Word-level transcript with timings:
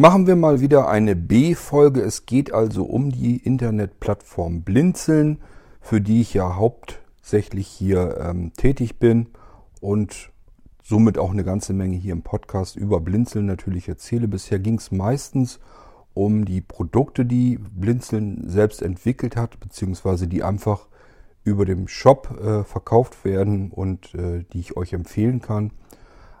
Machen 0.00 0.28
wir 0.28 0.36
mal 0.36 0.60
wieder 0.60 0.88
eine 0.88 1.16
B-Folge. 1.16 2.02
Es 2.02 2.24
geht 2.24 2.54
also 2.54 2.84
um 2.84 3.10
die 3.10 3.36
Internetplattform 3.38 4.62
Blinzeln, 4.62 5.38
für 5.80 6.00
die 6.00 6.20
ich 6.20 6.34
ja 6.34 6.54
hauptsächlich 6.54 7.66
hier 7.66 8.16
ähm, 8.20 8.52
tätig 8.56 9.00
bin 9.00 9.26
und 9.80 10.30
somit 10.84 11.18
auch 11.18 11.32
eine 11.32 11.42
ganze 11.42 11.72
Menge 11.72 11.96
hier 11.96 12.12
im 12.12 12.22
Podcast 12.22 12.76
über 12.76 13.00
Blinzeln 13.00 13.46
natürlich 13.46 13.88
erzähle. 13.88 14.28
Bisher 14.28 14.60
ging 14.60 14.78
es 14.78 14.92
meistens 14.92 15.58
um 16.14 16.44
die 16.44 16.60
Produkte, 16.60 17.26
die 17.26 17.58
Blinzeln 17.58 18.48
selbst 18.48 18.82
entwickelt 18.82 19.34
hat, 19.34 19.58
beziehungsweise 19.58 20.28
die 20.28 20.44
einfach 20.44 20.86
über 21.42 21.64
dem 21.64 21.88
Shop 21.88 22.38
äh, 22.40 22.62
verkauft 22.62 23.24
werden 23.24 23.72
und 23.72 24.14
äh, 24.14 24.44
die 24.52 24.60
ich 24.60 24.76
euch 24.76 24.92
empfehlen 24.92 25.42
kann. 25.42 25.72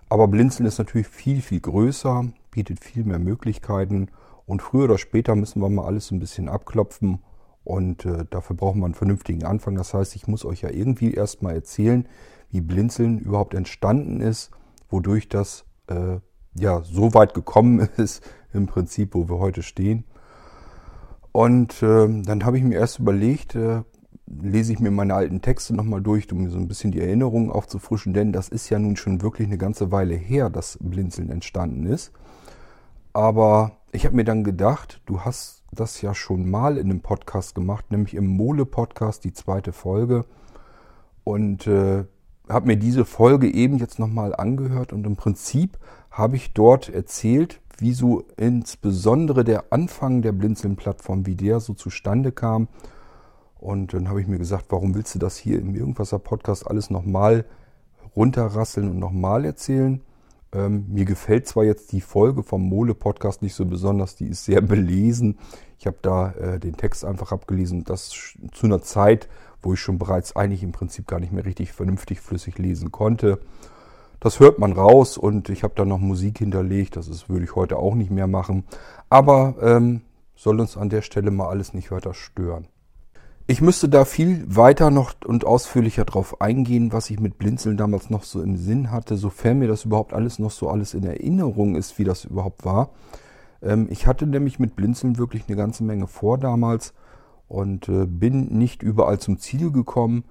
Aber 0.08 0.28
Blinzeln 0.28 0.66
ist 0.66 0.78
natürlich 0.78 1.08
viel, 1.08 1.42
viel 1.42 1.58
größer 1.58 2.28
bietet 2.50 2.84
viel 2.84 3.04
mehr 3.04 3.18
Möglichkeiten 3.18 4.08
und 4.46 4.62
früher 4.62 4.84
oder 4.84 4.98
später 4.98 5.34
müssen 5.34 5.60
wir 5.60 5.68
mal 5.68 5.84
alles 5.84 6.10
ein 6.10 6.20
bisschen 6.20 6.48
abklopfen 6.48 7.20
und 7.64 8.06
äh, 8.06 8.24
dafür 8.30 8.56
brauchen 8.56 8.80
wir 8.80 8.86
einen 8.86 8.94
vernünftigen 8.94 9.44
Anfang. 9.44 9.74
Das 9.74 9.92
heißt, 9.92 10.16
ich 10.16 10.26
muss 10.26 10.44
euch 10.44 10.62
ja 10.62 10.70
irgendwie 10.70 11.12
erstmal 11.12 11.54
erzählen, 11.54 12.08
wie 12.50 12.62
Blinzeln 12.62 13.18
überhaupt 13.18 13.54
entstanden 13.54 14.20
ist, 14.20 14.50
wodurch 14.88 15.28
das 15.28 15.66
äh, 15.88 16.18
ja 16.54 16.82
so 16.82 17.12
weit 17.14 17.34
gekommen 17.34 17.80
ist, 17.96 18.22
im 18.52 18.66
Prinzip, 18.66 19.14
wo 19.14 19.28
wir 19.28 19.38
heute 19.38 19.62
stehen. 19.62 20.04
Und 21.32 21.82
äh, 21.82 22.08
dann 22.22 22.44
habe 22.44 22.56
ich 22.56 22.64
mir 22.64 22.78
erst 22.78 22.98
überlegt, 22.98 23.54
äh, 23.54 23.82
lese 24.26 24.72
ich 24.72 24.80
mir 24.80 24.90
meine 24.90 25.14
alten 25.14 25.42
Texte 25.42 25.74
nochmal 25.74 26.00
durch, 26.00 26.30
um 26.32 26.42
mir 26.42 26.50
so 26.50 26.58
ein 26.58 26.68
bisschen 26.68 26.90
die 26.90 27.00
Erinnerungen 27.00 27.50
aufzufrischen, 27.50 28.14
denn 28.14 28.32
das 28.32 28.48
ist 28.48 28.68
ja 28.70 28.78
nun 28.78 28.96
schon 28.96 29.22
wirklich 29.22 29.46
eine 29.46 29.58
ganze 29.58 29.92
Weile 29.92 30.14
her, 30.14 30.50
dass 30.50 30.78
Blinzeln 30.80 31.30
entstanden 31.30 31.86
ist. 31.86 32.12
Aber 33.12 33.72
ich 33.92 34.04
habe 34.04 34.16
mir 34.16 34.24
dann 34.24 34.44
gedacht, 34.44 35.00
du 35.06 35.20
hast 35.20 35.64
das 35.72 36.00
ja 36.02 36.14
schon 36.14 36.50
mal 36.50 36.76
in 36.76 36.90
einem 36.90 37.00
Podcast 37.00 37.54
gemacht, 37.54 37.90
nämlich 37.90 38.14
im 38.14 38.26
Mole-Podcast, 38.26 39.24
die 39.24 39.32
zweite 39.32 39.72
Folge. 39.72 40.24
Und 41.24 41.66
äh, 41.66 42.04
habe 42.48 42.66
mir 42.66 42.76
diese 42.76 43.04
Folge 43.04 43.52
eben 43.52 43.78
jetzt 43.78 43.98
nochmal 43.98 44.34
angehört 44.34 44.92
und 44.92 45.06
im 45.06 45.16
Prinzip 45.16 45.78
habe 46.10 46.36
ich 46.36 46.54
dort 46.54 46.88
erzählt, 46.88 47.60
wie 47.78 47.92
so 47.92 48.24
insbesondere 48.36 49.44
der 49.44 49.72
Anfang 49.72 50.22
der 50.22 50.32
Blinzeln-Plattform, 50.32 51.26
wie 51.26 51.36
der 51.36 51.60
so 51.60 51.74
zustande 51.74 52.32
kam. 52.32 52.68
Und 53.58 53.92
dann 53.92 54.08
habe 54.08 54.20
ich 54.20 54.26
mir 54.26 54.38
gesagt, 54.38 54.66
warum 54.70 54.94
willst 54.94 55.14
du 55.14 55.18
das 55.18 55.36
hier 55.36 55.60
im 55.60 55.74
Irgendwasser-Podcast 55.74 56.66
alles 56.66 56.90
nochmal 56.90 57.44
runterrasseln 58.16 58.88
und 58.90 58.98
nochmal 58.98 59.44
erzählen? 59.44 60.00
Ähm, 60.52 60.86
mir 60.88 61.04
gefällt 61.04 61.46
zwar 61.46 61.64
jetzt 61.64 61.92
die 61.92 62.00
Folge 62.00 62.42
vom 62.42 62.62
Mole-Podcast 62.62 63.42
nicht 63.42 63.54
so 63.54 63.66
besonders, 63.66 64.16
die 64.16 64.28
ist 64.28 64.44
sehr 64.44 64.60
belesen. 64.62 65.38
Ich 65.78 65.86
habe 65.86 65.98
da 66.02 66.32
äh, 66.32 66.58
den 66.58 66.76
Text 66.76 67.04
einfach 67.04 67.32
abgelesen, 67.32 67.84
das 67.84 68.10
zu 68.52 68.66
einer 68.66 68.82
Zeit, 68.82 69.28
wo 69.62 69.74
ich 69.74 69.80
schon 69.80 69.98
bereits 69.98 70.36
eigentlich 70.36 70.62
im 70.62 70.72
Prinzip 70.72 71.06
gar 71.06 71.20
nicht 71.20 71.32
mehr 71.32 71.44
richtig 71.44 71.72
vernünftig 71.72 72.20
flüssig 72.20 72.58
lesen 72.58 72.92
konnte. 72.92 73.40
Das 74.20 74.40
hört 74.40 74.58
man 74.58 74.72
raus 74.72 75.16
und 75.16 75.48
ich 75.48 75.62
habe 75.62 75.74
da 75.76 75.84
noch 75.84 75.98
Musik 75.98 76.38
hinterlegt, 76.38 76.96
das 76.96 77.06
ist, 77.06 77.28
würde 77.28 77.44
ich 77.44 77.54
heute 77.54 77.76
auch 77.76 77.94
nicht 77.94 78.10
mehr 78.10 78.26
machen. 78.26 78.64
Aber 79.08 79.54
ähm, 79.60 80.02
soll 80.34 80.60
uns 80.60 80.76
an 80.76 80.88
der 80.88 81.02
Stelle 81.02 81.30
mal 81.30 81.48
alles 81.48 81.74
nicht 81.74 81.90
weiter 81.90 82.14
stören. 82.14 82.66
Ich 83.50 83.62
müsste 83.62 83.88
da 83.88 84.04
viel 84.04 84.44
weiter 84.46 84.90
noch 84.90 85.14
und 85.24 85.46
ausführlicher 85.46 86.04
drauf 86.04 86.42
eingehen, 86.42 86.92
was 86.92 87.08
ich 87.08 87.18
mit 87.18 87.38
Blinzeln 87.38 87.78
damals 87.78 88.10
noch 88.10 88.22
so 88.22 88.42
im 88.42 88.58
Sinn 88.58 88.90
hatte, 88.90 89.16
sofern 89.16 89.58
mir 89.58 89.68
das 89.68 89.86
überhaupt 89.86 90.12
alles 90.12 90.38
noch 90.38 90.50
so 90.50 90.68
alles 90.68 90.92
in 90.92 91.02
Erinnerung 91.02 91.74
ist, 91.74 91.98
wie 91.98 92.04
das 92.04 92.26
überhaupt 92.26 92.66
war. 92.66 92.90
Ähm, 93.62 93.88
ich 93.90 94.06
hatte 94.06 94.26
nämlich 94.26 94.58
mit 94.58 94.76
Blinzeln 94.76 95.16
wirklich 95.16 95.44
eine 95.48 95.56
ganze 95.56 95.82
Menge 95.82 96.08
vor 96.08 96.36
damals 96.36 96.92
und 97.48 97.88
äh, 97.88 98.04
bin 98.04 98.48
nicht 98.58 98.82
überall 98.82 99.18
zum 99.18 99.38
Ziel 99.38 99.72
gekommen. 99.72 100.24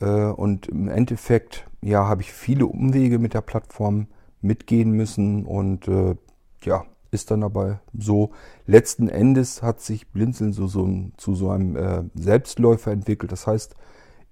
Äh, 0.00 0.06
und 0.26 0.68
im 0.68 0.86
Endeffekt, 0.86 1.66
ja, 1.82 2.06
habe 2.06 2.22
ich 2.22 2.32
viele 2.32 2.66
Umwege 2.66 3.18
mit 3.18 3.34
der 3.34 3.40
Plattform 3.40 4.06
mitgehen 4.42 4.92
müssen 4.92 5.44
und 5.44 5.88
äh, 5.88 6.14
ja, 6.62 6.84
ist 7.10 7.30
dann 7.30 7.42
aber 7.42 7.80
so, 7.96 8.30
letzten 8.66 9.08
Endes 9.08 9.62
hat 9.62 9.80
sich 9.80 10.08
Blinzeln 10.08 10.52
so, 10.52 10.66
so 10.66 10.88
zu 11.16 11.34
so 11.34 11.50
einem 11.50 11.76
äh, 11.76 12.04
Selbstläufer 12.14 12.92
entwickelt. 12.92 13.32
Das 13.32 13.46
heißt, 13.46 13.74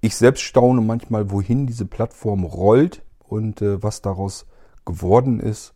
ich 0.00 0.16
selbst 0.16 0.42
staune 0.42 0.80
manchmal, 0.82 1.30
wohin 1.30 1.66
diese 1.66 1.86
Plattform 1.86 2.44
rollt 2.44 3.02
und 3.20 3.62
äh, 3.62 3.82
was 3.82 4.02
daraus 4.02 4.46
geworden 4.84 5.40
ist. 5.40 5.74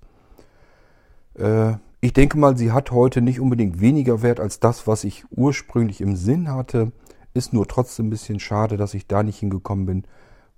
Äh, 1.34 1.74
ich 2.00 2.12
denke 2.12 2.38
mal, 2.38 2.56
sie 2.56 2.72
hat 2.72 2.90
heute 2.90 3.20
nicht 3.20 3.40
unbedingt 3.40 3.80
weniger 3.80 4.22
Wert 4.22 4.40
als 4.40 4.60
das, 4.60 4.86
was 4.86 5.04
ich 5.04 5.24
ursprünglich 5.30 6.00
im 6.00 6.16
Sinn 6.16 6.50
hatte. 6.50 6.92
Ist 7.34 7.52
nur 7.52 7.68
trotzdem 7.68 8.06
ein 8.06 8.10
bisschen 8.10 8.40
schade, 8.40 8.76
dass 8.76 8.94
ich 8.94 9.06
da 9.06 9.22
nicht 9.22 9.38
hingekommen 9.38 9.86
bin, 9.86 10.04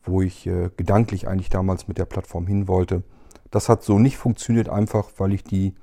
wo 0.04 0.22
ich 0.22 0.47
äh, 0.47 0.70
gedanklich 0.76 1.28
eigentlich 1.28 1.50
damals 1.50 1.88
mit 1.88 1.98
der 1.98 2.04
Plattform 2.04 2.47
hin 2.47 2.69
wollte. 2.69 3.02
Das 3.50 3.69
hat 3.69 3.82
so 3.82 3.98
nicht 3.98 4.16
funktioniert, 4.16 4.69
einfach 4.69 5.10
weil 5.19 5.32
ich 5.32 5.44
die 5.44 5.75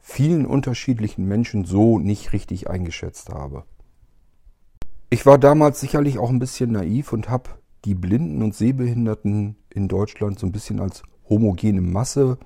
vielen 0.00 0.46
unterschiedlichen 0.46 1.26
Menschen 1.26 1.64
so 1.64 1.98
nicht 1.98 2.32
richtig 2.32 2.68
eingeschätzt 2.68 3.30
habe. 3.30 3.64
Ich 5.10 5.26
war 5.26 5.38
damals 5.38 5.80
sicherlich 5.80 6.18
auch 6.18 6.30
ein 6.30 6.38
bisschen 6.38 6.72
naiv 6.72 7.12
und 7.12 7.28
habe 7.28 7.50
die 7.84 7.94
Blinden 7.94 8.42
und 8.42 8.54
Sehbehinderten 8.54 9.56
in 9.70 9.88
Deutschland 9.88 10.38
so 10.38 10.46
ein 10.46 10.52
bisschen 10.52 10.80
als 10.80 11.02
homogene 11.28 11.80
Masse 11.80 12.38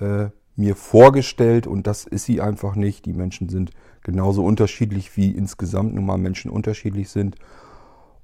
äh, 0.00 0.28
mir 0.56 0.76
vorgestellt 0.76 1.66
und 1.66 1.86
das 1.86 2.04
ist 2.04 2.24
sie 2.24 2.40
einfach 2.40 2.74
nicht. 2.76 3.06
Die 3.06 3.12
Menschen 3.12 3.48
sind 3.48 3.70
genauso 4.02 4.44
unterschiedlich 4.44 5.16
wie 5.16 5.30
insgesamt 5.30 5.94
nun 5.94 6.06
mal 6.06 6.18
Menschen 6.18 6.50
unterschiedlich 6.50 7.08
sind. 7.08 7.36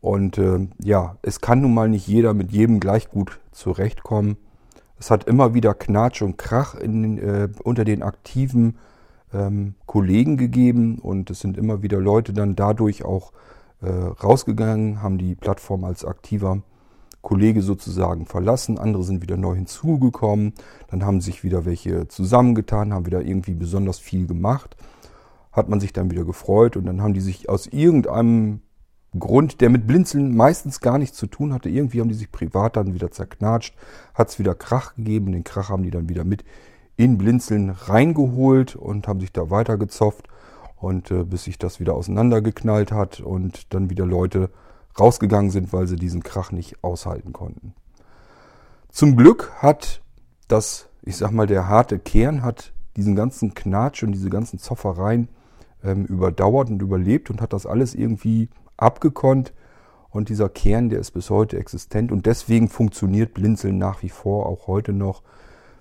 Und 0.01 0.39
äh, 0.39 0.69
ja, 0.83 1.17
es 1.23 1.41
kann 1.41 1.61
nun 1.61 1.75
mal 1.75 1.89
nicht 1.89 2.07
jeder 2.07 2.35
mit 2.35 2.53
jedem 2.53 2.81
gleich 2.81 3.09
gut 3.09 3.41
zurechtkommen. 3.53 4.37
Es 4.99 5.11
hat 5.11 5.25
immer 5.25 5.55
wieder 5.55 5.75
Knatsch 5.75 6.23
und 6.23 6.39
Krach 6.39 6.75
in, 6.75 7.19
äh, 7.19 7.49
unter 7.63 7.85
den 7.85 8.03
aktiven 8.03 8.77
ähm, 9.33 9.75
Kollegen 9.87 10.37
gegeben 10.37 10.99
und 10.99 11.31
es 11.31 11.41
sind 11.41 11.59
immer 11.59 11.83
wieder 11.83 12.01
Leute 12.01 12.33
dann 12.33 12.57
dadurch 12.57 13.05
auch 13.05 13.33
äh, 13.83 13.89
rausgegangen, 13.89 15.03
haben 15.03 15.19
die 15.19 15.35
Plattform 15.35 15.85
als 15.85 16.05
aktiver 16.05 16.63
Kollege 17.21 17.61
sozusagen 17.61 18.27
verlassen, 18.27 18.79
andere 18.79 19.03
sind 19.03 19.21
wieder 19.21 19.37
neu 19.37 19.57
hinzugekommen, 19.57 20.55
dann 20.89 21.05
haben 21.05 21.21
sich 21.21 21.43
wieder 21.43 21.65
welche 21.65 22.09
zusammengetan, 22.09 22.95
haben 22.95 23.07
wieder 23.07 23.23
irgendwie 23.23 23.55
besonders 23.55 23.99
viel 23.99 24.27
gemacht, 24.27 24.77
hat 25.53 25.69
man 25.69 25.81
sich 25.81 25.93
dann 25.93 26.11
wieder 26.11 26.25
gefreut 26.25 26.77
und 26.77 26.87
dann 26.87 27.03
haben 27.03 27.15
die 27.15 27.21
sich 27.21 27.49
aus 27.49 27.67
irgendeinem 27.67 28.61
Grund, 29.19 29.61
der 29.61 29.71
mit 29.71 29.87
Blinzeln 29.87 30.37
meistens 30.37 30.81
gar 30.81 30.99
nichts 30.99 31.17
zu 31.17 31.27
tun 31.27 31.53
hatte. 31.53 31.69
Irgendwie 31.69 32.01
haben 32.01 32.09
die 32.09 32.15
sich 32.15 32.33
privat 32.33 32.77
dann 32.77 32.95
wieder 32.95 33.11
zerknatscht, 33.11 33.75
hat 34.15 34.29
es 34.29 34.39
wieder 34.39 34.55
Krach 34.55 34.95
gegeben. 34.95 35.33
Den 35.33 35.45
Krach 35.45 35.69
haben 35.69 35.83
die 35.83 35.91
dann 35.91 36.09
wieder 36.09 36.25
mit 36.25 36.45
in 36.97 37.19
Blinzeln 37.19 37.71
reingeholt 37.71 38.75
und 38.75 39.07
haben 39.07 39.21
sich 39.21 39.33
da 39.33 39.51
weitergezopft 39.51 40.29
und 40.77 41.11
äh, 41.11 41.25
bis 41.25 41.45
sich 41.45 41.59
das 41.59 41.81
wieder 41.81 41.95
auseinandergeknallt 41.95 42.93
hat 42.93 43.21
und 43.21 43.73
dann 43.75 43.91
wieder 43.91 44.07
Leute 44.07 44.51
rausgegangen 44.99 45.51
sind, 45.51 45.73
weil 45.73 45.87
sie 45.87 45.97
diesen 45.97 46.23
Krach 46.23 46.53
nicht 46.53 46.83
aushalten 46.83 47.33
konnten. 47.33 47.75
Zum 48.91 49.17
Glück 49.17 49.53
hat 49.59 50.01
das, 50.49 50.89
ich 51.03 51.17
sag 51.17 51.33
mal, 51.33 51.47
der 51.47 51.69
harte 51.69 51.99
Kern 51.99 52.43
hat 52.43 52.73
diesen 52.97 53.15
ganzen 53.15 53.53
Knatsch 53.53 54.03
und 54.03 54.13
diese 54.13 54.31
ganzen 54.31 54.59
Zoffereien 54.59 55.29
ähm, 55.85 56.07
überdauert 56.07 56.71
und 56.71 56.81
überlebt 56.81 57.31
und 57.31 57.43
hat 57.43 57.53
das 57.53 57.67
alles 57.67 57.95
irgendwie 57.95 58.49
abgekonnt. 58.77 59.53
Und 60.11 60.29
dieser 60.29 60.49
Kern, 60.49 60.89
der 60.89 61.01
ist 61.01 61.11
bis 61.11 61.29
heute 61.29 61.59
existent 61.59 62.11
und 62.11 62.27
deswegen 62.27 62.69
funktioniert 62.69 63.35
Blinzeln 63.35 63.77
nach 63.77 64.03
wie 64.03 64.09
vor 64.09 64.47
auch 64.47 64.67
heute 64.67 64.93
noch, 64.93 65.23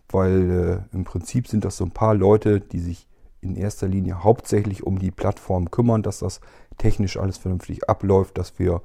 weil 0.09 0.83
äh, 0.91 0.95
im 0.95 1.05
Prinzip 1.05 1.47
sind 1.47 1.63
das 1.63 1.77
so 1.77 1.85
ein 1.85 1.91
paar 1.91 2.15
Leute, 2.15 2.59
die 2.59 2.79
sich 2.79 3.07
in 3.39 3.55
erster 3.55 3.87
Linie 3.87 4.23
hauptsächlich 4.23 4.83
um 4.83 4.99
die 4.99 5.11
Plattform 5.11 5.71
kümmern, 5.71 6.03
dass 6.03 6.19
das 6.19 6.41
technisch 6.77 7.17
alles 7.17 7.37
vernünftig 7.37 7.87
abläuft, 7.89 8.37
dass 8.37 8.59
wir 8.59 8.81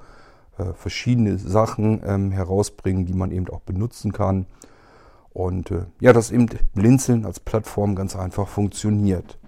äh, 0.59 0.73
verschiedene 0.75 1.39
Sachen 1.39 2.03
ähm, 2.05 2.31
herausbringen, 2.31 3.07
die 3.07 3.15
man 3.15 3.33
eben 3.33 3.49
auch 3.49 3.61
benutzen 3.61 4.13
kann. 4.13 4.47
Und 5.31 5.71
äh, 5.71 5.87
ja, 6.01 6.13
dass 6.13 6.31
eben 6.31 6.47
Blinzeln 6.75 7.25
als 7.25 7.41
Plattform 7.41 7.95
ganz 7.95 8.15
einfach 8.17 8.49
funktioniert. 8.49 9.39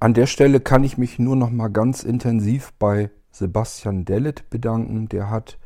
An 0.00 0.14
der 0.14 0.26
Stelle 0.26 0.60
kann 0.60 0.84
ich 0.84 0.98
mich 0.98 1.18
nur 1.18 1.36
noch 1.36 1.50
mal 1.50 1.68
ganz 1.68 2.02
intensiv 2.02 2.72
bei 2.78 3.10
Sebastian 3.34 4.04
Dellet 4.04 4.48
bedanken. 4.48 5.08
Der 5.08 5.28
hat 5.28 5.58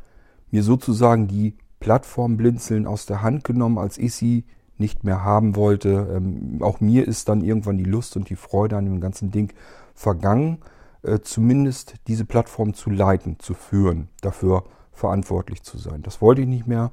mir 0.50 0.62
sozusagen 0.62 1.28
die 1.28 1.56
Plattform 1.80 2.36
Blinzeln 2.36 2.86
aus 2.86 3.06
der 3.06 3.22
Hand 3.22 3.44
genommen, 3.44 3.78
als 3.78 3.98
ich 3.98 4.14
sie 4.14 4.44
nicht 4.78 5.04
mehr 5.04 5.22
haben 5.22 5.54
wollte. 5.54 6.08
Ähm, 6.16 6.58
auch 6.60 6.80
mir 6.80 7.06
ist 7.06 7.28
dann 7.28 7.42
irgendwann 7.42 7.78
die 7.78 7.84
Lust 7.84 8.16
und 8.16 8.30
die 8.30 8.36
Freude 8.36 8.76
an 8.76 8.86
dem 8.86 9.00
ganzen 9.00 9.30
Ding 9.30 9.52
vergangen, 9.94 10.58
äh, 11.02 11.20
zumindest 11.20 11.94
diese 12.06 12.24
Plattform 12.24 12.74
zu 12.74 12.90
leiten, 12.90 13.38
zu 13.38 13.54
führen, 13.54 14.08
dafür 14.20 14.64
verantwortlich 14.92 15.62
zu 15.62 15.78
sein. 15.78 16.02
Das 16.02 16.20
wollte 16.20 16.42
ich 16.42 16.48
nicht 16.48 16.66
mehr. 16.66 16.90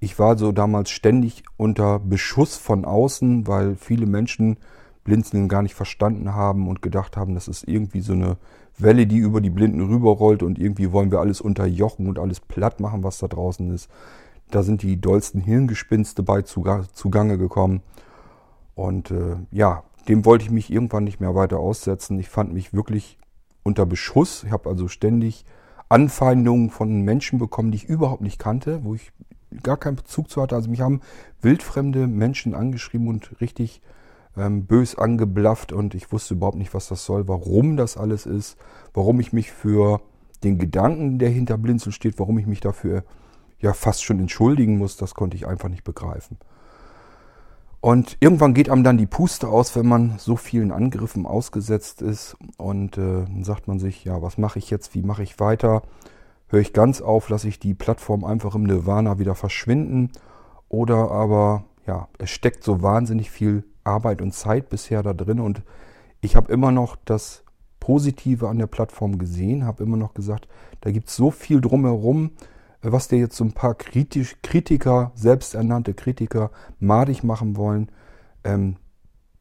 Ich 0.00 0.18
war 0.18 0.36
so 0.38 0.52
damals 0.52 0.90
ständig 0.90 1.42
unter 1.56 1.98
Beschuss 1.98 2.56
von 2.56 2.84
außen, 2.84 3.46
weil 3.46 3.76
viele 3.76 4.06
Menschen 4.06 4.58
Blinzeln 5.04 5.48
gar 5.48 5.62
nicht 5.62 5.74
verstanden 5.74 6.34
haben 6.34 6.68
und 6.68 6.82
gedacht 6.82 7.16
haben, 7.16 7.34
das 7.34 7.48
ist 7.48 7.66
irgendwie 7.66 8.00
so 8.00 8.12
eine 8.12 8.36
Welle, 8.78 9.06
die 9.06 9.18
über 9.18 9.40
die 9.40 9.50
Blinden 9.50 9.80
rüberrollt 9.80 10.42
und 10.42 10.58
irgendwie 10.58 10.92
wollen 10.92 11.10
wir 11.10 11.20
alles 11.20 11.40
unterjochen 11.40 12.06
und 12.06 12.18
alles 12.18 12.40
platt 12.40 12.80
machen, 12.80 13.02
was 13.02 13.18
da 13.18 13.28
draußen 13.28 13.70
ist. 13.72 13.90
Da 14.50 14.62
sind 14.62 14.82
die 14.82 15.00
dollsten 15.00 15.40
Hirngespinste 15.40 16.22
bei 16.22 16.42
zugange 16.42 17.38
gekommen. 17.38 17.82
Und 18.74 19.10
äh, 19.10 19.36
ja, 19.50 19.82
dem 20.08 20.24
wollte 20.24 20.44
ich 20.44 20.50
mich 20.50 20.70
irgendwann 20.70 21.04
nicht 21.04 21.20
mehr 21.20 21.34
weiter 21.34 21.58
aussetzen. 21.58 22.18
Ich 22.18 22.28
fand 22.28 22.54
mich 22.54 22.72
wirklich 22.72 23.18
unter 23.62 23.84
Beschuss. 23.84 24.44
Ich 24.44 24.52
habe 24.52 24.68
also 24.68 24.88
ständig 24.88 25.44
Anfeindungen 25.88 26.70
von 26.70 27.02
Menschen 27.02 27.38
bekommen, 27.38 27.72
die 27.72 27.76
ich 27.76 27.88
überhaupt 27.88 28.22
nicht 28.22 28.38
kannte, 28.38 28.84
wo 28.84 28.94
ich 28.94 29.12
gar 29.62 29.76
keinen 29.76 29.96
Bezug 29.96 30.30
zu 30.30 30.40
hatte. 30.40 30.54
Also 30.54 30.70
mich 30.70 30.80
haben 30.80 31.00
wildfremde 31.42 32.06
Menschen 32.06 32.54
angeschrieben 32.54 33.08
und 33.08 33.40
richtig 33.40 33.82
ähm, 34.38 34.66
bös 34.66 34.96
angeblafft 34.96 35.72
und 35.72 35.94
ich 35.94 36.12
wusste 36.12 36.34
überhaupt 36.34 36.58
nicht, 36.58 36.74
was 36.74 36.88
das 36.88 37.04
soll, 37.04 37.28
warum 37.28 37.76
das 37.76 37.96
alles 37.96 38.26
ist, 38.26 38.56
warum 38.94 39.20
ich 39.20 39.32
mich 39.32 39.52
für 39.52 40.00
den 40.44 40.58
Gedanken, 40.58 41.18
der 41.18 41.30
hinter 41.30 41.58
Blinzeln 41.58 41.92
steht, 41.92 42.18
warum 42.18 42.38
ich 42.38 42.46
mich 42.46 42.60
dafür 42.60 43.04
ja 43.60 43.72
fast 43.72 44.04
schon 44.04 44.20
entschuldigen 44.20 44.78
muss, 44.78 44.96
das 44.96 45.14
konnte 45.14 45.36
ich 45.36 45.46
einfach 45.46 45.68
nicht 45.68 45.84
begreifen. 45.84 46.38
Und 47.80 48.16
irgendwann 48.20 48.54
geht 48.54 48.70
einem 48.70 48.82
dann 48.82 48.98
die 48.98 49.06
Puste 49.06 49.48
aus, 49.48 49.76
wenn 49.76 49.86
man 49.86 50.18
so 50.18 50.36
vielen 50.36 50.72
Angriffen 50.72 51.26
ausgesetzt 51.26 52.02
ist. 52.02 52.36
Und 52.56 52.98
äh, 52.98 53.24
dann 53.24 53.44
sagt 53.44 53.68
man 53.68 53.78
sich, 53.78 54.04
ja, 54.04 54.20
was 54.20 54.36
mache 54.36 54.58
ich 54.58 54.68
jetzt? 54.70 54.94
Wie 54.94 55.02
mache 55.02 55.22
ich 55.22 55.38
weiter? 55.38 55.82
Höre 56.48 56.60
ich 56.60 56.72
ganz 56.72 57.00
auf, 57.00 57.28
lasse 57.28 57.46
ich 57.46 57.60
die 57.60 57.74
Plattform 57.74 58.24
einfach 58.24 58.54
im 58.56 58.64
Nirvana 58.64 59.18
wieder 59.18 59.36
verschwinden? 59.36 60.10
Oder 60.68 61.10
aber, 61.12 61.64
ja, 61.86 62.08
es 62.18 62.30
steckt 62.30 62.64
so 62.64 62.82
wahnsinnig 62.82 63.30
viel 63.30 63.64
Arbeit 63.88 64.22
und 64.22 64.32
Zeit 64.32 64.68
bisher 64.68 65.02
da 65.02 65.12
drin. 65.12 65.40
Und 65.40 65.62
ich 66.20 66.36
habe 66.36 66.52
immer 66.52 66.70
noch 66.70 66.96
das 67.04 67.44
Positive 67.80 68.48
an 68.48 68.58
der 68.58 68.66
Plattform 68.66 69.18
gesehen, 69.18 69.64
habe 69.64 69.82
immer 69.82 69.96
noch 69.96 70.14
gesagt, 70.14 70.48
da 70.80 70.90
gibt 70.90 71.08
es 71.08 71.16
so 71.16 71.30
viel 71.30 71.60
drumherum 71.60 72.32
was 72.82 73.08
dir 73.08 73.18
jetzt 73.18 73.36
so 73.36 73.44
ein 73.44 73.52
paar 73.52 73.74
Kritisch, 73.74 74.36
Kritiker, 74.42 75.12
selbsternannte 75.14 75.94
Kritiker, 75.94 76.50
madig 76.78 77.24
machen 77.24 77.56
wollen, 77.56 77.90
ähm, 78.44 78.76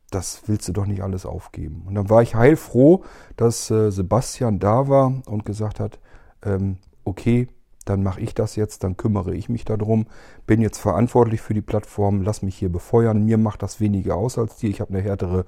das 0.09 0.43
willst 0.47 0.67
du 0.67 0.73
doch 0.73 0.85
nicht 0.85 1.03
alles 1.03 1.25
aufgeben. 1.25 1.83
Und 1.85 1.95
dann 1.95 2.09
war 2.09 2.21
ich 2.21 2.33
heilfroh, 2.33 3.03
dass 3.35 3.69
äh, 3.69 3.91
Sebastian 3.91 4.59
da 4.59 4.87
war 4.87 5.21
und 5.25 5.45
gesagt 5.45 5.79
hat, 5.79 5.99
ähm, 6.43 6.77
okay, 7.03 7.47
dann 7.89 8.03
mache 8.03 8.21
ich 8.21 8.33
das 8.33 8.55
jetzt, 8.55 8.83
dann 8.83 8.97
kümmere 8.97 9.33
ich 9.33 9.49
mich 9.49 9.65
darum, 9.65 10.07
bin 10.45 10.61
jetzt 10.61 10.79
verantwortlich 10.79 11.41
für 11.41 11.53
die 11.53 11.61
Plattform, 11.61 12.21
lass 12.21 12.41
mich 12.41 12.57
hier 12.57 12.71
befeuern, 12.71 13.25
mir 13.25 13.37
macht 13.37 13.63
das 13.63 13.79
weniger 13.79 14.15
aus 14.15 14.37
als 14.37 14.57
dir, 14.57 14.69
ich 14.69 14.81
habe 14.81 14.93
eine 14.93 15.01
härtere 15.01 15.45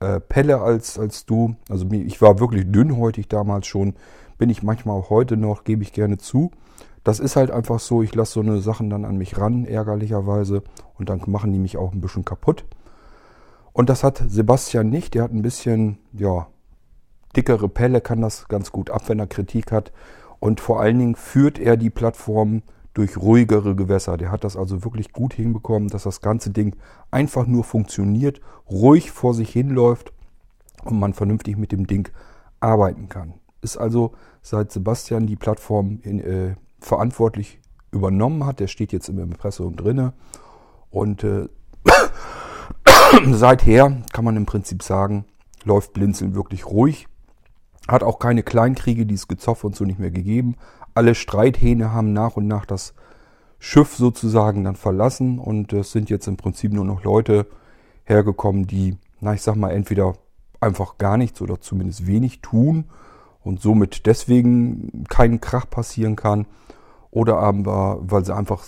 äh, 0.00 0.20
Pelle 0.20 0.60
als, 0.60 0.98
als 0.98 1.26
du, 1.26 1.56
also 1.68 1.86
ich 1.90 2.20
war 2.22 2.40
wirklich 2.40 2.70
dünnhäutig 2.70 3.28
damals 3.28 3.66
schon, 3.66 3.94
bin 4.38 4.50
ich 4.50 4.62
manchmal 4.62 4.98
auch 4.98 5.10
heute 5.10 5.36
noch, 5.36 5.64
gebe 5.64 5.82
ich 5.82 5.92
gerne 5.92 6.18
zu, 6.18 6.50
das 7.04 7.18
ist 7.18 7.36
halt 7.36 7.50
einfach 7.50 7.80
so, 7.80 8.02
ich 8.02 8.14
lasse 8.14 8.34
so 8.34 8.40
eine 8.40 8.60
Sachen 8.60 8.90
dann 8.90 9.04
an 9.04 9.16
mich 9.16 9.38
ran, 9.38 9.64
ärgerlicherweise, 9.64 10.62
und 10.98 11.08
dann 11.08 11.22
machen 11.26 11.52
die 11.52 11.58
mich 11.58 11.76
auch 11.76 11.92
ein 11.92 12.00
bisschen 12.00 12.24
kaputt. 12.24 12.64
Und 13.72 13.88
das 13.88 14.04
hat 14.04 14.22
Sebastian 14.28 14.90
nicht, 14.90 15.14
der 15.14 15.24
hat 15.24 15.32
ein 15.32 15.42
bisschen, 15.42 15.98
ja, 16.12 16.46
dickere 17.34 17.68
Pelle, 17.68 18.00
kann 18.00 18.20
das 18.20 18.48
ganz 18.48 18.70
gut 18.70 18.90
ab, 18.90 19.08
wenn 19.08 19.18
er 19.18 19.26
Kritik 19.26 19.72
hat. 19.72 19.92
Und 20.42 20.60
vor 20.60 20.80
allen 20.80 20.98
Dingen 20.98 21.14
führt 21.14 21.60
er 21.60 21.76
die 21.76 21.88
Plattform 21.88 22.62
durch 22.94 23.16
ruhigere 23.16 23.76
Gewässer. 23.76 24.16
Der 24.16 24.32
hat 24.32 24.42
das 24.42 24.56
also 24.56 24.82
wirklich 24.82 25.12
gut 25.12 25.34
hinbekommen, 25.34 25.88
dass 25.88 26.02
das 26.02 26.20
ganze 26.20 26.50
Ding 26.50 26.74
einfach 27.12 27.46
nur 27.46 27.62
funktioniert, 27.62 28.40
ruhig 28.68 29.12
vor 29.12 29.34
sich 29.34 29.50
hinläuft 29.50 30.12
und 30.82 30.98
man 30.98 31.14
vernünftig 31.14 31.56
mit 31.56 31.70
dem 31.70 31.86
Ding 31.86 32.08
arbeiten 32.58 33.08
kann. 33.08 33.34
Ist 33.60 33.76
also 33.76 34.14
seit 34.42 34.72
Sebastian 34.72 35.28
die 35.28 35.36
Plattform 35.36 36.00
in, 36.02 36.18
äh, 36.18 36.56
verantwortlich 36.80 37.60
übernommen 37.92 38.44
hat. 38.44 38.58
Der 38.58 38.66
steht 38.66 38.92
jetzt 38.92 39.08
im 39.08 39.20
Impressum 39.20 39.76
drinne. 39.76 40.12
Und 40.90 41.22
äh, 41.22 41.46
seither 43.30 43.96
kann 44.12 44.24
man 44.24 44.36
im 44.36 44.46
Prinzip 44.46 44.82
sagen, 44.82 45.24
läuft 45.62 45.92
Blinzeln 45.92 46.34
wirklich 46.34 46.66
ruhig. 46.66 47.06
Hat 47.88 48.02
auch 48.02 48.18
keine 48.18 48.42
Kleinkriege, 48.42 49.06
dieses 49.06 49.28
Gezoffe 49.28 49.66
und 49.66 49.76
so 49.76 49.84
nicht 49.84 49.98
mehr 49.98 50.10
gegeben. 50.10 50.56
Alle 50.94 51.14
Streithähne 51.14 51.92
haben 51.92 52.12
nach 52.12 52.36
und 52.36 52.46
nach 52.46 52.66
das 52.66 52.94
Schiff 53.58 53.94
sozusagen 53.94 54.64
dann 54.64 54.76
verlassen 54.76 55.38
und 55.38 55.72
es 55.72 55.92
sind 55.92 56.10
jetzt 56.10 56.26
im 56.26 56.36
Prinzip 56.36 56.72
nur 56.72 56.84
noch 56.84 57.04
Leute 57.04 57.46
hergekommen, 58.04 58.66
die, 58.66 58.96
na 59.20 59.34
ich 59.34 59.42
sag 59.42 59.54
mal, 59.54 59.70
entweder 59.70 60.14
einfach 60.60 60.98
gar 60.98 61.16
nichts 61.16 61.40
oder 61.40 61.60
zumindest 61.60 62.06
wenig 62.06 62.40
tun 62.40 62.86
und 63.42 63.60
somit 63.60 64.06
deswegen 64.06 65.04
kein 65.08 65.40
Krach 65.40 65.68
passieren 65.68 66.16
kann 66.16 66.46
oder 67.10 67.38
aber, 67.38 67.98
weil 68.02 68.24
sie 68.24 68.34
einfach 68.34 68.64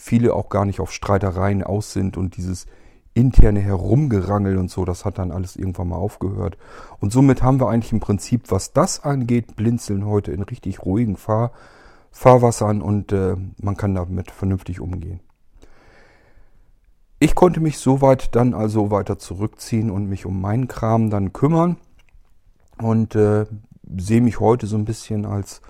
viele 0.00 0.34
auch 0.34 0.48
gar 0.48 0.64
nicht 0.64 0.80
auf 0.80 0.92
Streitereien 0.92 1.62
aus 1.62 1.92
sind 1.92 2.16
und 2.16 2.36
dieses 2.36 2.66
interne 3.14 3.60
Herumgerangel 3.60 4.58
und 4.58 4.70
so, 4.70 4.84
das 4.84 5.04
hat 5.04 5.18
dann 5.18 5.30
alles 5.30 5.56
irgendwann 5.56 5.88
mal 5.88 5.96
aufgehört. 5.96 6.58
Und 7.00 7.12
somit 7.12 7.42
haben 7.42 7.60
wir 7.60 7.68
eigentlich 7.68 7.92
im 7.92 8.00
Prinzip, 8.00 8.50
was 8.50 8.72
das 8.72 9.04
angeht, 9.04 9.56
Blinzeln 9.56 10.04
heute 10.04 10.32
in 10.32 10.42
richtig 10.42 10.84
ruhigen 10.84 11.16
Fahr 11.16 11.52
Fahrwassern 12.10 12.80
und 12.80 13.10
äh, 13.10 13.34
man 13.60 13.76
kann 13.76 13.94
damit 13.96 14.30
vernünftig 14.30 14.80
umgehen. 14.80 15.18
Ich 17.18 17.34
konnte 17.34 17.58
mich 17.58 17.78
soweit 17.78 18.36
dann 18.36 18.54
also 18.54 18.92
weiter 18.92 19.18
zurückziehen 19.18 19.90
und 19.90 20.08
mich 20.08 20.24
um 20.24 20.40
meinen 20.40 20.68
Kram 20.68 21.10
dann 21.10 21.32
kümmern 21.32 21.76
und 22.80 23.16
äh, 23.16 23.46
sehe 23.96 24.20
mich 24.20 24.38
heute 24.38 24.66
so 24.66 24.76
ein 24.76 24.84
bisschen 24.84 25.26
als 25.26 25.60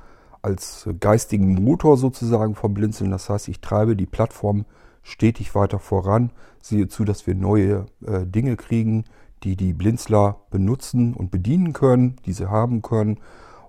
als 0.43 0.87
geistigen 1.01 1.55
Motor 1.55 1.97
sozusagen 1.97 2.55
vom 2.55 2.75
Blinzeln. 2.75 3.11
Das 3.11 3.31
heißt, 3.31 3.49
ich 3.49 3.63
treibe 3.63 3.97
die 3.97 4.05
Plattform 4.05 4.67
stetig 5.05 5.55
weiter 5.55 5.79
voran, 5.79 6.33
sehe 6.61 6.89
zu, 6.89 7.05
dass 7.05 7.29
wir 7.29 7.37
neue 7.37 7.87
äh, 8.05 8.27
Dinge 8.27 8.57
kriegen, 8.57 9.05
die 9.45 9.55
die 9.55 9.73
Blinzler 9.73 10.41
benutzen 10.51 11.15
und 11.15 11.31
bedienen 11.31 11.73
können, 11.73 12.17
die 12.27 12.33
sie 12.33 12.51
haben 12.51 12.83
können 12.83 13.21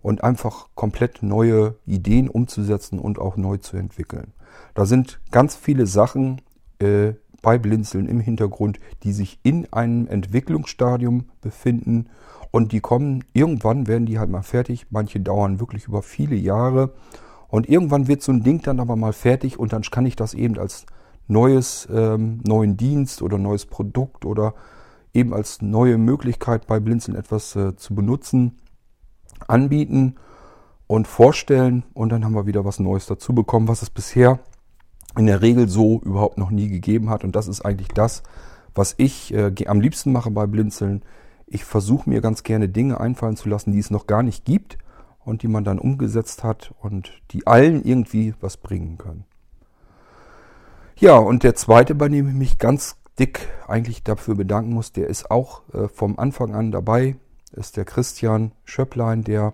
und 0.02 0.24
einfach 0.24 0.70
komplett 0.74 1.22
neue 1.22 1.76
Ideen 1.86 2.30
umzusetzen 2.30 2.98
und 2.98 3.20
auch 3.20 3.38
neu 3.38 3.58
zu 3.58 3.78
entwickeln. 3.78 4.34
Da 4.74 4.86
sind 4.86 5.20
ganz 5.32 5.56
viele 5.56 5.86
Sachen 5.86 6.42
äh, 6.80 7.14
bei 7.42 7.60
Blinzeln 7.60 8.08
im 8.08 8.22
Hintergrund, 8.22 8.80
die 9.04 9.12
sich 9.12 9.40
in 9.44 9.72
einem 9.72 10.08
Entwicklungsstadium 10.08 11.26
befinden 11.42 12.08
und 12.52 12.72
die 12.72 12.80
kommen, 12.80 13.26
irgendwann 13.34 13.88
werden 13.88 14.06
die 14.06 14.18
halt 14.18 14.30
mal 14.30 14.42
fertig. 14.42 14.88
Manche 14.90 15.20
dauern 15.20 15.60
wirklich 15.60 15.88
über 15.88 16.02
viele 16.02 16.36
Jahre. 16.36 16.94
Und 17.50 17.68
irgendwann 17.68 18.08
wird 18.08 18.22
so 18.22 18.32
ein 18.32 18.44
Ding 18.44 18.62
dann 18.62 18.80
aber 18.80 18.96
mal 18.96 19.14
fertig 19.14 19.60
und 19.60 19.74
dann 19.74 19.82
kann 19.82 20.06
ich 20.06 20.16
das 20.16 20.34
eben 20.34 20.58
als 20.58 20.86
neues, 21.28 21.88
ähm, 21.92 22.42
neuen 22.46 22.78
Dienst 22.78 23.22
oder 23.22 23.38
neues 23.38 23.66
Produkt 23.66 24.26
oder 24.26 24.54
eben 25.14 25.34
als 25.34 25.62
neue 25.62 25.98
Möglichkeit 25.98 26.68
bei 26.68 26.80
Blinzeln 26.80 27.18
etwas 27.18 27.56
äh, 27.56 27.76
zu 27.76 27.96
benutzen, 27.96 28.60
anbieten 29.48 30.16
und 30.88 31.08
vorstellen. 31.08 31.84
Und 31.94 32.10
dann 32.10 32.26
haben 32.26 32.36
wir 32.36 32.46
wieder 32.46 32.66
was 32.66 32.80
Neues 32.80 33.06
dazu 33.06 33.34
bekommen, 33.34 33.68
was 33.68 33.82
es 33.82 33.90
bisher 33.90 34.40
in 35.18 35.26
der 35.26 35.42
Regel 35.42 35.70
so 35.70 36.02
überhaupt 36.02 36.38
noch 36.38 36.52
nie 36.52 36.68
gegeben 36.68 37.10
hat. 37.10 37.24
Und 37.24 37.36
das 37.36 37.48
ist 37.48 37.62
eigentlich 37.62 37.88
das, 37.90 38.24
was 38.74 38.94
ich 38.98 39.34
äh, 39.34 39.54
am 39.68 39.80
liebsten 39.80 40.12
mache 40.12 40.32
bei 40.32 40.46
Blinzeln. 40.46 41.04
Ich 41.48 41.64
versuche 41.64 42.10
mir 42.10 42.22
ganz 42.22 42.44
gerne 42.44 42.68
Dinge 42.68 43.00
einfallen 43.00 43.38
zu 43.38 43.48
lassen, 43.48 43.72
die 43.72 43.80
es 43.80 43.92
noch 43.92 44.08
gar 44.08 44.24
nicht 44.24 44.46
gibt 44.46 44.78
und 45.24 45.42
die 45.42 45.48
man 45.48 45.64
dann 45.64 45.80
umgesetzt 45.80 46.44
hat 46.44 46.74
und 46.82 47.12
die 47.32 47.48
allen 47.48 47.84
irgendwie 47.84 48.34
was 48.42 48.58
bringen 48.58 48.98
können. 48.98 49.26
Ja, 50.98 51.18
und 51.18 51.44
der 51.44 51.56
zweite, 51.56 51.94
bei 51.94 52.08
dem 52.08 52.30
ich 52.30 52.34
mich 52.34 52.58
ganz 52.58 52.96
dick 53.20 53.48
eigentlich 53.68 54.04
dafür 54.04 54.36
bedanken 54.36 54.74
muss, 54.74 54.94
der 54.94 55.08
ist 55.08 55.30
auch 55.30 55.62
äh, 55.74 55.88
vom 55.90 56.18
Anfang 56.18 56.56
an 56.56 56.72
dabei, 56.72 57.16
ist 57.52 57.76
der 57.76 57.84
Christian 57.84 58.54
Schöpplein, 58.64 59.24
der 59.24 59.54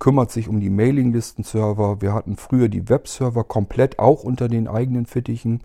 kümmert 0.00 0.32
sich 0.32 0.48
um 0.48 0.58
die 0.58 0.70
Mailinglisten-Server. 0.70 2.00
Wir 2.00 2.12
hatten 2.12 2.36
früher 2.36 2.68
die 2.68 2.88
Webserver 2.88 3.44
komplett 3.44 4.00
auch 4.00 4.24
unter 4.24 4.48
den 4.48 4.66
eigenen 4.66 5.06
Fittichen 5.06 5.62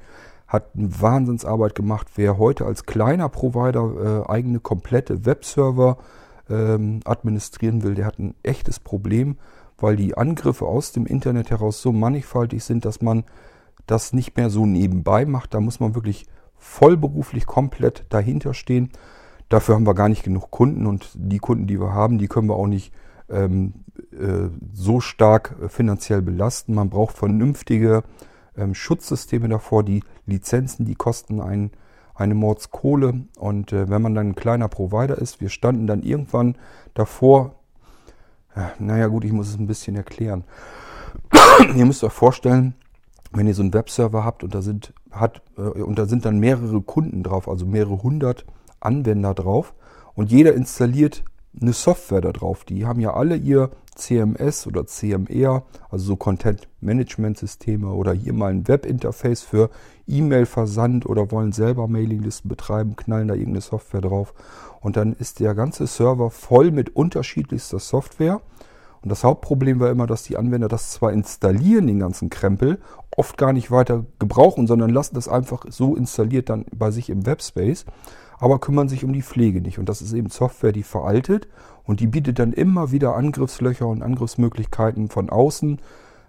hat 0.48 0.70
eine 0.78 1.02
Wahnsinnsarbeit 1.02 1.76
gemacht. 1.76 2.08
Wer 2.16 2.38
heute 2.38 2.66
als 2.66 2.86
kleiner 2.86 3.30
Provider 3.30 4.26
äh, 4.28 4.32
eigene 4.32 4.60
komplette 4.60 5.26
Webserver 5.26 5.98
ähm, 6.50 7.02
administrieren 7.04 7.84
will, 7.84 7.96
der 7.96 8.06
hat 8.06 8.20
ein 8.20 8.34
echtes 8.44 8.80
Problem, 8.80 9.38
weil 9.78 9.96
die 9.96 10.16
Angriffe 10.16 10.66
aus 10.66 10.94
dem 10.94 11.06
Internet 11.06 11.50
heraus 11.50 11.82
so 11.82 11.92
mannigfaltig 11.92 12.64
sind, 12.64 12.86
dass 12.86 13.02
man 13.02 13.26
das 13.88 14.14
nicht 14.14 14.38
mehr 14.38 14.50
so 14.50 14.66
nebenbei 14.66 15.26
macht. 15.26 15.54
Da 15.54 15.60
muss 15.60 15.80
man 15.80 15.96
wirklich 15.96 16.26
vollberuflich 16.58 17.46
komplett 17.46 18.06
dahinter 18.10 18.54
stehen. 18.54 18.92
Dafür 19.50 19.76
haben 19.76 19.88
wir 19.88 19.94
gar 19.94 20.10
nicht 20.10 20.24
genug 20.24 20.52
Kunden 20.52 20.86
und 20.86 21.10
die 21.16 21.40
Kunden, 21.40 21.68
die 21.68 21.80
wir 21.80 21.94
haben, 21.94 22.18
die 22.18 22.28
können 22.28 22.50
wir 22.50 22.56
auch 22.56 22.68
nicht 22.68 22.94
ähm, 23.30 23.74
äh, 24.12 24.50
so 24.74 25.00
stark 25.00 25.56
äh, 25.62 25.70
finanziell 25.70 26.22
belasten. 26.22 26.74
Man 26.74 26.90
braucht 26.90 27.18
vernünftige 27.18 28.04
ähm, 28.58 28.76
Schutzsysteme 28.76 29.48
davor. 29.48 29.84
Die 29.84 30.04
Lizenzen, 30.26 30.86
die 30.86 30.96
kosten 30.96 31.42
einen 31.42 31.72
eine 32.18 32.36
Mordskohle. 32.36 33.22
Und 33.38 33.72
äh, 33.72 33.90
wenn 33.90 34.02
man 34.02 34.16
dann 34.16 34.30
ein 34.30 34.36
kleiner 34.36 34.68
Provider 34.68 35.18
ist, 35.18 35.40
wir 35.40 35.50
standen 35.50 35.88
dann 35.88 36.04
irgendwann 36.04 36.56
davor, 36.94 37.56
äh, 38.56 38.62
naja 38.80 39.08
gut, 39.08 39.24
ich 39.24 39.32
muss 39.32 39.50
es 39.50 39.58
ein 39.58 39.68
bisschen 39.68 39.96
erklären. 39.96 40.44
ihr 41.76 41.86
müsst 41.86 42.04
euch 42.04 42.12
vorstellen, 42.14 42.74
wenn 43.34 43.48
ihr 43.48 43.54
so 43.54 43.62
einen 43.62 43.74
Webserver 43.74 44.24
habt 44.24 44.44
und 44.44 44.54
da 44.56 44.62
sind, 44.62 44.94
hat, 45.12 45.42
äh, 45.58 45.62
und 45.62 45.98
da 46.00 46.06
sind 46.06 46.26
dann 46.26 46.40
mehrere 46.40 46.82
Kunden 46.82 47.24
drauf, 47.24 47.48
also 47.48 47.66
mehrere 47.66 48.02
hundert 48.04 48.46
Anwender 48.80 49.34
drauf 49.34 49.74
und 50.16 50.32
jeder 50.32 50.54
installiert 50.54 51.24
eine 51.60 51.74
Software 51.74 52.22
da 52.22 52.32
drauf. 52.32 52.64
Die 52.66 52.86
haben 52.86 53.00
ja 53.00 53.14
alle 53.14 53.36
ihr 53.36 53.72
CMS 53.96 54.68
oder 54.68 54.86
CMR, 54.86 55.64
also 55.90 56.06
so 56.06 56.16
Content 56.16 56.68
Management 56.82 57.38
Systeme 57.38 57.92
oder 57.92 58.14
hier 58.14 58.34
mal 58.34 58.52
ein 58.52 58.68
Webinterface 58.68 59.42
für 59.42 59.70
E-Mail-Versand 60.08 61.06
oder 61.06 61.32
wollen 61.32 61.52
selber 61.52 61.88
Mailinglisten 61.88 62.48
betreiben, 62.48 62.96
knallen 62.96 63.28
da 63.28 63.34
irgendeine 63.34 63.62
Software 63.62 64.02
drauf. 64.02 64.34
Und 64.82 64.98
dann 64.98 65.14
ist 65.14 65.40
der 65.40 65.56
ganze 65.56 65.88
Server 65.88 66.30
voll 66.30 66.72
mit 66.72 66.96
unterschiedlichster 66.96 67.80
Software. 67.80 68.42
Und 69.02 69.10
das 69.10 69.24
Hauptproblem 69.24 69.80
war 69.80 69.90
immer, 69.90 70.08
dass 70.08 70.24
die 70.24 70.38
Anwender 70.38 70.68
das 70.68 70.92
zwar 70.92 71.12
installieren, 71.12 71.88
den 71.88 72.00
ganzen 72.00 72.30
Krempel, 72.30 72.80
oft 73.16 73.38
gar 73.38 73.54
nicht 73.54 73.72
weiter 73.72 74.06
gebrauchen, 74.20 74.68
sondern 74.68 74.90
lassen 74.90 75.16
das 75.16 75.28
einfach 75.28 75.66
so 75.70 75.96
installiert 75.96 76.50
dann 76.50 76.66
bei 76.76 76.92
sich 76.92 77.10
im 77.10 77.26
Webspace 77.26 77.86
aber 78.40 78.60
kümmern 78.60 78.90
sich 78.90 79.04
um 79.04 79.14
die 79.14 79.22
Pflege 79.22 79.62
nicht. 79.62 79.80
Und 79.80 79.90
das 79.90 80.02
ist 80.02 80.14
eben 80.14 80.30
Software, 80.30 80.72
die 80.72 80.84
veraltet 80.84 81.48
und 81.84 82.00
die 82.00 82.08
bietet 82.08 82.40
dann 82.40 82.54
immer 82.54 82.92
wieder 82.92 83.16
Angriffslöcher 83.16 83.88
und 83.88 84.04
Angriffsmöglichkeiten 84.04 85.10
von 85.10 85.30
außen. 85.30 85.80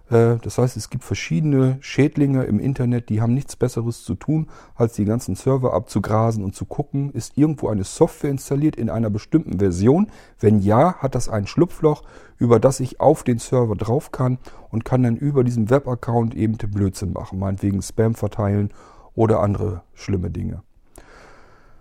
Äh, 0.09 0.37
das 0.41 0.57
heißt, 0.57 0.77
es 0.77 0.89
gibt 0.89 1.03
verschiedene 1.03 1.77
Schädlinge 1.81 2.43
im 2.43 2.59
Internet, 2.59 3.09
die 3.09 3.21
haben 3.21 3.33
nichts 3.33 3.55
Besseres 3.55 4.03
zu 4.03 4.15
tun, 4.15 4.47
als 4.75 4.93
die 4.93 5.05
ganzen 5.05 5.35
Server 5.35 5.73
abzugrasen 5.73 6.43
und 6.43 6.55
zu 6.55 6.65
gucken, 6.65 7.11
ist 7.11 7.37
irgendwo 7.37 7.69
eine 7.69 7.83
Software 7.83 8.31
installiert 8.31 8.75
in 8.75 8.89
einer 8.89 9.09
bestimmten 9.09 9.59
Version. 9.59 10.07
Wenn 10.39 10.59
ja, 10.59 10.95
hat 10.95 11.15
das 11.15 11.29
ein 11.29 11.47
Schlupfloch, 11.47 12.03
über 12.37 12.59
das 12.59 12.79
ich 12.79 12.99
auf 12.99 13.23
den 13.23 13.39
Server 13.39 13.75
drauf 13.75 14.11
kann 14.11 14.37
und 14.69 14.85
kann 14.85 15.03
dann 15.03 15.17
über 15.17 15.43
diesen 15.43 15.69
Webaccount 15.69 16.35
eben 16.35 16.57
Blödsinn 16.57 17.13
machen, 17.13 17.39
meinetwegen 17.39 17.81
Spam 17.81 18.15
verteilen 18.15 18.69
oder 19.15 19.39
andere 19.41 19.83
schlimme 19.93 20.29
Dinge. 20.29 20.63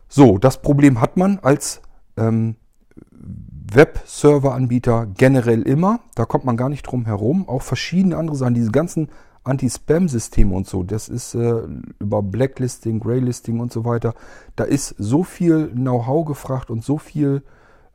So, 0.08 0.38
das 0.38 0.62
Problem 0.62 1.00
hat 1.00 1.16
man 1.16 1.38
als 1.40 1.82
ähm, 2.16 2.56
Web-Server-Anbieter 3.73 5.07
generell 5.17 5.63
immer. 5.63 6.01
Da 6.15 6.25
kommt 6.25 6.45
man 6.45 6.57
gar 6.57 6.69
nicht 6.69 6.83
drum 6.83 7.05
herum. 7.05 7.49
Auch 7.49 7.63
verschiedene 7.63 8.17
andere 8.17 8.37
Sachen, 8.37 8.55
diese 8.55 8.71
ganzen 8.71 9.09
Anti-Spam-Systeme 9.45 10.55
und 10.55 10.67
so, 10.67 10.83
das 10.83 11.09
ist 11.09 11.35
äh, 11.35 11.63
über 11.99 12.23
Blacklisting, 12.23 13.01
Graylisting 13.01 13.61
und 13.61 13.73
so 13.73 13.85
weiter. 13.85 14.15
Da 14.57 14.65
ist 14.65 14.95
so 14.99 15.25
viel 15.25 15.69
Know-how 15.69 16.27
gefragt 16.27 16.71
und 16.71 16.85
so 16.85 16.99
viel 16.99 17.43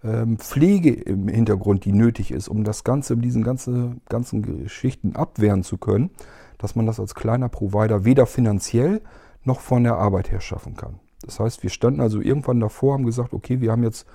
ähm, 0.03 0.37
Pflege 0.37 0.91
im 0.91 1.27
Hintergrund, 1.27 1.85
die 1.85 1.91
nötig 1.91 2.31
ist, 2.31 2.47
um 2.47 2.63
das 2.63 2.83
Ganze, 2.83 3.17
diesen 3.17 3.43
ganze, 3.43 3.95
ganzen 4.09 4.41
Geschichten 4.41 5.15
abwehren 5.15 5.63
zu 5.63 5.77
können, 5.77 6.09
dass 6.57 6.75
man 6.75 6.85
das 6.85 6.99
als 6.99 7.15
kleiner 7.15 7.49
Provider 7.49 8.03
weder 8.03 8.25
finanziell 8.25 9.01
noch 9.43 9.59
von 9.59 9.83
der 9.83 9.97
Arbeit 9.97 10.31
her 10.31 10.41
schaffen 10.41 10.75
kann. 10.75 10.99
Das 11.21 11.39
heißt, 11.39 11.63
wir 11.63 11.69
standen 11.69 12.01
also 12.01 12.19
irgendwann 12.19 12.59
davor, 12.59 12.93
haben 12.93 13.05
gesagt, 13.05 13.33
okay, 13.33 13.61
wir 13.61 13.71
haben 13.71 13.83
jetzt 13.83 14.05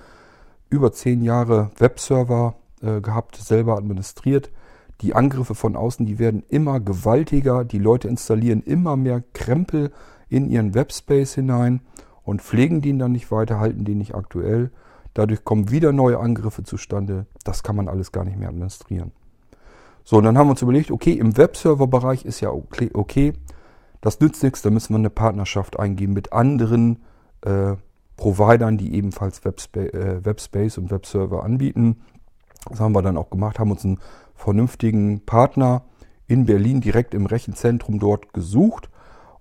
über 0.69 0.91
zehn 0.91 1.21
Jahre 1.21 1.71
Webserver 1.77 2.55
äh, 2.81 3.01
gehabt, 3.01 3.35
selber 3.37 3.77
administriert. 3.77 4.51
Die 5.01 5.15
Angriffe 5.15 5.55
von 5.55 5.75
außen, 5.75 6.05
die 6.05 6.19
werden 6.19 6.43
immer 6.49 6.79
gewaltiger. 6.79 7.63
Die 7.63 7.79
Leute 7.79 8.07
installieren 8.07 8.61
immer 8.61 8.97
mehr 8.97 9.23
Krempel 9.33 9.91
in 10.27 10.49
ihren 10.49 10.75
Webspace 10.75 11.35
hinein 11.35 11.81
und 12.23 12.41
pflegen 12.41 12.81
den 12.81 12.99
dann 12.99 13.13
nicht 13.13 13.31
weiter, 13.31 13.59
halten 13.59 13.85
den 13.85 13.97
nicht 13.97 14.13
aktuell. 14.13 14.71
Dadurch 15.13 15.43
kommen 15.43 15.71
wieder 15.71 15.91
neue 15.91 16.19
Angriffe 16.19 16.63
zustande. 16.63 17.25
Das 17.43 17.63
kann 17.63 17.75
man 17.75 17.87
alles 17.87 18.11
gar 18.11 18.25
nicht 18.25 18.37
mehr 18.37 18.49
administrieren. 18.49 19.11
So, 20.03 20.17
und 20.17 20.23
dann 20.23 20.37
haben 20.37 20.47
wir 20.47 20.51
uns 20.51 20.61
überlegt, 20.61 20.91
okay, 20.91 21.13
im 21.13 21.37
Webserver-Bereich 21.37 22.25
ist 22.25 22.41
ja 22.41 22.51
okay, 22.51 22.89
okay 22.93 23.33
das 24.01 24.19
nützt 24.19 24.43
nichts, 24.43 24.61
da 24.61 24.69
müssen 24.69 24.93
wir 24.93 24.99
eine 24.99 25.09
Partnerschaft 25.09 25.79
eingehen 25.79 26.13
mit 26.13 26.31
anderen 26.31 27.03
äh, 27.41 27.75
Providern, 28.19 28.77
die 28.77 28.93
ebenfalls 28.95 29.45
Webspa 29.45 29.79
äh, 29.79 30.25
Webspace 30.25 30.77
und 30.77 30.91
Webserver 30.91 31.43
anbieten. 31.43 32.01
Das 32.69 32.81
haben 32.81 32.93
wir 32.93 33.01
dann 33.01 33.17
auch 33.17 33.29
gemacht, 33.29 33.59
haben 33.59 33.71
uns 33.71 33.85
einen 33.85 33.99
vernünftigen 34.35 35.25
Partner 35.25 35.83
in 36.27 36.45
Berlin 36.45 36.81
direkt 36.81 37.13
im 37.13 37.25
Rechenzentrum 37.25 37.97
dort 37.97 38.33
gesucht 38.33 38.89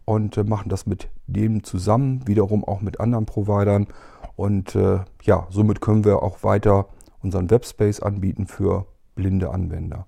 und 0.05 0.37
äh, 0.37 0.45
machen 0.45 0.69
das 0.69 0.87
mit 0.87 1.09
dem 1.27 1.65
zusammen, 1.65 2.27
wiederum 2.29 2.65
auch 2.65 2.81
mit 2.81 3.01
anderen 3.01 3.27
Providern. 3.27 3.89
Und 4.37 4.77
äh, 4.77 5.01
ja, 5.23 5.49
somit 5.51 5.81
können 5.81 6.05
wir 6.05 6.23
auch 6.23 6.45
weiter 6.45 6.87
unseren 7.21 7.51
Webspace 7.51 8.01
anbieten 8.01 8.47
für 8.47 8.87
blinde 9.17 9.51
Anwender. 9.51 10.07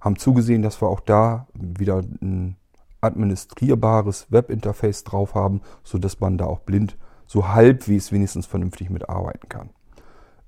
Haben 0.00 0.16
zugesehen, 0.16 0.62
dass 0.62 0.80
wir 0.80 0.86
auch 0.86 1.00
da 1.00 1.48
wieder 1.54 2.04
ein 2.22 2.56
administrierbares 3.00 4.30
Webinterface 4.30 5.02
drauf 5.02 5.34
haben, 5.34 5.60
sodass 5.82 6.20
man 6.20 6.38
da 6.38 6.46
auch 6.46 6.60
blind 6.60 6.96
so 7.26 7.48
halbwegs 7.48 8.12
wenigstens 8.12 8.46
vernünftig 8.46 8.90
mitarbeiten 8.90 9.48
kann. 9.48 9.70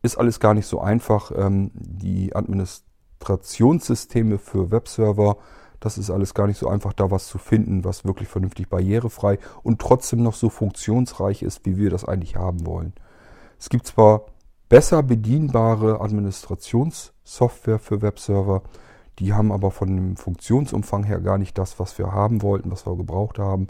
Ist 0.02 0.16
alles 0.16 0.40
gar 0.40 0.54
nicht 0.54 0.66
so 0.66 0.80
einfach. 0.80 1.32
Ähm, 1.34 1.70
die 1.74 2.34
Administrationssysteme 2.34 4.38
für 4.38 4.70
Webserver, 4.70 5.36
das 5.80 5.98
ist 5.98 6.10
alles 6.10 6.34
gar 6.34 6.46
nicht 6.46 6.58
so 6.58 6.68
einfach, 6.68 6.92
da 6.92 7.10
was 7.10 7.28
zu 7.28 7.38
finden, 7.38 7.84
was 7.84 8.04
wirklich 8.04 8.28
vernünftig 8.28 8.68
barrierefrei 8.68 9.38
und 9.62 9.80
trotzdem 9.80 10.22
noch 10.22 10.34
so 10.34 10.50
funktionsreich 10.50 11.42
ist, 11.42 11.66
wie 11.66 11.76
wir 11.76 11.90
das 11.90 12.04
eigentlich 12.04 12.36
haben 12.36 12.66
wollen. 12.66 12.92
Es 13.58 13.68
gibt 13.68 13.86
zwar 13.86 14.26
besser 14.68 15.02
bedienbare 15.02 16.00
Administrationssoftware 16.00 17.78
für 17.78 18.02
Webserver, 18.02 18.62
die 19.18 19.32
haben 19.32 19.50
aber 19.50 19.70
von 19.70 19.88
dem 19.88 20.16
Funktionsumfang 20.16 21.04
her 21.04 21.20
gar 21.20 21.38
nicht 21.38 21.58
das, 21.58 21.80
was 21.80 21.98
wir 21.98 22.12
haben 22.12 22.42
wollten, 22.42 22.70
was 22.70 22.86
wir 22.86 22.96
gebraucht 22.96 23.38
haben. 23.38 23.66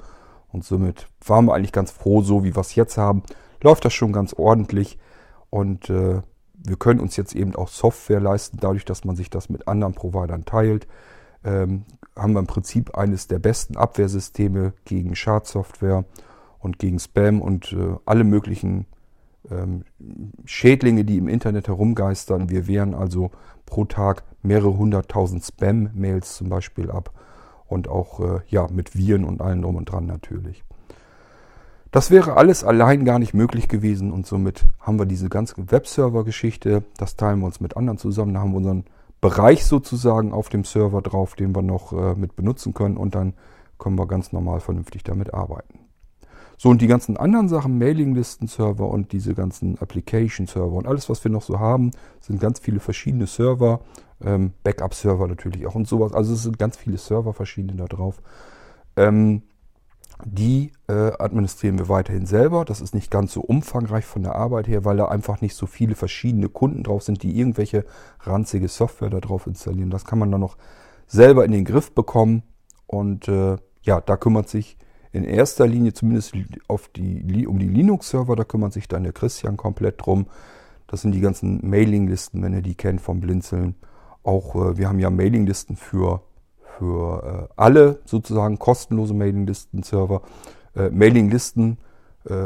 Und 0.50 0.64
somit 0.64 1.08
waren 1.24 1.44
wir 1.46 1.54
eigentlich 1.54 1.72
ganz 1.72 1.90
froh, 1.90 2.22
so 2.22 2.44
wie 2.44 2.54
wir 2.54 2.60
es 2.60 2.74
jetzt 2.74 2.96
haben. 2.96 3.22
Läuft 3.62 3.84
das 3.84 3.92
schon 3.92 4.12
ganz 4.12 4.32
ordentlich. 4.32 4.98
Und 5.50 5.90
äh, 5.90 6.22
wir 6.54 6.76
können 6.76 7.00
uns 7.00 7.16
jetzt 7.16 7.34
eben 7.34 7.54
auch 7.54 7.68
Software 7.68 8.20
leisten, 8.20 8.58
dadurch, 8.60 8.84
dass 8.84 9.04
man 9.04 9.16
sich 9.16 9.30
das 9.30 9.48
mit 9.48 9.68
anderen 9.68 9.94
Providern 9.94 10.44
teilt. 10.44 10.86
Ähm, 11.44 11.84
haben 12.16 12.32
wir 12.32 12.40
im 12.40 12.46
Prinzip 12.46 12.96
eines 12.96 13.28
der 13.28 13.38
besten 13.38 13.76
Abwehrsysteme 13.76 14.72
gegen 14.84 15.14
Schadsoftware 15.14 16.04
und 16.58 16.78
gegen 16.78 16.98
Spam 16.98 17.40
und 17.40 17.72
äh, 17.72 17.96
alle 18.04 18.24
möglichen 18.24 18.86
ähm, 19.50 19.84
Schädlinge, 20.44 21.04
die 21.04 21.18
im 21.18 21.28
Internet 21.28 21.68
herumgeistern. 21.68 22.50
Wir 22.50 22.66
wehren 22.66 22.94
also 22.94 23.30
pro 23.66 23.84
Tag 23.84 24.24
mehrere 24.42 24.76
hunderttausend 24.76 25.44
Spam-Mails 25.44 26.36
zum 26.36 26.48
Beispiel 26.48 26.90
ab 26.90 27.12
und 27.68 27.88
auch 27.88 28.20
äh, 28.20 28.40
ja, 28.48 28.66
mit 28.70 28.96
Viren 28.96 29.24
und 29.24 29.40
allem 29.40 29.62
drum 29.62 29.76
und 29.76 29.86
dran 29.86 30.06
natürlich. 30.06 30.64
Das 31.90 32.10
wäre 32.10 32.36
alles 32.36 32.64
allein 32.64 33.04
gar 33.04 33.18
nicht 33.18 33.32
möglich 33.32 33.68
gewesen 33.68 34.12
und 34.12 34.26
somit 34.26 34.66
haben 34.80 34.98
wir 34.98 35.06
diese 35.06 35.30
ganze 35.30 35.54
Webserver-Geschichte, 35.56 36.82
das 36.98 37.16
teilen 37.16 37.40
wir 37.40 37.46
uns 37.46 37.60
mit 37.60 37.76
anderen 37.78 37.98
zusammen, 37.98 38.34
da 38.34 38.40
haben 38.40 38.50
wir 38.50 38.58
unseren 38.58 38.84
Bereich 39.20 39.64
sozusagen 39.64 40.32
auf 40.32 40.48
dem 40.48 40.64
Server 40.64 41.00
drauf, 41.00 41.34
den 41.34 41.56
wir 41.56 41.62
noch 41.62 41.92
äh, 41.92 42.14
mit 42.14 42.36
benutzen 42.36 42.74
können 42.74 42.96
und 42.98 43.14
dann 43.14 43.32
können 43.78 43.98
wir 43.98 44.06
ganz 44.06 44.32
normal 44.32 44.60
vernünftig 44.60 45.02
damit 45.02 45.32
arbeiten. 45.32 45.78
So, 46.60 46.68
und 46.68 46.82
die 46.82 46.88
ganzen 46.88 47.16
anderen 47.16 47.48
Sachen, 47.48 47.78
Mailinglisten-Server 47.78 48.86
und 48.88 49.12
diese 49.12 49.34
ganzen 49.34 49.78
Application-Server 49.78 50.72
und 50.72 50.88
alles, 50.88 51.08
was 51.08 51.22
wir 51.22 51.30
noch 51.30 51.42
so 51.42 51.58
haben, 51.58 51.92
sind 52.20 52.40
ganz 52.40 52.58
viele 52.58 52.80
verschiedene 52.80 53.28
Server, 53.28 53.80
ähm, 54.24 54.52
Backup-Server 54.62 55.26
natürlich 55.26 55.66
auch 55.66 55.74
und 55.74 55.86
sowas. 55.88 56.12
Also 56.12 56.34
es 56.34 56.42
sind 56.42 56.58
ganz 56.58 56.76
viele 56.76 56.98
Server 56.98 57.32
verschiedene 57.32 57.76
da 57.76 57.86
drauf. 57.86 58.20
Ähm, 58.96 59.42
die 60.24 60.72
äh, 60.88 61.12
administrieren 61.18 61.78
wir 61.78 61.88
weiterhin 61.88 62.26
selber. 62.26 62.64
Das 62.64 62.80
ist 62.80 62.94
nicht 62.94 63.10
ganz 63.10 63.32
so 63.32 63.40
umfangreich 63.40 64.04
von 64.04 64.22
der 64.22 64.34
Arbeit 64.34 64.66
her, 64.66 64.84
weil 64.84 64.96
da 64.96 65.06
einfach 65.06 65.40
nicht 65.40 65.54
so 65.54 65.66
viele 65.66 65.94
verschiedene 65.94 66.48
Kunden 66.48 66.82
drauf 66.82 67.04
sind, 67.04 67.22
die 67.22 67.38
irgendwelche 67.38 67.84
ranzige 68.20 68.68
Software 68.68 69.10
da 69.10 69.20
drauf 69.20 69.46
installieren. 69.46 69.90
Das 69.90 70.04
kann 70.04 70.18
man 70.18 70.32
dann 70.32 70.40
noch 70.40 70.56
selber 71.06 71.44
in 71.44 71.52
den 71.52 71.64
Griff 71.64 71.92
bekommen. 71.92 72.42
Und 72.86 73.28
äh, 73.28 73.56
ja, 73.82 74.00
da 74.00 74.16
kümmert 74.16 74.48
sich 74.48 74.76
in 75.12 75.24
erster 75.24 75.66
Linie 75.66 75.92
zumindest 75.92 76.34
auf 76.66 76.88
die, 76.88 77.46
um 77.46 77.58
die 77.58 77.68
Linux-Server, 77.68 78.36
da 78.36 78.44
kümmert 78.44 78.72
sich 78.72 78.88
dann 78.88 79.04
der 79.04 79.12
Christian 79.12 79.56
komplett 79.56 80.04
drum. 80.04 80.26
Das 80.86 81.02
sind 81.02 81.12
die 81.12 81.20
ganzen 81.20 81.60
Mailinglisten, 81.68 82.42
wenn 82.42 82.54
ihr 82.54 82.62
die 82.62 82.74
kennt 82.74 83.00
vom 83.00 83.20
Blinzeln. 83.20 83.74
Auch 84.28 84.54
äh, 84.54 84.76
wir 84.76 84.88
haben 84.88 84.98
ja 84.98 85.08
Mailinglisten 85.08 85.76
für, 85.76 86.20
für 86.76 87.48
äh, 87.48 87.52
alle 87.56 88.00
sozusagen 88.04 88.58
kostenlose 88.58 89.14
Mailinglisten-Server. 89.14 90.20
Äh, 90.76 90.90
Mailinglisten 90.90 91.78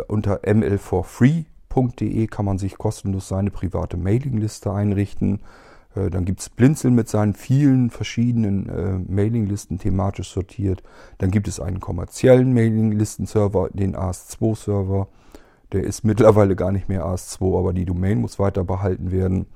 unter 0.06 0.44
ml4free.de 0.44 2.26
kann 2.28 2.44
man 2.44 2.58
sich 2.58 2.78
kostenlos 2.78 3.26
seine 3.26 3.50
private 3.50 3.96
Mailingliste 3.96 4.70
einrichten. 4.70 5.40
Dann 5.94 6.24
gibt 6.24 6.40
es 6.40 6.50
Blinzeln 6.50 6.94
mit 6.94 7.08
seinen 7.08 7.34
vielen 7.34 7.90
verschiedenen 7.90 8.68
äh, 8.68 8.98
Mailinglisten 9.12 9.78
thematisch 9.78 10.30
sortiert. 10.30 10.84
Dann 11.18 11.32
gibt 11.32 11.48
es 11.48 11.58
einen 11.58 11.80
kommerziellen 11.80 12.52
Mailinglisten-Server, 12.54 13.70
den 13.72 13.96
AS2-Server. 13.96 15.08
Der 15.72 15.82
ist 15.82 16.04
mittlerweile 16.04 16.54
gar 16.54 16.70
nicht 16.70 16.88
mehr 16.88 17.04
AS2, 17.04 17.58
aber 17.58 17.72
die 17.72 17.86
Domain 17.86 18.20
muss 18.20 18.38
weiter 18.38 18.62
behalten 18.62 19.10
werden. 19.10 19.46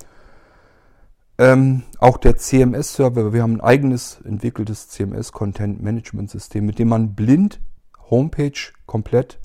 Ähm, 1.38 1.82
auch 1.98 2.16
der 2.16 2.36
CMS-Server, 2.36 3.32
wir 3.32 3.42
haben 3.42 3.56
ein 3.56 3.60
eigenes 3.60 4.20
entwickeltes 4.24 4.88
CMS-Content-Management-System, 4.88 6.64
mit 6.64 6.78
dem 6.78 6.88
man 6.88 7.14
blind 7.14 7.60
Homepage 8.10 8.72
komplett 8.86 9.38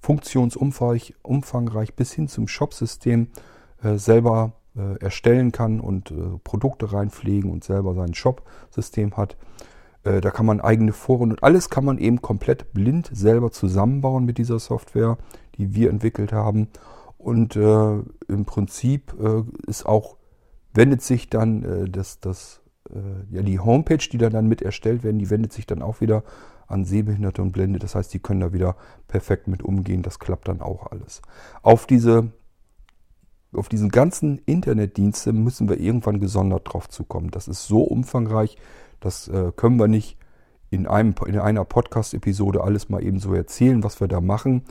funktionsumfangreich 0.00 1.14
umfangreich 1.22 1.94
bis 1.94 2.12
hin 2.12 2.28
zum 2.28 2.48
Shop-System 2.48 3.28
äh, 3.82 3.96
selber 3.96 4.52
äh, 4.76 4.98
erstellen 5.00 5.50
kann 5.50 5.80
und 5.80 6.10
äh, 6.10 6.14
Produkte 6.44 6.92
reinpflegen 6.92 7.50
und 7.50 7.64
selber 7.64 7.94
sein 7.94 8.14
Shop-System 8.14 9.16
hat. 9.16 9.36
Äh, 10.04 10.20
da 10.20 10.30
kann 10.30 10.46
man 10.46 10.60
eigene 10.60 10.92
Foren 10.92 11.30
und 11.30 11.42
alles 11.42 11.70
kann 11.70 11.84
man 11.84 11.98
eben 11.98 12.20
komplett 12.20 12.74
blind 12.74 13.10
selber 13.12 13.50
zusammenbauen 13.50 14.24
mit 14.24 14.36
dieser 14.36 14.58
Software, 14.58 15.16
die 15.56 15.74
wir 15.74 15.88
entwickelt 15.88 16.32
haben. 16.32 16.68
Und 17.16 17.56
äh, 17.56 17.98
im 18.28 18.44
Prinzip 18.44 19.14
äh, 19.18 19.42
ist 19.66 19.86
auch, 19.86 20.17
wendet 20.78 21.02
sich 21.02 21.28
dann 21.28 21.62
äh, 21.62 21.90
das, 21.90 22.20
das, 22.20 22.62
ja, 23.30 23.42
die 23.42 23.58
Homepage, 23.58 23.98
die 23.98 24.16
da 24.16 24.30
dann 24.30 24.48
mit 24.48 24.62
erstellt 24.62 25.02
werden, 25.02 25.18
die 25.18 25.28
wendet 25.28 25.52
sich 25.52 25.66
dann 25.66 25.82
auch 25.82 26.00
wieder 26.00 26.24
an 26.68 26.86
Sehbehinderte 26.86 27.42
und 27.42 27.52
Blinde. 27.52 27.78
Das 27.78 27.94
heißt, 27.94 28.14
die 28.14 28.18
können 28.18 28.40
da 28.40 28.54
wieder 28.54 28.76
perfekt 29.08 29.46
mit 29.46 29.62
umgehen. 29.62 30.02
Das 30.02 30.18
klappt 30.18 30.48
dann 30.48 30.62
auch 30.62 30.90
alles. 30.90 31.20
Auf 31.62 31.86
diese 31.86 32.32
auf 33.52 33.68
diesen 33.68 33.88
ganzen 33.88 34.38
Internetdienste 34.44 35.32
müssen 35.32 35.68
wir 35.68 35.80
irgendwann 35.80 36.20
gesondert 36.20 36.72
drauf 36.72 36.88
zukommen. 36.88 37.30
Das 37.30 37.48
ist 37.48 37.66
so 37.66 37.82
umfangreich, 37.82 38.56
das 39.00 39.28
äh, 39.28 39.52
können 39.56 39.78
wir 39.78 39.88
nicht 39.88 40.18
in, 40.70 40.86
einem, 40.86 41.14
in 41.26 41.38
einer 41.38 41.64
Podcast-Episode 41.64 42.62
alles 42.62 42.88
mal 42.90 43.02
eben 43.02 43.18
so 43.18 43.32
erzählen, 43.32 43.82
was 43.82 44.00
wir 44.00 44.08
da 44.08 44.20
machen. 44.20 44.64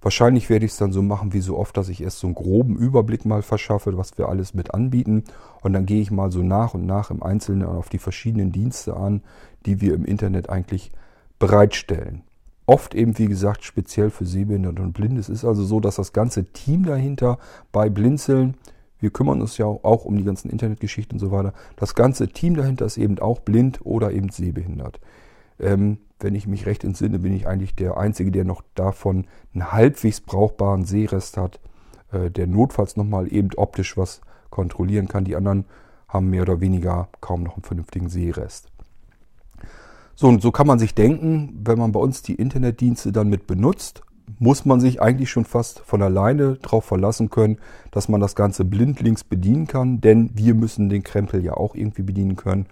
Wahrscheinlich 0.00 0.48
werde 0.48 0.64
ich 0.64 0.72
es 0.72 0.78
dann 0.78 0.92
so 0.92 1.02
machen 1.02 1.32
wie 1.32 1.40
so 1.40 1.58
oft, 1.58 1.76
dass 1.76 1.88
ich 1.88 2.02
erst 2.02 2.20
so 2.20 2.28
einen 2.28 2.34
groben 2.34 2.76
Überblick 2.76 3.24
mal 3.24 3.42
verschaffe, 3.42 3.96
was 3.96 4.16
wir 4.16 4.28
alles 4.28 4.54
mit 4.54 4.72
anbieten. 4.72 5.24
Und 5.60 5.72
dann 5.72 5.86
gehe 5.86 6.00
ich 6.00 6.10
mal 6.10 6.30
so 6.30 6.42
nach 6.42 6.74
und 6.74 6.86
nach 6.86 7.10
im 7.10 7.22
Einzelnen 7.22 7.64
auf 7.64 7.88
die 7.88 7.98
verschiedenen 7.98 8.52
Dienste 8.52 8.96
an, 8.96 9.22
die 9.66 9.80
wir 9.80 9.94
im 9.94 10.04
Internet 10.04 10.50
eigentlich 10.50 10.92
bereitstellen. 11.40 12.22
Oft 12.66 12.94
eben, 12.94 13.18
wie 13.18 13.26
gesagt, 13.26 13.64
speziell 13.64 14.10
für 14.10 14.26
Sehbehinderte 14.26 14.82
und 14.82 14.92
Blinde. 14.92 15.20
Es 15.20 15.28
ist 15.28 15.44
also 15.44 15.64
so, 15.64 15.80
dass 15.80 15.96
das 15.96 16.12
ganze 16.12 16.44
Team 16.44 16.84
dahinter 16.84 17.38
bei 17.72 17.88
Blinzeln, 17.88 18.54
wir 19.00 19.10
kümmern 19.10 19.40
uns 19.40 19.58
ja 19.58 19.66
auch 19.66 20.04
um 20.04 20.16
die 20.16 20.24
ganzen 20.24 20.50
Internetgeschichten 20.50 21.16
und 21.16 21.20
so 21.20 21.32
weiter, 21.32 21.54
das 21.76 21.94
ganze 21.94 22.28
Team 22.28 22.56
dahinter 22.56 22.84
ist 22.84 22.98
eben 22.98 23.18
auch 23.18 23.40
blind 23.40 23.80
oder 23.84 24.12
eben 24.12 24.28
sehbehindert. 24.28 25.00
Ähm, 25.58 25.98
wenn 26.20 26.34
ich 26.34 26.46
mich 26.46 26.66
recht 26.66 26.84
entsinne, 26.84 27.18
bin 27.18 27.32
ich 27.32 27.46
eigentlich 27.46 27.74
der 27.74 27.96
Einzige, 27.96 28.30
der 28.30 28.44
noch 28.44 28.62
davon 28.74 29.26
einen 29.54 29.72
halbwegs 29.72 30.20
brauchbaren 30.20 30.84
Sehrest 30.84 31.36
hat, 31.36 31.60
äh, 32.12 32.30
der 32.30 32.46
notfalls 32.46 32.96
nochmal 32.96 33.32
eben 33.32 33.50
optisch 33.56 33.96
was 33.96 34.20
kontrollieren 34.50 35.08
kann. 35.08 35.24
Die 35.24 35.36
anderen 35.36 35.64
haben 36.08 36.30
mehr 36.30 36.42
oder 36.42 36.60
weniger 36.60 37.08
kaum 37.20 37.42
noch 37.42 37.54
einen 37.54 37.64
vernünftigen 37.64 38.08
Sehrest. 38.08 38.68
So, 40.14 40.26
und 40.26 40.42
so 40.42 40.50
kann 40.50 40.66
man 40.66 40.80
sich 40.80 40.94
denken, 40.94 41.60
wenn 41.62 41.78
man 41.78 41.92
bei 41.92 42.00
uns 42.00 42.22
die 42.22 42.34
Internetdienste 42.34 43.12
dann 43.12 43.28
mit 43.28 43.46
benutzt, 43.46 44.02
muss 44.38 44.64
man 44.64 44.80
sich 44.80 45.00
eigentlich 45.00 45.30
schon 45.30 45.44
fast 45.44 45.80
von 45.80 46.02
alleine 46.02 46.56
darauf 46.56 46.84
verlassen 46.84 47.30
können, 47.30 47.58
dass 47.90 48.08
man 48.08 48.20
das 48.20 48.34
Ganze 48.34 48.64
blindlings 48.64 49.24
bedienen 49.24 49.66
kann, 49.66 50.00
denn 50.00 50.30
wir 50.34 50.54
müssen 50.54 50.88
den 50.88 51.02
Krempel 51.02 51.44
ja 51.44 51.54
auch 51.54 51.74
irgendwie 51.74 52.02
bedienen 52.02 52.36
können. 52.36 52.66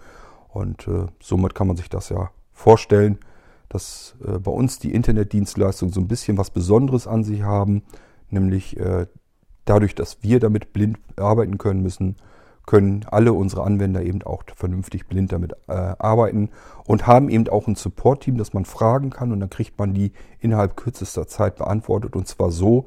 Und 0.49 0.87
äh, 0.87 1.05
somit 1.21 1.55
kann 1.55 1.67
man 1.67 1.77
sich 1.77 1.89
das 1.89 2.09
ja 2.09 2.31
vorstellen, 2.53 3.17
dass 3.69 4.15
äh, 4.25 4.39
bei 4.39 4.51
uns 4.51 4.79
die 4.79 4.93
Internetdienstleistungen 4.93 5.93
so 5.93 6.01
ein 6.01 6.07
bisschen 6.07 6.37
was 6.37 6.49
Besonderes 6.51 7.07
an 7.07 7.23
sich 7.23 7.43
haben, 7.43 7.83
nämlich 8.29 8.77
äh, 8.77 9.07
dadurch, 9.65 9.95
dass 9.95 10.23
wir 10.23 10.39
damit 10.39 10.73
blind 10.73 10.97
arbeiten 11.17 11.57
können 11.57 11.81
müssen, 11.81 12.17
können 12.65 13.05
alle 13.09 13.31
unsere 13.33 13.63
Anwender 13.63 14.03
eben 14.03 14.21
auch 14.23 14.43
vernünftig 14.55 15.07
blind 15.07 15.31
damit 15.31 15.53
äh, 15.67 15.73
arbeiten 15.73 16.49
und 16.83 17.07
haben 17.07 17.29
eben 17.29 17.47
auch 17.47 17.67
ein 17.67 17.75
Support-Team, 17.75 18.37
das 18.37 18.53
man 18.53 18.65
fragen 18.65 19.09
kann 19.09 19.31
und 19.31 19.39
dann 19.39 19.49
kriegt 19.49 19.79
man 19.79 19.93
die 19.93 20.11
innerhalb 20.39 20.75
kürzester 20.75 21.27
Zeit 21.27 21.55
beantwortet 21.55 22.15
und 22.15 22.27
zwar 22.27 22.51
so, 22.51 22.85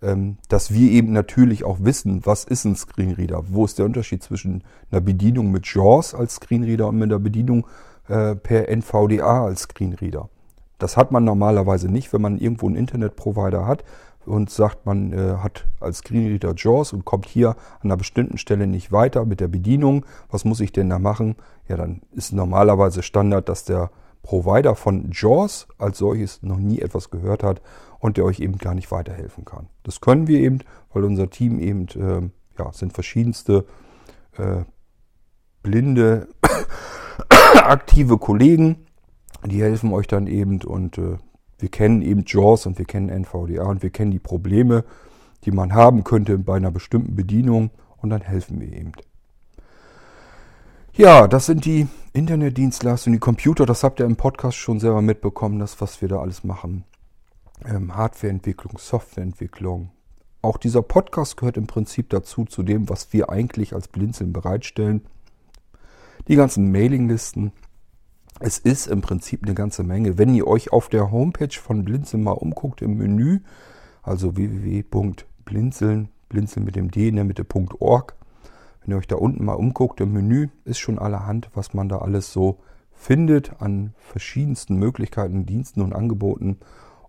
ähm, 0.00 0.38
dass 0.48 0.72
wir 0.72 0.90
eben 0.92 1.12
natürlich 1.12 1.64
auch 1.64 1.78
wissen, 1.80 2.24
was 2.24 2.44
ist 2.44 2.64
ein 2.64 2.76
Screenreader, 2.76 3.42
wo 3.48 3.64
ist 3.64 3.78
der 3.78 3.86
Unterschied 3.86 4.22
zwischen 4.22 4.62
einer 4.90 5.00
Bedienung 5.00 5.50
mit 5.50 5.66
JAWS 5.66 6.14
als 6.14 6.36
Screenreader 6.36 6.88
und 6.88 6.96
mit 6.96 7.10
einer 7.10 7.18
Bedienung 7.18 7.66
äh, 8.08 8.34
per 8.34 8.68
NVDA 8.68 9.44
als 9.44 9.62
Screenreader. 9.62 10.28
Das 10.78 10.96
hat 10.96 11.10
man 11.10 11.24
normalerweise 11.24 11.88
nicht, 11.88 12.12
wenn 12.12 12.20
man 12.20 12.38
irgendwo 12.38 12.66
einen 12.66 12.76
Internetprovider 12.76 13.66
hat, 13.66 13.84
und 14.26 14.50
sagt, 14.50 14.86
man 14.86 15.12
äh, 15.12 15.36
hat 15.36 15.66
als 15.80 15.98
Screenreader 15.98 16.54
JAWS 16.56 16.92
und 16.92 17.04
kommt 17.04 17.26
hier 17.26 17.50
an 17.50 17.56
einer 17.84 17.96
bestimmten 17.96 18.38
Stelle 18.38 18.66
nicht 18.66 18.92
weiter 18.92 19.24
mit 19.24 19.40
der 19.40 19.48
Bedienung. 19.48 20.04
Was 20.30 20.44
muss 20.44 20.60
ich 20.60 20.72
denn 20.72 20.90
da 20.90 20.98
machen? 20.98 21.36
Ja, 21.68 21.76
dann 21.76 22.02
ist 22.12 22.32
normalerweise 22.32 23.02
Standard, 23.02 23.48
dass 23.48 23.64
der 23.64 23.90
Provider 24.22 24.74
von 24.74 25.10
JAWS 25.12 25.68
als 25.78 25.98
solches 25.98 26.42
noch 26.42 26.58
nie 26.58 26.80
etwas 26.80 27.10
gehört 27.10 27.42
hat 27.42 27.62
und 28.00 28.16
der 28.16 28.24
euch 28.24 28.40
eben 28.40 28.58
gar 28.58 28.74
nicht 28.74 28.90
weiterhelfen 28.90 29.44
kann. 29.44 29.68
Das 29.84 30.00
können 30.00 30.26
wir 30.26 30.40
eben, 30.40 30.60
weil 30.92 31.04
unser 31.04 31.30
Team 31.30 31.60
eben, 31.60 31.86
äh, 31.94 32.28
ja, 32.58 32.72
sind 32.72 32.92
verschiedenste 32.92 33.64
äh, 34.36 34.64
blinde, 35.62 36.28
aktive 37.66 38.18
Kollegen, 38.18 38.86
die 39.44 39.62
helfen 39.62 39.92
euch 39.92 40.06
dann 40.06 40.26
eben 40.26 40.62
und 40.62 40.98
äh, 40.98 41.16
wir 41.58 41.68
kennen 41.70 42.02
eben 42.02 42.24
JAWS 42.26 42.66
und 42.66 42.78
wir 42.78 42.84
kennen 42.84 43.08
NVDA 43.08 43.64
und 43.64 43.82
wir 43.82 43.90
kennen 43.90 44.10
die 44.10 44.18
Probleme, 44.18 44.84
die 45.44 45.50
man 45.50 45.74
haben 45.74 46.04
könnte 46.04 46.38
bei 46.38 46.56
einer 46.56 46.70
bestimmten 46.70 47.16
Bedienung 47.16 47.70
und 47.98 48.10
dann 48.10 48.20
helfen 48.20 48.60
wir 48.60 48.72
eben. 48.72 48.92
Ja, 50.94 51.28
das 51.28 51.46
sind 51.46 51.64
die 51.64 51.86
Internetdienstleistungen, 52.12 53.16
die 53.16 53.20
Computer, 53.20 53.66
das 53.66 53.84
habt 53.84 54.00
ihr 54.00 54.06
im 54.06 54.16
Podcast 54.16 54.56
schon 54.56 54.80
selber 54.80 55.02
mitbekommen, 55.02 55.58
das, 55.58 55.80
was 55.80 56.00
wir 56.00 56.08
da 56.08 56.20
alles 56.20 56.42
machen. 56.42 56.84
Ähm, 57.64 57.94
Hardwareentwicklung, 57.94 58.78
Softwareentwicklung. 58.78 59.90
Auch 60.42 60.56
dieser 60.56 60.82
Podcast 60.82 61.36
gehört 61.36 61.56
im 61.56 61.66
Prinzip 61.66 62.08
dazu, 62.10 62.44
zu 62.44 62.62
dem, 62.62 62.88
was 62.88 63.12
wir 63.12 63.30
eigentlich 63.30 63.74
als 63.74 63.88
Blinzeln 63.88 64.32
bereitstellen. 64.32 65.04
Die 66.28 66.34
ganzen 66.34 66.72
Mailinglisten, 66.72 67.52
es 68.40 68.58
ist 68.58 68.88
im 68.88 69.00
Prinzip 69.00 69.44
eine 69.44 69.54
ganze 69.54 69.84
Menge. 69.84 70.18
Wenn 70.18 70.34
ihr 70.34 70.48
euch 70.48 70.72
auf 70.72 70.88
der 70.88 71.12
Homepage 71.12 71.56
von 71.56 71.84
Blinzeln 71.84 72.24
mal 72.24 72.32
umguckt 72.32 72.82
im 72.82 72.96
Menü, 72.96 73.42
also 74.02 74.36
www.blinzeln, 74.36 76.08
blinzeln 76.28 76.64
mit 76.64 76.74
dem 76.74 76.90
D 76.90 77.08
in 77.08 77.14
der 77.14 77.24
Mitte.org, 77.24 78.16
wenn 78.80 78.90
ihr 78.92 78.98
euch 78.98 79.06
da 79.06 79.14
unten 79.14 79.44
mal 79.44 79.54
umguckt 79.54 80.00
im 80.00 80.12
Menü, 80.12 80.48
ist 80.64 80.80
schon 80.80 80.98
allerhand, 80.98 81.48
was 81.54 81.74
man 81.74 81.88
da 81.88 81.98
alles 81.98 82.32
so 82.32 82.58
findet 82.92 83.60
an 83.62 83.94
verschiedensten 84.00 84.76
Möglichkeiten, 84.76 85.46
Diensten 85.46 85.80
und 85.80 85.92
Angeboten. 85.92 86.58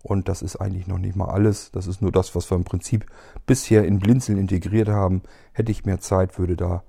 Und 0.04 0.28
das 0.28 0.42
ist 0.42 0.56
eigentlich 0.56 0.86
noch 0.86 0.98
nicht 0.98 1.16
mal 1.16 1.28
alles. 1.28 1.72
Das 1.72 1.88
ist 1.88 2.00
nur 2.00 2.12
das, 2.12 2.36
was 2.36 2.48
wir 2.52 2.56
im 2.56 2.62
Prinzip 2.62 3.04
bisher 3.46 3.84
in 3.84 3.98
Blinzeln 3.98 4.38
integriert 4.38 4.88
haben. 4.88 5.22
Hätte 5.52 5.72
ich 5.72 5.84
mehr 5.84 5.98
Zeit, 5.98 6.38
würde 6.38 6.56
da 6.56 6.84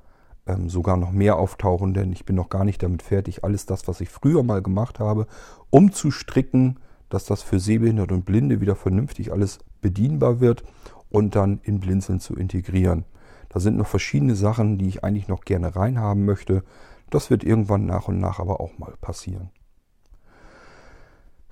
ähm, 0.49 0.69
sogar 0.69 0.97
noch 0.97 1.11
mehr 1.11 1.37
auftauchen, 1.37 1.93
denn 1.93 2.11
ich 2.11 2.25
bin 2.25 2.35
noch 2.35 2.49
gar 2.49 2.63
nicht 2.63 2.81
damit 2.81 3.03
fertig, 3.03 3.43
alles 3.43 3.65
das, 3.65 3.87
was 3.87 4.01
ich 4.01 4.09
früher 4.09 4.43
mal 4.43 4.61
gemacht 4.61 4.99
habe, 4.99 5.27
umzustricken, 5.69 6.79
dass 7.09 7.25
das 7.25 7.41
für 7.41 7.59
Sehbehinderte 7.59 8.13
und 8.13 8.25
Blinde 8.25 8.61
wieder 8.61 8.75
vernünftig 8.75 9.31
alles 9.31 9.59
bedienbar 9.81 10.39
wird 10.39 10.63
und 11.09 11.35
dann 11.35 11.59
in 11.63 11.79
Blinzeln 11.79 12.19
zu 12.19 12.35
integrieren. 12.35 13.05
Da 13.49 13.59
sind 13.59 13.77
noch 13.77 13.87
verschiedene 13.87 14.35
Sachen, 14.35 14.77
die 14.77 14.87
ich 14.87 15.03
eigentlich 15.03 15.27
noch 15.27 15.41
gerne 15.41 15.75
reinhaben 15.75 16.25
möchte. 16.25 16.63
Das 17.09 17.29
wird 17.29 17.43
irgendwann 17.43 17.85
nach 17.85 18.07
und 18.07 18.19
nach 18.19 18.39
aber 18.39 18.59
auch 18.59 18.77
mal 18.77 18.93
passieren. 19.01 19.49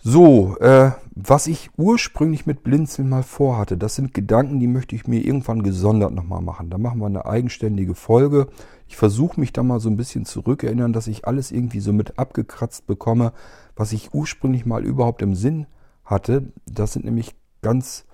So, 0.10 0.56
äh, 0.60 0.91
was 1.15 1.48
ich 1.48 1.70
ursprünglich 1.76 2.46
mit 2.46 2.63
Blinzeln 2.63 3.10
mal 3.10 3.24
vorhatte, 3.24 3.76
das 3.76 3.96
sind 3.96 4.13
Gedanken, 4.13 4.62
die 4.62 4.67
möchte 4.67 4.96
ich 4.96 5.06
mir 5.06 5.20
irgendwann 5.20 5.63
gesondert 5.63 6.13
nochmal 6.13 6.41
machen. 6.41 6.70
Da 6.70 6.78
machen 6.78 7.00
wir 7.00 7.08
eine 7.08 7.26
eigenständige 7.26 7.93
Folge. 7.93 8.48
Ich 8.88 8.96
versuche 8.96 9.38
mich 9.38 9.52
da 9.52 9.63
mal 9.63 9.82
so 9.82 9.89
ein 9.89 9.98
bisschen 9.98 10.24
zurückerinnern, 10.24 10.93
dass 10.93 11.08
ich 11.08 11.28
alles 11.28 11.52
irgendwie 11.52 11.82
so 11.82 11.91
mit 11.91 12.17
abgekratzt 12.17 12.88
bekomme, 12.88 13.34
was 13.76 13.91
ich 13.91 14.13
ursprünglich 14.13 14.65
mal 14.65 14.86
überhaupt 14.86 15.22
im 15.22 15.36
Sinn 15.36 15.67
hatte. 16.06 16.54
Das 16.65 16.93
sind 16.93 17.04
nämlich 17.04 17.36
ganz 17.62 18.06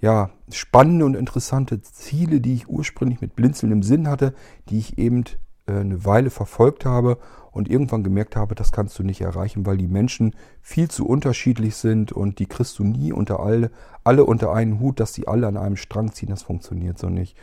ja, 0.00 0.30
spannende 0.50 1.04
und 1.04 1.14
interessante 1.14 1.82
Ziele, 1.82 2.40
die 2.40 2.54
ich 2.54 2.70
ursprünglich 2.70 3.20
mit 3.20 3.36
Blinzeln 3.36 3.70
im 3.70 3.82
Sinn 3.82 4.08
hatte, 4.08 4.32
die 4.70 4.78
ich 4.78 4.96
eben 4.96 5.24
äh, 5.66 5.72
eine 5.72 6.06
Weile 6.06 6.30
verfolgt 6.30 6.86
habe 6.86 7.18
und 7.58 7.68
irgendwann 7.68 8.04
gemerkt 8.04 8.36
habe, 8.36 8.54
das 8.54 8.70
kannst 8.70 8.96
du 9.00 9.02
nicht 9.02 9.20
erreichen, 9.20 9.66
weil 9.66 9.76
die 9.76 9.88
Menschen 9.88 10.36
viel 10.62 10.88
zu 10.88 11.04
unterschiedlich 11.04 11.74
sind 11.74 12.12
und 12.12 12.38
die 12.38 12.46
kriegst 12.46 12.78
du 12.78 12.84
nie 12.84 13.12
unter 13.12 13.40
alle, 13.40 13.72
alle 14.04 14.24
unter 14.24 14.52
einen 14.52 14.78
Hut, 14.78 15.00
dass 15.00 15.12
sie 15.12 15.26
alle 15.26 15.48
an 15.48 15.56
einem 15.56 15.76
Strang 15.76 16.12
ziehen. 16.12 16.28
Das 16.28 16.44
funktioniert 16.44 16.98
so 16.98 17.08
nicht. 17.08 17.36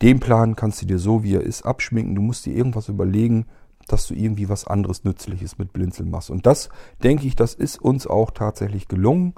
Den 0.00 0.20
Plan 0.20 0.56
kannst 0.56 0.80
du 0.80 0.86
dir 0.86 0.98
so, 0.98 1.22
wie 1.22 1.34
er 1.34 1.42
ist, 1.42 1.66
abschminken. 1.66 2.14
Du 2.14 2.22
musst 2.22 2.46
dir 2.46 2.56
irgendwas 2.56 2.88
überlegen, 2.88 3.44
dass 3.86 4.06
du 4.06 4.14
irgendwie 4.14 4.48
was 4.48 4.66
anderes 4.66 5.04
Nützliches 5.04 5.58
mit 5.58 5.74
Blinzeln 5.74 6.10
machst. 6.10 6.30
Und 6.30 6.46
das, 6.46 6.70
denke 7.02 7.26
ich, 7.26 7.36
das 7.36 7.52
ist 7.52 7.78
uns 7.78 8.06
auch 8.06 8.30
tatsächlich 8.30 8.88
gelungen. 8.88 9.34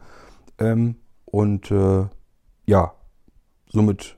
Ähm, 0.61 0.95
und 1.25 1.73
äh, 1.73 2.07
ja, 2.67 2.93
somit 3.69 4.17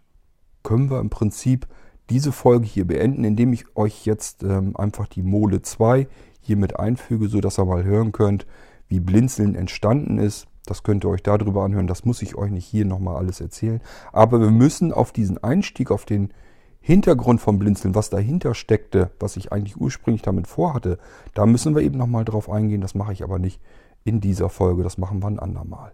können 0.62 0.90
wir 0.90 1.00
im 1.00 1.08
Prinzip 1.08 1.66
diese 2.10 2.32
Folge 2.32 2.66
hier 2.66 2.86
beenden, 2.86 3.24
indem 3.24 3.52
ich 3.52 3.64
euch 3.76 4.04
jetzt 4.04 4.42
ähm, 4.42 4.76
einfach 4.76 5.06
die 5.06 5.22
Mole 5.22 5.62
2 5.62 6.08
hier 6.40 6.56
mit 6.56 6.78
einfüge, 6.78 7.28
sodass 7.28 7.58
ihr 7.58 7.64
mal 7.64 7.84
hören 7.84 8.12
könnt, 8.12 8.46
wie 8.88 9.00
Blinzeln 9.00 9.54
entstanden 9.54 10.18
ist. 10.18 10.46
Das 10.66 10.82
könnt 10.82 11.04
ihr 11.04 11.08
euch 11.08 11.22
darüber 11.22 11.64
anhören. 11.64 11.86
Das 11.86 12.04
muss 12.04 12.22
ich 12.22 12.36
euch 12.36 12.50
nicht 12.50 12.66
hier 12.66 12.84
nochmal 12.84 13.16
alles 13.16 13.40
erzählen. 13.40 13.80
Aber 14.12 14.40
wir 14.40 14.50
müssen 14.50 14.92
auf 14.92 15.12
diesen 15.12 15.42
Einstieg, 15.42 15.90
auf 15.90 16.04
den 16.04 16.32
Hintergrund 16.80 17.40
vom 17.40 17.58
Blinzeln, 17.58 17.94
was 17.94 18.10
dahinter 18.10 18.54
steckte, 18.54 19.10
was 19.20 19.36
ich 19.36 19.52
eigentlich 19.52 19.76
ursprünglich 19.76 20.22
damit 20.22 20.46
vorhatte, 20.46 20.98
da 21.34 21.46
müssen 21.46 21.74
wir 21.74 21.82
eben 21.82 21.98
nochmal 21.98 22.24
drauf 22.24 22.50
eingehen. 22.50 22.80
Das 22.80 22.94
mache 22.94 23.12
ich 23.12 23.22
aber 23.22 23.38
nicht 23.38 23.60
in 24.04 24.20
dieser 24.20 24.48
Folge. 24.48 24.82
Das 24.82 24.98
machen 24.98 25.22
wir 25.22 25.28
ein 25.28 25.38
andermal. 25.38 25.92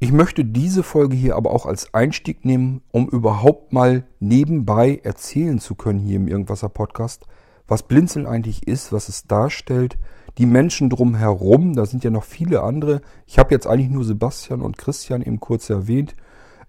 Ich 0.00 0.12
möchte 0.12 0.44
diese 0.44 0.84
Folge 0.84 1.16
hier 1.16 1.34
aber 1.34 1.50
auch 1.50 1.66
als 1.66 1.92
Einstieg 1.92 2.44
nehmen, 2.44 2.82
um 2.92 3.08
überhaupt 3.08 3.72
mal 3.72 4.04
nebenbei 4.20 5.00
erzählen 5.02 5.58
zu 5.58 5.74
können 5.74 5.98
hier 5.98 6.16
im 6.16 6.28
Irgendwasser 6.28 6.68
Podcast, 6.68 7.26
was 7.66 7.82
Blinzeln 7.82 8.24
eigentlich 8.24 8.68
ist, 8.68 8.92
was 8.92 9.08
es 9.08 9.26
darstellt, 9.26 9.98
die 10.38 10.46
Menschen 10.46 10.88
drumherum, 10.88 11.74
da 11.74 11.84
sind 11.84 12.04
ja 12.04 12.10
noch 12.10 12.22
viele 12.22 12.62
andere. 12.62 13.00
Ich 13.26 13.40
habe 13.40 13.52
jetzt 13.52 13.66
eigentlich 13.66 13.90
nur 13.90 14.04
Sebastian 14.04 14.62
und 14.62 14.78
Christian 14.78 15.20
eben 15.20 15.40
kurz 15.40 15.68
erwähnt. 15.68 16.14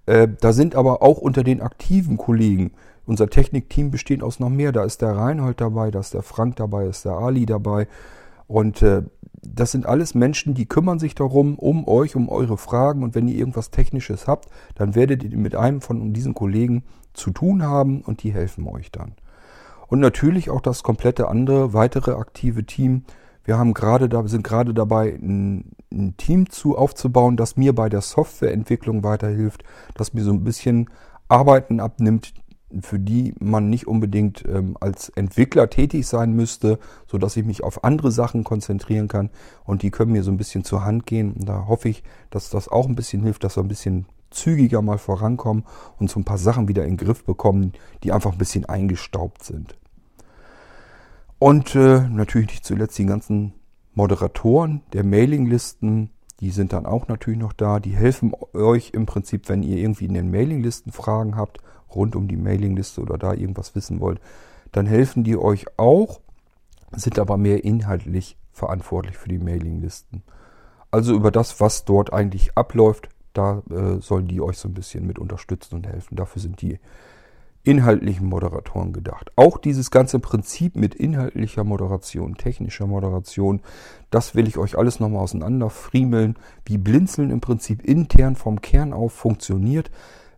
Äh, 0.08 0.28
da 0.42 0.52
sind 0.52 0.74
aber 0.74 1.04
auch 1.04 1.20
unter 1.20 1.44
den 1.44 1.62
aktiven 1.62 2.18
Kollegen, 2.18 2.72
unser 3.06 3.30
Technikteam 3.30 3.92
besteht 3.92 4.24
aus 4.24 4.39
noch 4.39 4.50
mehr. 4.50 4.72
Da 4.72 4.84
ist 4.84 5.04
der 5.04 5.15
Reinhold 5.15 5.62
dabei, 5.62 5.92
da 5.92 6.00
ist 6.00 6.15
der 6.15 6.24
Frank 6.24 6.56
dabei, 6.56 6.86
ist 6.86 7.06
der 7.06 7.13
Ali 7.13 7.46
dabei. 7.46 7.88
Und 8.48 8.82
äh, 8.82 9.04
das 9.41 9.71
sind 9.71 9.86
alles 9.86 10.15
Menschen, 10.15 10.54
die 10.54 10.65
kümmern 10.65 10.99
sich 10.99 11.15
darum, 11.15 11.58
um 11.58 11.88
euch, 11.88 12.15
um 12.15 12.30
eure 12.30 12.58
Fragen. 12.58 13.04
Und 13.04 13.15
wenn 13.15 13.28
ihr 13.28 13.38
irgendwas 13.38 13.71
Technisches 13.71 14.28
habt, 14.28 14.49
dann 14.75 14.95
werdet 14.95 15.23
ihr 15.23 15.38
mit 15.38 15.56
einem 15.56 15.82
von 15.82 16.13
diesen 16.13 16.34
Kollegen 16.34 16.84
zu 17.13 17.32
tun 17.32 17.63
haben 17.63 18.02
und 18.02 18.23
die 18.23 18.34
helfen 18.34 18.67
euch 18.67 18.91
dann. 18.91 19.13
Und 19.88 19.99
natürlich 19.99 20.49
auch 20.49 20.62
das 20.62 20.84
komplette 20.84 21.28
andere, 21.28 21.73
weitere 21.73 22.12
aktive 22.12 22.65
Team. 22.65 23.04
Wir 23.43 23.58
haben 23.58 23.73
gerade 23.73 24.08
da, 24.08 24.28
sind 24.28 24.43
gerade 24.43 24.73
dabei, 24.73 25.13
ein, 25.15 25.71
ein 25.91 26.15
Team 26.17 26.49
zu 26.49 26.78
aufzubauen, 26.78 27.38
das 27.38 27.58
mir 27.58 27.73
bei 27.73 27.89
der 27.89 28.02
Softwareentwicklung 28.02 29.04
weiterhilft, 29.04 29.63
das 29.95 30.13
mir 30.13 30.23
so 30.23 30.32
ein 30.32 30.43
bisschen 30.43 30.89
Arbeiten 31.28 31.80
abnimmt, 31.80 32.34
für 32.82 32.99
die 32.99 33.34
man 33.39 33.69
nicht 33.69 33.88
unbedingt 33.88 34.43
ähm, 34.47 34.77
als 34.79 35.10
Entwickler 35.10 35.69
tätig 35.69 36.08
sein 36.08 36.34
müsste, 36.34 36.79
so 37.08 37.17
dass 37.17 37.38
ich 37.38 37.45
mich 37.45 37.63
auf 37.63 37.84
andere 37.84 38.12
Sachen 38.12 38.43
konzentrieren 38.43 39.08
kann 39.08 39.29
und 39.65 39.82
die 39.82 39.91
können 39.91 40.12
mir 40.12 40.23
so 40.23 40.32
ein 40.32 40.38
bisschen 40.38 40.63
zur 40.63 40.86
Hand 40.86 41.05
gehen. 41.05 41.34
Und 41.34 41.49
da 41.49 41.67
hoffe 41.67 41.89
ich, 41.89 42.03
dass 42.29 42.49
das 42.49 42.67
auch 42.67 42.88
ein 42.88 42.95
bisschen 42.95 43.23
hilft, 43.23 43.43
dass 43.43 43.58
wir 43.58 43.63
ein 43.63 43.69
bisschen 43.69 44.05
zügiger 44.29 44.82
mal 44.82 44.99
vorankommen 44.99 45.65
und 45.97 46.10
so 46.10 46.19
ein 46.19 46.25
paar 46.25 46.38
Sachen 46.38 46.67
wieder 46.67 46.84
in 46.84 46.91
den 46.91 47.05
Griff 47.05 47.23
bekommen, 47.23 47.73
die 48.03 48.12
einfach 48.12 48.34
ein 48.34 48.38
bisschen 48.38 48.65
eingestaubt 48.65 49.43
sind. 49.43 49.75
Und 51.39 51.73
äh, 51.75 52.01
natürlich 52.08 52.49
nicht 52.49 52.65
zuletzt 52.65 52.97
die 52.97 53.05
ganzen 53.05 53.53
Moderatoren 53.95 54.82
der 54.93 55.03
Mailinglisten, 55.03 56.12
die 56.39 56.51
sind 56.51 56.73
dann 56.73 56.86
auch 56.86 57.08
natürlich 57.08 57.39
noch 57.39 57.53
da. 57.53 57.79
Die 57.79 57.95
helfen 57.95 58.34
euch 58.53 58.91
im 58.93 59.05
Prinzip, 59.05 59.49
wenn 59.49 59.63
ihr 59.63 59.77
irgendwie 59.77 60.05
in 60.05 60.13
den 60.13 60.32
Mailinglisten 60.32 60.91
Fragen 60.91 61.36
habt, 61.36 61.60
rund 61.95 62.15
um 62.15 62.28
die 62.28 62.38
Mailingliste 62.38 63.02
oder 63.02 63.17
da 63.17 63.34
irgendwas 63.34 63.75
wissen 63.75 63.99
wollt, 63.99 64.19
dann 64.71 64.86
helfen 64.86 65.23
die 65.23 65.38
euch 65.38 65.65
auch, 65.78 66.19
sind 66.95 67.19
aber 67.19 67.38
mehr 67.38 67.63
inhaltlich 67.63 68.38
verantwortlich 68.52 69.17
für 69.17 69.30
die 69.30 69.39
Mailinglisten. 69.39 70.23
Also 70.91 71.13
über 71.13 71.32
das, 71.32 71.60
was 71.60 71.86
dort 71.86 72.13
eigentlich 72.13 72.58
abläuft, 72.58 73.10
da 73.34 73.62
äh, 73.69 74.02
sollen 74.02 74.28
die 74.28 74.41
euch 74.41 74.58
so 74.58 74.67
ein 74.67 74.73
bisschen 74.73 75.06
mit 75.06 75.19
unterstützen 75.19 75.75
und 75.75 75.88
helfen. 75.88 76.15
Dafür 76.15 76.41
sind 76.41 76.62
die 76.62 76.80
inhaltlichen 77.63 78.28
Moderatoren 78.28 78.93
gedacht. 78.93 79.32
Auch 79.36 79.58
dieses 79.58 79.91
ganze 79.91 80.19
Prinzip 80.19 80.75
mit 80.75 80.95
inhaltlicher 80.95 81.63
Moderation, 81.63 82.36
technischer 82.36 82.88
Moderation, 82.88 83.62
das 84.10 84.34
will 84.34 84.47
ich 84.47 84.58
euch 84.58 84.78
alles 84.78 84.99
nochmal 84.99 85.21
auseinanderfriemeln, 85.21 86.38
wie 86.65 86.78
Blinzeln 86.78 87.32
im 87.32 87.41
Prinzip 87.41 87.84
intern 87.84 88.36
vom 88.36 88.62
Kern 88.62 88.93
auf 88.93 89.13
funktioniert. 89.13 89.91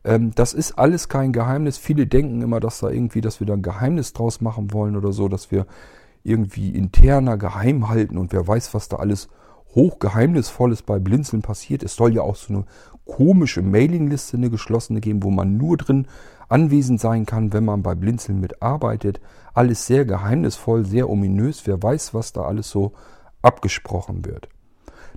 Ähm, 0.04 0.32
das 0.36 0.54
ist 0.54 0.78
alles 0.78 1.10
kein 1.10 1.34
Geheimnis. 1.34 1.78
Viele 1.78 2.08
denken 2.08 2.42
immer, 2.42 2.60
dass 2.60 2.80
da 2.80 2.90
irgendwie, 2.90 3.22
dass 3.22 3.40
wir 3.40 3.48
da 3.48 3.54
ein 3.54 3.62
Geheimnis 3.62 4.14
draus 4.14 4.42
machen 4.42 4.74
wollen 4.74 4.96
oder 4.96 5.12
so, 5.12 5.28
dass 5.28 5.52
wir 5.52 5.66
irgendwie 6.24 6.70
interner 6.70 7.38
geheim 7.38 7.90
halten 7.90 8.18
und 8.18 8.32
wer 8.34 8.48
weiß, 8.48 8.74
was 8.74 8.90
da 8.90 8.98
alles 8.98 9.28
hochgeheimnisvolles 9.74 10.84
bei 10.84 11.00
Blinzeln 11.00 11.42
passiert. 11.42 11.84
Es 11.84 11.96
soll 11.96 12.14
ja 12.14 12.22
auch 12.22 12.36
so 12.36 12.54
eine 12.54 12.66
komische 13.06 13.62
Mailingliste, 13.62 14.38
eine 14.38 14.50
geschlossene 14.50 15.02
geben, 15.02 15.24
wo 15.24 15.32
man 15.32 15.58
nur 15.58 15.78
drin 15.78 16.08
anwesend 16.50 17.00
sein 17.00 17.26
kann, 17.26 17.54
wenn 17.54 17.66
man 17.66 17.82
bei 17.82 17.96
Blinzeln 17.96 18.40
mitarbeitet. 18.40 19.22
Alles 19.54 19.88
sehr 19.88 20.06
geheimnisvoll, 20.06 20.86
sehr 20.86 21.10
ominös. 21.10 21.66
Wer 21.66 21.82
weiß, 21.82 22.14
was 22.14 22.34
da 22.34 22.44
alles 22.44 22.70
so 22.70 22.94
abgesprochen 23.42 24.26
wird. 24.26 24.50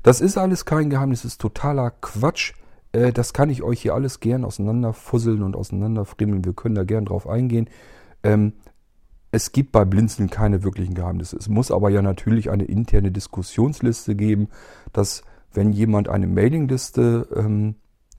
Das 0.02 0.20
ist 0.20 0.38
alles 0.38 0.64
kein 0.64 0.90
Geheimnis, 0.90 1.24
ist 1.24 1.40
totaler 1.40 1.90
Quatsch. 1.90 2.52
Äh, 2.94 3.12
das 3.12 3.32
kann 3.32 3.50
ich 3.50 3.62
euch 3.62 3.82
hier 3.82 3.94
alles 3.94 4.20
gern 4.20 4.44
auseinanderfusseln 4.44 5.42
und 5.42 5.56
auseinanderfrimmeln. 5.56 6.44
Wir 6.44 6.54
können 6.54 6.74
da 6.74 6.84
gern 6.84 7.04
drauf 7.04 7.28
eingehen. 7.28 7.68
Ähm, 8.22 8.54
es 9.30 9.50
gibt 9.50 9.72
bei 9.72 9.84
Blinzeln 9.84 10.30
keine 10.30 10.62
wirklichen 10.62 10.94
Geheimnisse. 10.94 11.36
Es 11.36 11.48
muss 11.48 11.72
aber 11.72 11.90
ja 11.90 12.02
natürlich 12.02 12.50
eine 12.50 12.64
interne 12.64 13.10
Diskussionsliste 13.10 14.14
geben, 14.14 14.48
dass 14.92 15.24
wenn 15.52 15.72
jemand 15.72 16.08
eine 16.08 16.28
Mailingliste 16.28 17.26
ähm, 17.34 17.74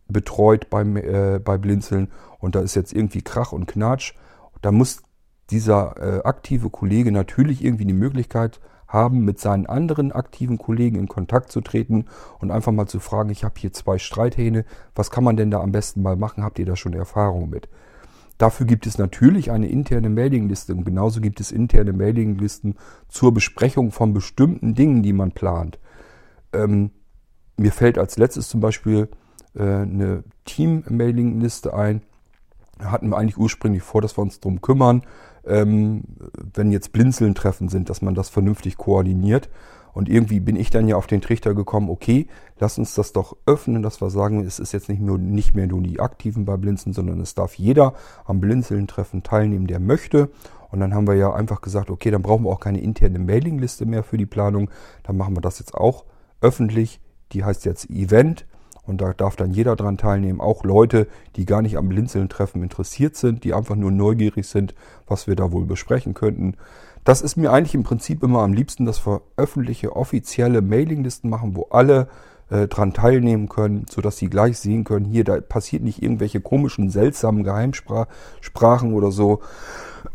betreut 0.08 0.70
beim, 0.70 0.98
äh, 0.98 1.40
bei 1.44 1.58
Blinzeln 1.58 2.10
und 2.40 2.56
da 2.56 2.60
ist 2.60 2.76
jetzt 2.76 2.94
irgendwie 2.94 3.22
Krach 3.22 3.54
und 3.54 3.66
Knatsch, 3.66 4.14
da 4.62 4.72
muss 4.72 5.04
dieser 5.52 5.96
äh, 5.98 6.24
aktive 6.24 6.70
Kollege 6.70 7.12
natürlich 7.12 7.64
irgendwie 7.64 7.86
die 7.86 7.94
Möglichkeit 7.94 8.60
haben, 8.88 9.26
mit 9.26 9.40
seinen 9.40 9.66
anderen 9.66 10.12
aktiven 10.12 10.58
Kollegen 10.58 10.98
in 10.98 11.08
Kontakt 11.08 11.52
zu 11.52 11.62
treten 11.62 12.06
und 12.40 12.52
einfach 12.52 12.72
mal 12.72 12.88
zu 12.88 13.00
fragen, 13.00 13.30
ich 13.30 13.44
habe 13.44 13.56
hier 13.58 13.74
zwei 13.74 13.98
Streithähne, 13.98 14.66
was 14.94 15.12
kann 15.12 15.24
man 15.24 15.38
denn 15.38 15.52
da 15.52 15.62
am 15.62 15.72
besten 15.72 16.02
mal 16.02 16.16
machen? 16.16 16.44
Habt 16.44 16.60
ihr 16.60 16.66
da 16.66 16.76
schon 16.76 16.94
Erfahrung 16.94 17.50
mit? 17.50 17.68
Dafür 18.38 18.66
gibt 18.66 18.86
es 18.86 18.98
natürlich 18.98 19.52
eine 19.52 19.68
interne 19.68 20.10
Mailingliste 20.10 20.76
und 20.76 20.84
genauso 20.84 21.22
gibt 21.22 21.40
es 21.40 21.52
interne 21.52 21.94
Mailinglisten 21.94 22.76
zur 23.08 23.34
Besprechung 23.34 23.92
von 23.92 24.14
bestimmten 24.14 24.76
Dingen, 24.76 25.04
die 25.04 25.14
man 25.14 25.32
plant. 25.32 25.80
Ähm, 26.52 26.92
mir 27.58 27.72
fällt 27.72 27.98
als 27.98 28.18
letztes 28.18 28.50
zum 28.50 28.60
Beispiel 28.60 29.08
äh, 29.56 29.64
eine 29.64 30.24
Team-Mailing-Liste 30.44 31.74
ein. 31.74 32.02
Hatten 32.80 33.10
wir 33.10 33.18
eigentlich 33.18 33.38
ursprünglich 33.38 33.84
vor, 33.84 34.02
dass 34.02 34.18
wir 34.18 34.22
uns 34.22 34.42
darum 34.42 34.62
kümmern, 34.62 35.04
ähm, 35.48 36.04
wenn 36.54 36.72
jetzt 36.72 36.92
Blinzeln-Treffen 36.92 37.70
sind, 37.70 37.90
dass 37.90 38.02
man 38.02 38.16
das 38.16 38.30
vernünftig 38.30 38.78
koordiniert. 38.78 39.50
Und 39.94 40.10
irgendwie 40.10 40.42
bin 40.42 40.58
ich 40.58 40.70
dann 40.72 40.90
ja 40.90 40.98
auf 40.98 41.08
den 41.08 41.22
Trichter 41.22 41.54
gekommen, 41.54 41.90
okay, 41.90 42.28
lass 42.60 42.78
uns 42.78 42.96
das 42.96 43.14
doch 43.14 43.38
öffnen, 43.46 43.82
dass 43.82 44.02
wir 44.02 44.10
sagen, 44.10 44.44
es 44.46 44.60
ist 44.60 44.74
jetzt 44.74 44.90
nicht, 44.90 45.02
nur, 45.02 45.18
nicht 45.18 45.56
mehr 45.56 45.68
nur 45.68 45.82
die 45.82 46.02
Aktiven 46.02 46.44
bei 46.44 46.58
Blinzeln, 46.58 46.92
sondern 46.92 47.22
es 47.22 47.34
darf 47.34 47.54
jeder 47.56 47.94
am 48.26 48.42
Blinzeln-Treffen 48.42 49.24
teilnehmen, 49.24 49.68
der 49.68 49.80
möchte. 49.80 50.30
Und 50.70 50.82
dann 50.82 50.94
haben 50.94 51.08
wir 51.08 51.16
ja 51.16 51.34
einfach 51.34 51.62
gesagt, 51.62 51.90
okay, 51.90 52.12
dann 52.12 52.22
brauchen 52.22 52.44
wir 52.44 52.50
auch 52.50 52.60
keine 52.60 52.82
interne 52.82 53.20
Mailingliste 53.20 53.86
mehr 53.86 54.04
für 54.04 54.18
die 54.18 54.26
Planung. 54.26 54.70
Dann 55.04 55.16
machen 55.16 55.38
wir 55.38 55.42
das 55.42 55.60
jetzt 55.60 55.74
auch 55.74 56.04
öffentlich. 56.42 57.00
Die 57.32 57.46
heißt 57.46 57.64
jetzt 57.64 57.90
Event. 57.90 58.46
Und 58.88 59.02
da 59.02 59.14
darf 59.14 59.36
dann 59.36 59.52
jeder 59.52 59.76
dran 59.76 59.98
teilnehmen, 59.98 60.40
auch 60.40 60.64
Leute, 60.64 61.08
die 61.36 61.46
gar 61.46 61.62
nicht 61.62 61.78
am 61.78 61.90
Blinzeln-Treffen 61.90 62.62
interessiert 62.62 63.16
sind, 63.16 63.44
die 63.44 63.54
einfach 63.54 63.76
nur 63.76 63.92
neugierig 63.92 64.48
sind, 64.48 64.76
was 65.08 65.28
wir 65.28 65.36
da 65.36 65.52
wohl 65.52 65.66
besprechen 65.66 66.14
könnten. 66.14 66.56
Das 67.04 67.22
ist 67.22 67.36
mir 67.36 67.52
eigentlich 67.52 67.76
im 67.76 67.84
Prinzip 67.84 68.24
immer 68.24 68.42
am 68.42 68.54
liebsten, 68.54 68.86
dass 68.86 69.06
wir 69.06 69.22
öffentliche, 69.38 69.96
offizielle 69.96 70.62
Mailinglisten 70.62 71.30
machen, 71.30 71.56
wo 71.56 71.68
alle 71.70 72.08
äh, 72.56 72.68
dran 72.68 72.94
teilnehmen 72.94 73.50
können, 73.50 73.86
sodass 73.90 74.18
sie 74.18 74.30
gleich 74.30 74.58
sehen 74.58 74.84
können, 74.86 75.06
hier, 75.06 75.24
da 75.24 75.42
passiert 75.42 75.84
nicht 75.84 76.02
irgendwelche 76.02 76.40
komischen, 76.40 76.90
seltsamen 76.90 77.44
Geheimsprachen 77.44 78.94
oder 78.94 79.12
so. 79.12 79.42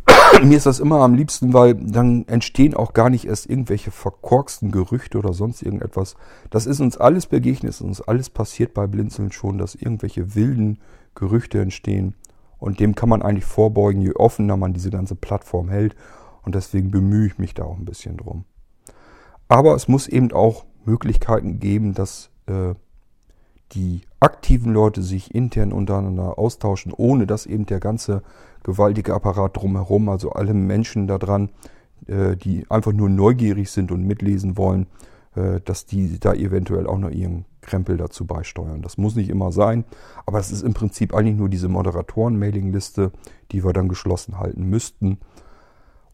Mir 0.43 0.57
ist 0.57 0.67
das 0.67 0.81
immer 0.81 1.01
am 1.01 1.15
liebsten, 1.15 1.53
weil 1.53 1.75
dann 1.75 2.27
entstehen 2.29 2.75
auch 2.75 2.95
gar 2.95 3.11
nicht 3.11 3.27
erst 3.27 3.51
irgendwelche 3.51 3.91
verkorksten 3.91 4.71
Gerüchte 4.71 5.19
oder 5.19 5.35
sonst 5.35 5.63
irgendetwas. 5.63 6.17
Das 6.49 6.67
ist 6.67 6.81
uns 6.81 6.97
alles 6.97 7.27
begegnet, 7.27 7.71
ist 7.71 7.83
uns 7.83 8.01
alles 8.01 8.31
passiert 8.31 8.73
bei 8.73 8.87
Blinzeln 8.87 9.33
schon, 9.33 9.59
dass 9.59 9.75
irgendwelche 9.75 10.35
wilden 10.35 10.79
Gerüchte 11.15 11.61
entstehen. 11.61 12.15
Und 12.59 12.81
dem 12.81 12.95
kann 12.95 13.09
man 13.09 13.23
eigentlich 13.23 13.45
vorbeugen, 13.45 14.01
je 14.01 14.15
offener 14.15 14.57
man 14.57 14.73
diese 14.73 14.91
ganze 14.91 15.15
Plattform 15.15 15.69
hält. 15.69 15.95
Und 16.43 16.55
deswegen 16.55 16.91
bemühe 16.91 17.27
ich 17.27 17.39
mich 17.39 17.55
da 17.55 17.65
auch 17.65 17.77
ein 17.77 17.85
bisschen 17.85 18.17
drum. 18.17 18.45
Aber 19.49 19.75
es 19.75 19.89
muss 19.89 20.07
eben 20.07 20.33
auch 20.33 20.65
Möglichkeiten 20.85 21.61
geben, 21.61 21.95
dass 21.95 22.31
äh, 22.47 22.75
die 23.73 24.03
aktiven 24.19 24.73
Leute 24.73 25.03
sich 25.03 25.35
intern 25.35 25.73
untereinander 25.73 26.39
austauschen, 26.39 26.93
ohne 26.95 27.27
dass 27.27 27.47
eben 27.47 27.67
der 27.67 27.81
ganze 27.81 28.23
gewaltige 28.63 29.15
Apparat 29.15 29.57
drumherum, 29.57 30.09
also 30.09 30.33
alle 30.33 30.55
Menschen 30.55 31.07
da 31.07 31.19
dran, 31.19 31.51
äh, 32.07 32.37
die 32.37 32.67
einfach 32.69 32.93
nur 32.93 33.09
neugierig 33.09 33.71
sind 33.71 33.93
und 33.93 34.07
mitlesen 34.07 34.57
wollen, 34.57 34.87
äh, 35.35 35.61
dass 35.61 35.87
die 35.87 36.19
da 36.19 36.35
eventuell 36.35 36.87
auch 36.87 36.99
noch 36.99 37.11
ihren 37.11 37.45
Krempel 37.61 37.97
dazu 37.97 38.27
beisteuern. 38.27 38.83
Das 38.83 38.99
muss 38.99 39.15
nicht 39.15 39.31
immer 39.31 39.53
sein, 39.53 39.85
aber 40.27 40.39
es 40.39 40.51
ist 40.51 40.63
im 40.63 40.75
Prinzip 40.75 41.15
eigentlich 41.15 41.37
nur 41.37 41.49
diese 41.49 41.69
Moderatoren-Mailingliste, 41.69 43.13
die 43.53 43.65
wir 43.65 43.73
dann 43.73 43.89
geschlossen 43.89 44.39
halten 44.39 44.65
müssten. 44.65 45.19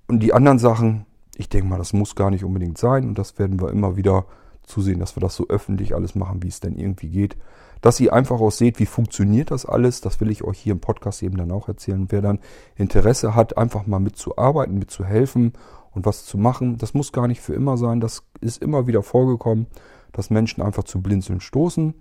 Und 0.09 0.20
die 0.20 0.33
anderen 0.33 0.59
Sachen, 0.59 1.07
ich 1.37 1.48
denke 1.48 1.68
mal, 1.68 1.79
das 1.79 1.92
muss 1.92 2.14
gar 2.14 2.31
nicht 2.31 2.44
unbedingt 2.44 2.79
sein 2.79 3.09
und 3.09 3.18
das 3.18 3.38
werden 3.38 3.61
wir 3.61 3.70
immer 3.70 3.96
wieder 3.96 4.26
zusehen, 4.66 4.98
dass 4.98 5.16
wir 5.16 5.20
das 5.20 5.35
so 5.35 5.46
öffentlich 5.48 5.94
alles 5.94 6.14
machen, 6.14 6.42
wie 6.42 6.48
es 6.48 6.61
denn 6.61 6.76
irgendwie 6.76 7.09
geht. 7.09 7.37
Dass 7.81 8.00
ihr 8.00 8.12
einfach 8.12 8.40
auch 8.40 8.50
seht, 8.50 8.79
wie 8.79 8.87
funktioniert 8.87 9.50
das 9.50 9.66
alles, 9.66 10.00
das 10.00 10.20
will 10.20 10.31
ich 10.31 10.44
euch 10.44 10.59
hier 10.59 10.72
im 10.72 10.81
Podcast 10.81 11.22
eben 11.22 11.37
dann 11.37 11.52
auch 11.52 11.68
erzählen. 11.68 12.07
Wer 12.11 12.22
dann 12.22 12.40
Interesse 12.74 13.35
hat, 13.35 13.57
einfach 13.57 13.87
mal 13.87 14.00
mitzuarbeiten, 14.00 14.79
mitzuhelfen 14.79 15.52
und 15.92 16.05
was 16.05 16.24
zu 16.24 16.38
machen, 16.38 16.79
das 16.79 16.94
muss 16.94 17.12
gar 17.12 17.29
nicht 17.29 17.40
für 17.40 17.55
immer 17.55 17.76
sein. 17.76 18.00
Das 18.00 18.24
ist 18.40 18.62
immer 18.62 18.87
wieder 18.87 19.02
vorgekommen, 19.02 19.66
dass 20.12 20.31
Menschen 20.31 20.62
einfach 20.62 20.85
zu 20.85 21.00
Blinzeln 21.00 21.40
stoßen, 21.40 21.94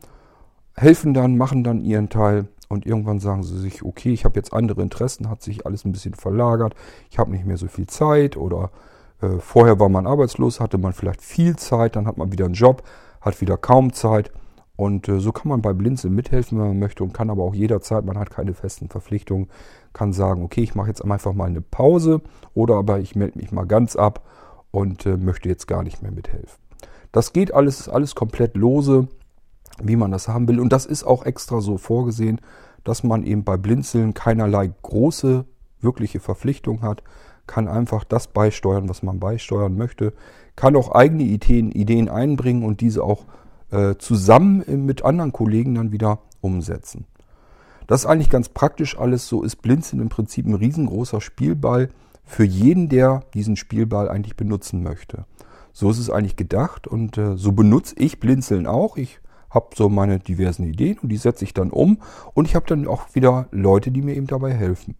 helfen 0.76 1.14
dann, 1.14 1.38
machen 1.38 1.64
dann 1.64 1.82
ihren 1.82 2.10
Teil 2.10 2.48
und 2.70 2.86
irgendwann 2.86 3.20
sagen 3.20 3.44
sie 3.44 3.58
sich, 3.60 3.84
okay, 3.84 4.12
ich 4.12 4.26
habe 4.26 4.36
jetzt 4.36 4.54
andere 4.54 4.82
Interessen, 4.82 5.30
hat 5.30 5.42
sich 5.42 5.66
alles 5.66 5.86
ein 5.86 5.92
bisschen 5.92 6.14
verlagert, 6.14 6.76
ich 7.10 7.20
habe 7.20 7.32
nicht 7.32 7.46
mehr 7.46 7.58
so 7.58 7.68
viel 7.68 7.88
Zeit 7.88 8.38
oder 8.38 8.72
vorher 9.40 9.80
war 9.80 9.90
man 9.90 10.08
arbeitslos, 10.08 10.60
hatte 10.60 10.78
man 10.78 10.94
vielleicht 10.94 11.22
viel 11.22 11.56
Zeit, 11.56 11.96
dann 11.96 12.08
hat 12.08 12.18
man 12.18 12.32
wieder 12.32 12.46
einen 12.46 12.54
Job, 12.54 12.84
hat 13.22 13.42
wieder 13.42 13.58
kaum 13.58 13.94
Zeit. 13.94 14.32
Und 14.76 15.08
äh, 15.08 15.20
so 15.20 15.32
kann 15.32 15.48
man 15.48 15.62
bei 15.62 15.74
Blinzeln 15.74 16.14
mithelfen, 16.14 16.60
wenn 16.60 16.68
man 16.68 16.80
möchte 16.80 17.04
und 17.04 17.14
kann 17.14 17.30
aber 17.30 17.44
auch 17.44 17.56
jederzeit, 17.56 18.06
man 18.06 18.20
hat 18.20 18.30
keine 18.30 18.54
festen 18.54 18.90
Verpflichtungen, 18.90 19.48
kann 19.94 20.12
sagen, 20.12 20.44
okay, 20.44 20.62
ich 20.62 20.76
mache 20.76 20.90
jetzt 20.90 21.04
einfach 21.04 21.34
mal 21.34 21.46
eine 21.46 21.62
Pause 21.62 22.22
oder 22.54 22.76
aber 22.76 23.00
ich 23.00 23.16
melde 23.16 23.40
mich 23.40 23.52
mal 23.52 23.66
ganz 23.66 23.96
ab 23.96 24.26
und 24.72 25.06
äh, 25.06 25.16
möchte 25.16 25.48
jetzt 25.48 25.68
gar 25.68 25.82
nicht 25.82 26.02
mehr 26.02 26.12
mithelfen. 26.12 26.60
Das 27.14 27.32
geht 27.32 27.54
alles, 27.54 27.80
ist 27.80 27.90
alles 27.90 28.16
komplett 28.16 28.58
lose, 28.58 29.08
wie 29.82 29.96
man 29.96 30.12
das 30.12 30.28
haben 30.28 30.50
will. 30.50 30.60
Und 30.60 30.74
das 30.74 30.86
ist 30.86 31.06
auch 31.06 31.26
extra 31.26 31.62
so 31.62 31.78
vorgesehen, 31.78 32.42
dass 32.84 33.04
man 33.04 33.24
eben 33.24 33.46
bei 33.46 33.56
Blinzeln 33.56 34.14
keinerlei 34.14 34.70
große, 34.82 35.46
wirkliche 35.80 36.20
Verpflichtung 36.20 36.82
hat 36.82 37.02
kann 37.48 37.68
einfach 37.68 38.04
das 38.04 38.28
beisteuern, 38.28 38.90
was 38.90 39.04
man 39.04 39.20
beisteuern 39.20 39.78
möchte, 39.78 40.14
kann 40.56 40.76
auch 40.76 40.92
eigene 40.92 41.24
Ideen, 41.24 41.72
Ideen 41.72 42.10
einbringen 42.10 42.64
und 42.64 42.82
diese 42.82 43.04
auch 43.04 43.26
äh, 43.72 43.96
zusammen 43.98 44.64
mit 44.86 45.04
anderen 45.04 45.32
Kollegen 45.32 45.76
dann 45.76 45.92
wieder 45.92 46.20
umsetzen. 46.42 47.06
Das 47.88 48.02
ist 48.02 48.06
eigentlich 48.08 48.30
ganz 48.30 48.50
praktisch 48.50 48.98
alles. 48.98 49.28
So 49.28 49.44
ist 49.44 49.58
Blinzeln 49.62 50.02
im 50.02 50.10
Prinzip 50.10 50.46
ein 50.46 50.56
riesengroßer 50.56 51.22
Spielball 51.22 51.90
für 52.24 52.44
jeden, 52.44 52.90
der 52.90 53.24
diesen 53.34 53.56
Spielball 53.56 54.10
eigentlich 54.10 54.36
benutzen 54.36 54.82
möchte. 54.82 55.26
So 55.72 55.92
ist 55.92 56.00
es 56.00 56.10
eigentlich 56.10 56.36
gedacht 56.36 56.88
und 56.88 57.18
äh, 57.18 57.36
so 57.36 57.52
benutze 57.52 57.96
ich 57.98 58.20
Blinzeln 58.20 58.66
auch. 58.66 58.98
Ich 58.98 59.20
habe 59.50 59.68
so 59.76 59.90
meine 59.90 60.20
diversen 60.20 60.64
Ideen 60.64 60.98
und 61.00 61.10
die 61.10 61.18
setze 61.18 61.44
ich 61.44 61.54
dann 61.54 61.70
um 61.70 62.00
und 62.34 62.48
ich 62.48 62.56
habe 62.56 62.66
dann 62.66 62.88
auch 62.88 63.14
wieder 63.14 63.48
Leute, 63.52 63.92
die 63.92 64.02
mir 64.02 64.16
eben 64.16 64.28
dabei 64.28 64.54
helfen. 64.54 64.96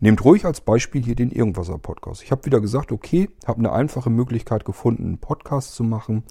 Nehmt 0.00 0.24
ruhig 0.24 0.44
als 0.44 0.60
Beispiel 0.60 1.02
hier 1.02 1.14
den 1.14 1.30
Irgendwaser 1.30 1.78
Podcast. 1.78 2.22
Ich 2.22 2.30
habe 2.30 2.44
wieder 2.44 2.60
gesagt, 2.60 2.92
okay, 2.92 3.30
habe 3.46 3.60
eine 3.60 3.72
einfache 3.72 4.10
Möglichkeit 4.10 4.64
gefunden, 4.64 5.04
einen 5.04 5.18
Podcast 5.18 5.74
zu 5.74 5.84
machen. 5.84 6.24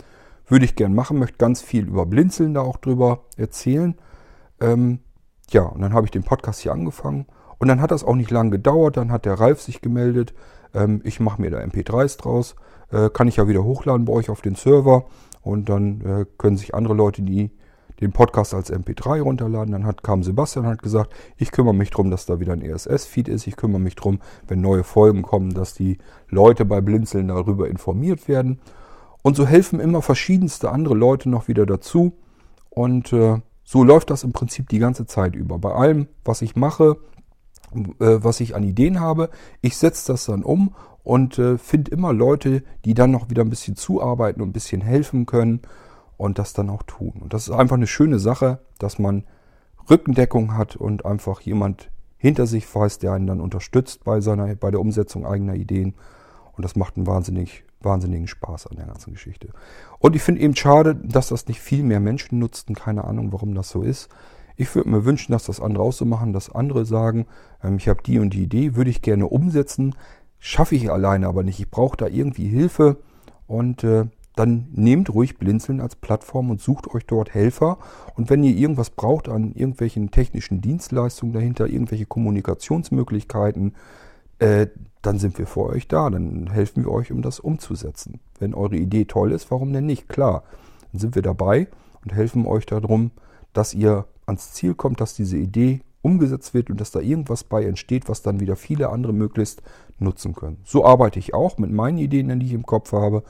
Würde 0.48 0.66
ich 0.66 0.76
gern 0.76 0.94
machen, 0.94 1.20
möchte 1.20 1.38
ganz 1.38 1.62
viel 1.62 1.88
über 1.88 2.06
Blinzeln 2.06 2.54
da 2.54 2.62
auch 2.62 2.78
drüber 2.78 3.24
erzählen. 3.38 3.96
Ähm, 4.60 5.00
ja, 5.50 5.64
und 5.64 5.82
dann 5.82 5.94
habe 5.94 6.06
ich 6.06 6.12
den 6.12 6.24
Podcast 6.24 6.60
hier 6.62 6.74
angefangen. 6.74 7.26
Und 7.58 7.70
dann 7.70 7.82
hat 7.82 7.92
das 7.92 8.04
auch 8.04 8.16
nicht 8.16 8.32
lange 8.32 8.50
gedauert. 8.50 8.98
Dann 8.98 9.12
hat 9.12 9.26
der 9.26 9.40
Ralf 9.40 9.62
sich 9.62 9.82
gemeldet. 9.82 10.34
Ähm, 10.74 11.02
ich 11.06 11.20
mache 11.20 11.42
mir 11.42 11.50
da 11.50 11.60
MP3s 11.60 12.18
draus. 12.18 12.56
Äh, 12.92 13.10
kann 13.10 13.28
ich 13.28 13.38
ja 13.38 13.48
wieder 13.48 13.64
hochladen 13.64 14.06
bei 14.06 14.14
euch 14.14 14.30
auf 14.30 14.42
den 14.42 14.56
Server. 14.56 15.06
Und 15.42 15.70
dann 15.70 16.02
äh, 16.02 16.26
können 16.38 16.58
sich 16.58 16.76
andere 16.76 16.94
Leute, 16.94 17.22
die 17.22 17.52
den 18.04 18.12
Podcast 18.12 18.54
als 18.54 18.72
MP3 18.72 19.22
runterladen. 19.22 19.72
Dann 19.72 19.86
hat, 19.86 20.04
kam 20.04 20.24
Sebastian 20.24 20.66
und 20.66 20.72
hat 20.72 20.84
gesagt, 20.84 21.14
ich 21.38 21.52
kümmere 21.52 21.74
mich 21.74 21.90
darum, 21.90 22.12
dass 22.12 22.26
da 22.26 22.40
wieder 22.40 22.54
ein 22.54 22.62
RSS-Feed 22.62 23.28
ist. 23.28 23.48
Ich 23.48 23.56
kümmere 23.56 23.80
mich 23.80 23.96
darum, 23.96 24.20
wenn 24.48 24.62
neue 24.62 24.84
Folgen 24.84 25.22
kommen, 25.24 25.54
dass 25.54 25.74
die 25.74 25.98
Leute 26.30 26.66
bei 26.66 26.82
Blinzeln 26.82 27.30
darüber 27.30 27.68
informiert 27.68 28.28
werden. 28.28 28.60
Und 29.24 29.36
so 29.36 29.48
helfen 29.48 29.80
immer 29.80 30.02
verschiedenste 30.02 30.70
andere 30.70 30.96
Leute 30.96 31.30
noch 31.30 31.48
wieder 31.48 31.66
dazu. 31.66 32.14
Und 32.70 33.14
äh, 33.14 33.38
so 33.64 33.84
läuft 33.84 34.10
das 34.10 34.24
im 34.24 34.34
Prinzip 34.34 34.68
die 34.70 34.80
ganze 34.80 35.06
Zeit 35.06 35.36
über. 35.36 35.58
Bei 35.58 35.72
allem, 35.72 36.08
was 36.26 36.42
ich 36.42 36.56
mache, 36.56 36.98
äh, 37.74 38.20
was 38.22 38.42
ich 38.42 38.56
an 38.56 38.64
Ideen 38.64 39.00
habe, 39.00 39.30
ich 39.62 39.78
setze 39.78 40.12
das 40.12 40.26
dann 40.26 40.44
um 40.44 40.76
und 41.04 41.40
äh, 41.40 41.58
finde 41.58 41.92
immer 41.92 42.12
Leute, 42.12 42.64
die 42.84 42.94
dann 42.94 43.12
noch 43.12 43.30
wieder 43.30 43.44
ein 43.44 43.50
bisschen 43.50 43.78
zuarbeiten 43.78 44.42
und 44.42 44.50
ein 44.50 44.54
bisschen 44.54 44.82
helfen 44.82 45.26
können 45.26 45.62
und 46.24 46.40
das 46.40 46.54
dann 46.54 46.70
auch 46.70 46.84
tun. 46.84 47.16
Und 47.20 47.34
das 47.34 47.50
ist 47.50 47.54
einfach 47.54 47.76
eine 47.76 47.86
schöne 47.86 48.18
Sache, 48.18 48.60
dass 48.80 48.98
man 48.98 49.26
Rückendeckung 49.90 50.56
hat 50.56 50.78
und 50.78 51.06
einfach 51.06 51.42
jemand 51.42 51.92
hinter 52.18 52.48
sich 52.48 52.74
weiß, 52.74 53.00
der 53.00 53.12
einen 53.12 53.28
dann 53.28 53.42
unterstützt 53.42 54.06
bei 54.06 54.22
seiner, 54.22 54.56
bei 54.56 54.72
der 54.72 54.80
Umsetzung 54.80 55.26
eigener 55.26 55.56
Ideen. 55.56 55.96
Und 56.54 56.64
das 56.64 56.78
macht 56.78 56.96
einen 56.96 57.08
wahnsinnig, 57.08 57.66
wahnsinnigen 57.82 58.28
Spaß 58.28 58.68
an 58.68 58.78
der 58.78 58.86
ganzen 58.86 59.12
Geschichte. 59.12 59.50
Und 60.00 60.16
ich 60.16 60.22
finde 60.22 60.40
eben 60.40 60.56
schade, 60.56 60.96
dass 60.96 61.28
das 61.28 61.50
nicht 61.50 61.60
viel 61.60 61.84
mehr 61.84 62.00
Menschen 62.00 62.40
nutzten. 62.40 62.74
Keine 62.74 63.04
Ahnung, 63.04 63.34
warum 63.34 63.54
das 63.54 63.68
so 63.68 63.82
ist. 63.82 64.08
Ich 64.56 64.74
würde 64.76 64.90
mir 64.90 65.04
wünschen, 65.04 65.34
dass 65.34 65.44
das 65.44 65.60
andere 65.60 65.84
auch 65.84 65.92
so 65.92 66.06
machen, 66.06 66.32
dass 66.32 66.50
andere 66.50 66.86
sagen, 66.86 67.26
ähm, 67.62 67.76
ich 67.76 67.90
habe 67.90 68.02
die 68.02 68.20
und 68.20 68.30
die 68.30 68.44
Idee, 68.44 68.76
würde 68.76 68.92
ich 68.92 69.02
gerne 69.02 69.28
umsetzen, 69.28 69.94
schaffe 70.40 70.76
ich 70.76 70.90
alleine 70.90 71.28
aber 71.28 71.44
nicht. 71.44 71.60
Ich 71.60 71.70
brauche 71.70 71.98
da 71.98 72.08
irgendwie 72.08 72.48
Hilfe 72.48 72.96
und 73.46 73.84
äh, 73.84 74.06
dann 74.36 74.68
nehmt 74.74 75.14
ruhig 75.14 75.38
Blinzeln 75.38 75.80
als 75.80 75.96
Plattform 75.96 76.50
und 76.50 76.60
sucht 76.60 76.88
euch 76.94 77.06
dort 77.06 77.34
Helfer. 77.34 77.78
Und 78.16 78.30
wenn 78.30 78.44
ihr 78.44 78.56
irgendwas 78.56 78.90
braucht 78.90 79.30
an 79.30 79.54
irgendwelchen 79.54 80.12
technischen 80.12 80.62
Dienstleistungen 80.62 81.34
dahinter, 81.34 81.68
irgendwelche 81.68 82.06
Kommunikationsmöglichkeiten, 82.06 83.76
äh, 84.40 84.68
dann 85.04 85.20
sind 85.20 85.38
wir 85.38 85.46
für 85.46 85.66
euch 85.68 85.88
da. 85.88 86.10
Dann 86.10 86.50
helfen 86.50 86.84
wir 86.84 86.92
euch, 86.92 87.12
um 87.12 87.22
das 87.22 87.40
umzusetzen. 87.40 88.20
Wenn 88.40 88.56
eure 88.56 88.76
Idee 88.76 89.06
toll 89.06 89.32
ist, 89.32 89.52
warum 89.52 89.72
denn 89.72 89.86
nicht? 89.86 90.10
Klar, 90.10 90.44
dann 90.92 91.00
sind 91.00 91.16
wir 91.16 91.22
dabei 91.22 91.68
und 92.04 92.14
helfen 92.14 92.48
euch 92.48 92.66
darum, 92.66 93.12
dass 93.54 93.74
ihr 93.74 94.06
ans 94.26 94.54
Ziel 94.54 94.74
kommt, 94.74 95.00
dass 95.00 95.14
diese 95.14 95.38
Idee 95.38 95.82
umgesetzt 96.02 96.54
wird 96.54 96.70
und 96.70 96.82
dass 96.82 96.92
da 96.92 97.00
irgendwas 97.00 97.44
bei 97.44 97.64
entsteht, 97.64 98.10
was 98.10 98.22
dann 98.22 98.40
wieder 98.40 98.56
viele 98.56 98.90
andere 98.90 99.14
möglichst 99.14 99.62
nutzen 100.00 100.34
können. 100.34 100.58
So 100.64 100.86
arbeite 100.86 101.20
ich 101.20 101.34
auch 101.34 101.58
mit 101.58 101.72
meinen 101.72 101.98
Ideen, 101.98 102.40
die 102.40 102.46
ich 102.48 102.54
im 102.54 102.66
Kopf 102.66 102.92
habe 102.92 103.24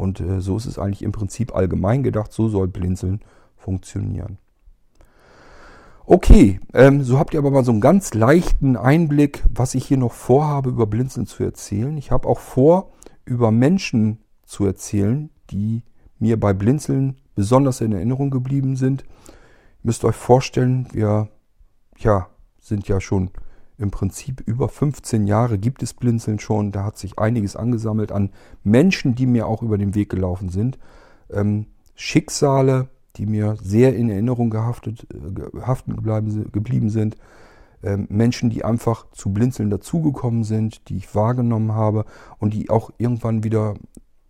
und 0.00 0.20
äh, 0.20 0.40
so 0.40 0.56
ist 0.56 0.66
es 0.66 0.78
eigentlich 0.78 1.02
im 1.02 1.12
Prinzip 1.12 1.54
allgemein 1.54 2.02
gedacht. 2.02 2.32
So 2.32 2.48
soll 2.48 2.68
Blinzeln 2.68 3.20
funktionieren. 3.56 4.38
Okay, 6.06 6.58
ähm, 6.74 7.04
so 7.04 7.18
habt 7.18 7.34
ihr 7.34 7.38
aber 7.38 7.52
mal 7.52 7.64
so 7.64 7.70
einen 7.70 7.80
ganz 7.80 8.14
leichten 8.14 8.76
Einblick, 8.76 9.44
was 9.48 9.76
ich 9.76 9.86
hier 9.86 9.98
noch 9.98 10.12
vorhabe, 10.12 10.70
über 10.70 10.86
Blinzeln 10.86 11.26
zu 11.26 11.44
erzählen. 11.44 11.96
Ich 11.96 12.10
habe 12.10 12.26
auch 12.26 12.40
vor, 12.40 12.90
über 13.24 13.52
Menschen 13.52 14.18
zu 14.44 14.64
erzählen, 14.66 15.30
die 15.50 15.84
mir 16.18 16.40
bei 16.40 16.52
Blinzeln 16.52 17.20
besonders 17.36 17.80
in 17.80 17.92
Erinnerung 17.92 18.30
geblieben 18.30 18.74
sind. 18.74 19.02
Ihr 19.02 19.84
müsst 19.84 20.04
euch 20.04 20.16
vorstellen, 20.16 20.88
wir 20.92 21.28
ja, 21.98 22.28
sind 22.58 22.88
ja 22.88 23.00
schon 23.00 23.30
im 23.80 23.90
Prinzip 23.90 24.42
über 24.46 24.68
15 24.68 25.26
Jahre 25.26 25.58
gibt 25.58 25.82
es 25.82 25.94
Blinzeln 25.94 26.38
schon. 26.38 26.70
Da 26.70 26.84
hat 26.84 26.98
sich 26.98 27.18
einiges 27.18 27.56
angesammelt 27.56 28.12
an 28.12 28.30
Menschen, 28.62 29.14
die 29.14 29.26
mir 29.26 29.46
auch 29.46 29.62
über 29.62 29.78
den 29.78 29.94
Weg 29.94 30.10
gelaufen 30.10 30.50
sind. 30.50 30.78
Ähm, 31.30 31.66
Schicksale, 31.94 32.88
die 33.16 33.26
mir 33.26 33.56
sehr 33.62 33.96
in 33.96 34.10
Erinnerung 34.10 34.50
gehaftet, 34.50 35.06
äh, 35.12 35.30
geblieben, 35.30 36.52
geblieben 36.52 36.90
sind. 36.90 37.16
Ähm, 37.82 38.06
Menschen, 38.10 38.50
die 38.50 38.64
einfach 38.64 39.10
zu 39.12 39.32
Blinzeln 39.32 39.70
dazugekommen 39.70 40.44
sind, 40.44 40.88
die 40.88 40.98
ich 40.98 41.14
wahrgenommen 41.14 41.72
habe 41.72 42.04
und 42.38 42.52
die 42.52 42.68
auch 42.68 42.90
irgendwann 42.98 43.44
wieder 43.44 43.74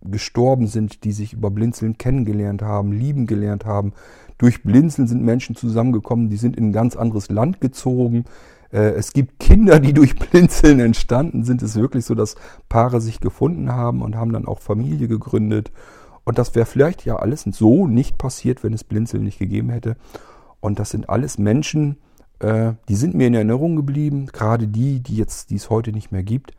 gestorben 0.03 0.67
sind, 0.67 1.05
die 1.05 1.13
sich 1.13 1.33
über 1.33 1.51
Blinzeln 1.51 1.99
kennengelernt 1.99 2.63
haben, 2.63 2.93
lieben 2.93 3.27
gelernt 3.27 3.65
haben. 3.65 3.93
Durch 4.39 4.63
Blinzeln 4.63 5.09
sind 5.09 5.23
Menschen 5.23 5.57
zusammengekommen, 5.57 6.31
die 6.31 6.37
sind 6.37 6.57
in 6.57 6.69
ein 6.69 6.73
ganz 6.73 6.97
anderes 6.97 7.29
Land 7.29 7.61
gezogen, 7.61 8.25
es 8.79 9.13
gibt 9.13 9.41
Kinder, 9.41 9.81
die 9.81 9.93
durch 9.93 10.15
Blinzeln 10.17 10.81
entstanden 10.81 11.45
sind. 11.45 11.63
Es 11.63 11.71
ist 11.71 11.81
wirklich 11.81 12.05
so, 12.05 12.15
dass 12.15 12.37
Paare 12.69 13.01
sich 13.01 13.21
gefunden 13.21 13.73
haben 13.73 14.03
und 14.03 14.17
haben 14.17 14.33
dann 14.33 14.47
auch 14.47 14.61
Familie 14.61 15.09
gegründet. 15.09 15.73
Und 16.25 16.39
das 16.39 16.55
wäre 16.55 16.67
vielleicht 16.67 17.05
ja 17.05 17.17
alles 17.17 17.43
so 17.43 17.87
nicht 17.87 18.19
passiert, 18.19 18.63
wenn 18.63 18.73
es 18.73 18.85
Blinzeln 18.85 19.25
nicht 19.25 19.39
gegeben 19.39 19.71
hätte. 19.71 19.97
Und 20.61 20.79
das 20.79 20.91
sind 20.91 21.09
alles 21.09 21.39
Menschen, 21.39 21.97
äh, 22.41 22.75
die 22.89 22.97
sind 22.97 23.15
mir 23.15 23.27
in 23.27 23.35
Erinnerung 23.35 23.77
geblieben, 23.77 24.27
gerade 24.27 24.69
die, 24.69 25.01
die 25.01 25.17
jetzt, 25.17 25.51
die 25.51 25.57
es 25.57 25.71
heute 25.71 25.93
nicht 25.93 26.13
mehr 26.13 26.23
gibt. 26.23 26.53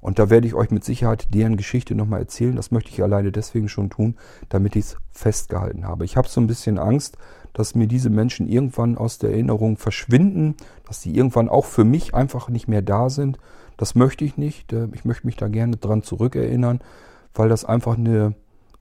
Und 0.00 0.18
da 0.18 0.28
werde 0.28 0.46
ich 0.46 0.54
euch 0.54 0.70
mit 0.70 0.84
Sicherheit 0.84 1.32
deren 1.32 1.56
Geschichte 1.56 1.94
nochmal 1.94 2.20
erzählen. 2.20 2.56
Das 2.56 2.70
möchte 2.70 2.90
ich 2.90 3.02
alleine 3.02 3.32
deswegen 3.32 3.68
schon 3.68 3.88
tun, 3.88 4.16
damit 4.50 4.76
ich 4.76 4.84
es 4.84 4.96
festgehalten 5.12 5.86
habe. 5.86 6.04
Ich 6.04 6.16
habe 6.16 6.28
so 6.28 6.40
ein 6.40 6.46
bisschen 6.46 6.78
Angst, 6.78 7.16
dass 7.54 7.74
mir 7.74 7.86
diese 7.86 8.10
Menschen 8.10 8.46
irgendwann 8.46 8.98
aus 8.98 9.18
der 9.18 9.30
Erinnerung 9.30 9.78
verschwinden, 9.78 10.56
dass 10.86 11.00
die 11.00 11.16
irgendwann 11.16 11.48
auch 11.48 11.64
für 11.64 11.84
mich 11.84 12.14
einfach 12.14 12.50
nicht 12.50 12.68
mehr 12.68 12.82
da 12.82 13.08
sind. 13.08 13.38
Das 13.78 13.94
möchte 13.94 14.24
ich 14.24 14.36
nicht. 14.36 14.72
Ich 14.92 15.04
möchte 15.06 15.26
mich 15.26 15.36
da 15.36 15.48
gerne 15.48 15.76
dran 15.76 16.02
zurückerinnern, 16.02 16.80
weil 17.32 17.48
das 17.48 17.64
einfach 17.64 17.96
eine 17.96 18.34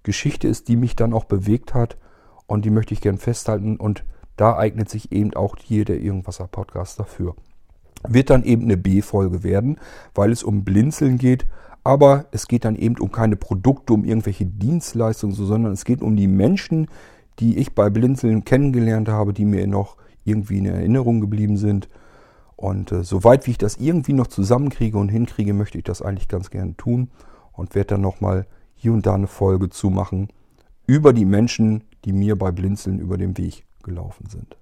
Geschichte 0.04 0.48
ist, 0.50 0.68
die 0.68 0.76
mich 0.76 0.98
dann 0.98 1.14
auch 1.14 1.24
bewegt 1.24 1.74
hat 1.74 1.98
und 2.46 2.66
die 2.66 2.72
möchte 2.72 2.94
ich 2.94 3.00
gerne 3.00 3.18
festhalten 3.18 3.78
und 3.78 4.04
da 4.36 4.58
eignet 4.58 4.90
sich 4.90 5.12
eben 5.14 5.34
auch 5.34 5.56
hier 5.64 5.86
der 5.86 6.02
Irgendwasser 6.02 6.48
Podcast 6.48 7.00
dafür 7.00 7.36
wird 8.08 8.30
dann 8.30 8.44
eben 8.44 8.64
eine 8.64 8.78
B-Folge 8.78 9.44
werden, 9.44 9.78
weil 10.14 10.32
es 10.32 10.44
um 10.44 10.64
Blinzeln 10.64 11.18
geht. 11.18 11.46
Aber 11.86 12.26
es 12.32 12.48
geht 12.48 12.64
dann 12.64 12.78
eben 12.78 12.98
um 12.98 13.12
keine 13.12 13.36
Produkte, 13.36 13.94
um 13.94 14.06
irgendwelche 14.06 14.46
Dienstleistungen, 14.46 15.36
sondern 15.36 15.74
es 15.74 15.84
geht 15.84 16.02
um 16.02 16.16
die 16.16 16.30
Menschen, 16.30 16.88
die 17.40 17.58
ich 17.58 17.76
bei 17.76 17.90
Blinzeln 17.90 18.46
kennengelernt 18.46 19.10
habe, 19.10 19.34
die 19.34 19.46
mir 19.46 19.68
noch 19.68 19.98
irgendwie 20.24 20.60
in 20.60 20.66
Erinnerung 20.66 21.22
geblieben 21.22 21.58
sind. 21.58 21.90
Und 22.56 22.92
äh, 22.92 23.04
soweit 23.04 23.46
wie 23.48 23.52
ich 23.52 23.58
das 23.58 23.78
irgendwie 23.78 24.14
noch 24.14 24.28
zusammenkriege 24.28 24.98
und 24.98 25.10
hinkriege, 25.10 25.54
möchte 25.54 25.78
ich 25.78 25.84
das 25.84 26.02
eigentlich 26.02 26.28
ganz 26.28 26.50
gerne 26.50 26.78
tun 26.78 27.10
und 27.52 27.76
werde 27.76 27.88
dann 27.88 28.02
nochmal 28.02 28.46
hier 28.76 28.94
und 28.94 29.06
da 29.06 29.16
eine 29.16 29.28
Folge 29.28 29.70
zu 29.70 29.90
machen 29.90 30.30
über 30.86 31.14
die 31.14 31.26
Menschen, 31.26 31.84
die 32.06 32.14
mir 32.14 32.38
bei 32.38 32.52
Blinzeln 32.52 33.00
über 33.00 33.18
den 33.18 33.38
Weg 33.38 33.66
gelaufen 33.84 34.28
sind. 34.30 34.58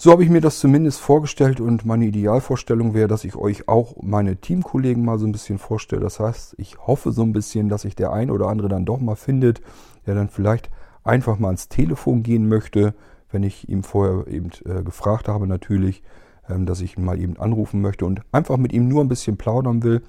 So 0.00 0.12
habe 0.12 0.22
ich 0.22 0.30
mir 0.30 0.40
das 0.40 0.60
zumindest 0.60 1.00
vorgestellt 1.00 1.60
und 1.60 1.84
meine 1.84 2.06
Idealvorstellung 2.06 2.94
wäre, 2.94 3.08
dass 3.08 3.24
ich 3.24 3.34
euch 3.34 3.66
auch 3.66 3.96
meine 4.00 4.36
Teamkollegen 4.36 5.04
mal 5.04 5.18
so 5.18 5.26
ein 5.26 5.32
bisschen 5.32 5.58
vorstelle. 5.58 6.02
Das 6.02 6.20
heißt, 6.20 6.54
ich 6.56 6.78
hoffe 6.78 7.10
so 7.10 7.22
ein 7.22 7.32
bisschen, 7.32 7.68
dass 7.68 7.82
sich 7.82 7.96
der 7.96 8.12
ein 8.12 8.30
oder 8.30 8.46
andere 8.46 8.68
dann 8.68 8.84
doch 8.84 9.00
mal 9.00 9.16
findet, 9.16 9.60
der 10.06 10.14
dann 10.14 10.28
vielleicht 10.28 10.70
einfach 11.04 11.38
mal 11.38 11.48
ans 11.48 11.68
Telefon 11.68 12.22
gehen 12.22 12.48
möchte, 12.48 12.94
wenn 13.30 13.42
ich 13.42 13.68
ihm 13.68 13.82
vorher 13.82 14.26
eben 14.26 14.50
äh, 14.64 14.82
gefragt 14.82 15.28
habe 15.28 15.46
natürlich, 15.46 16.02
ähm, 16.48 16.66
dass 16.66 16.80
ich 16.80 16.96
ihn 16.96 17.04
mal 17.04 17.20
eben 17.20 17.38
anrufen 17.38 17.80
möchte 17.80 18.06
und 18.06 18.22
einfach 18.32 18.56
mit 18.56 18.72
ihm 18.72 18.88
nur 18.88 19.02
ein 19.02 19.08
bisschen 19.08 19.36
plaudern 19.36 19.82
will. 19.82 20.02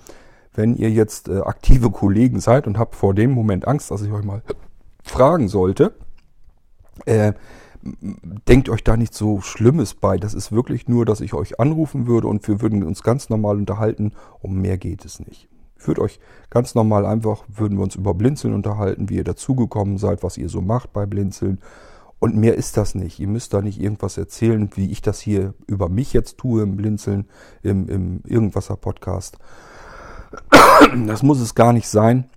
Wenn 0.54 0.76
ihr 0.76 0.90
jetzt 0.90 1.30
äh, 1.30 1.40
aktive 1.40 1.92
Kollegen 1.92 2.40
seid 2.40 2.68
und 2.68 2.78
habt 2.78 2.96
vor 2.96 3.14
dem 3.14 3.32
Moment 3.32 3.68
Angst, 3.68 3.92
dass 3.92 4.02
ich 4.02 4.12
euch 4.12 4.24
mal 4.24 4.42
fragen 5.04 5.48
sollte, 5.48 5.94
äh, 7.06 7.34
denkt 7.82 8.70
euch 8.70 8.84
da 8.84 8.98
nicht 8.98 9.14
so 9.14 9.42
Schlimmes 9.42 9.94
bei. 9.94 10.18
Das 10.18 10.34
ist 10.34 10.52
wirklich 10.52 10.88
nur, 10.88 11.06
dass 11.06 11.22
ich 11.22 11.34
euch 11.34 11.60
anrufen 11.60 12.08
würde 12.08 12.28
und 12.28 12.48
wir 12.48 12.62
würden 12.62 12.84
uns 12.84 13.04
ganz 13.04 13.30
normal 13.30 13.58
unterhalten. 13.58 14.14
Um 14.42 14.62
mehr 14.62 14.78
geht 14.78 15.06
es 15.06 15.20
nicht. 15.20 15.48
Ich 15.80 15.88
würde 15.88 16.02
euch 16.02 16.20
ganz 16.50 16.76
normal 16.76 17.06
einfach, 17.06 17.44
würden 17.48 17.78
wir 17.78 17.84
uns 17.84 17.96
über 17.96 18.14
Blinzeln 18.14 18.54
unterhalten, 18.54 19.10
wie 19.10 19.16
ihr 19.16 19.24
dazugekommen 19.24 19.98
seid, 19.98 20.24
was 20.24 20.38
ihr 20.38 20.50
so 20.50 20.62
macht 20.62 20.92
bei 20.94 21.06
Blinzeln. 21.06 21.60
Und 22.20 22.36
mehr 22.36 22.56
ist 22.56 22.76
das 22.76 22.96
nicht. 22.96 23.20
Ihr 23.20 23.30
müsst 23.30 23.54
da 23.54 23.62
nicht 23.62 23.80
irgendwas 23.80 24.18
erzählen, 24.18 24.70
wie 24.76 24.92
ich 24.92 25.02
das 25.02 25.22
hier 25.22 25.54
über 25.68 25.88
mich 25.88 26.12
jetzt 26.12 26.38
tue 26.38 26.64
im 26.64 26.76
Blinzeln, 26.76 27.30
im, 27.64 27.88
im 27.88 28.22
Irgendwasser-Podcast. 28.26 29.38
Das 31.08 31.24
muss 31.24 31.40
es 31.40 31.56
gar 31.56 31.72
nicht 31.72 31.88
sein. 31.88 32.30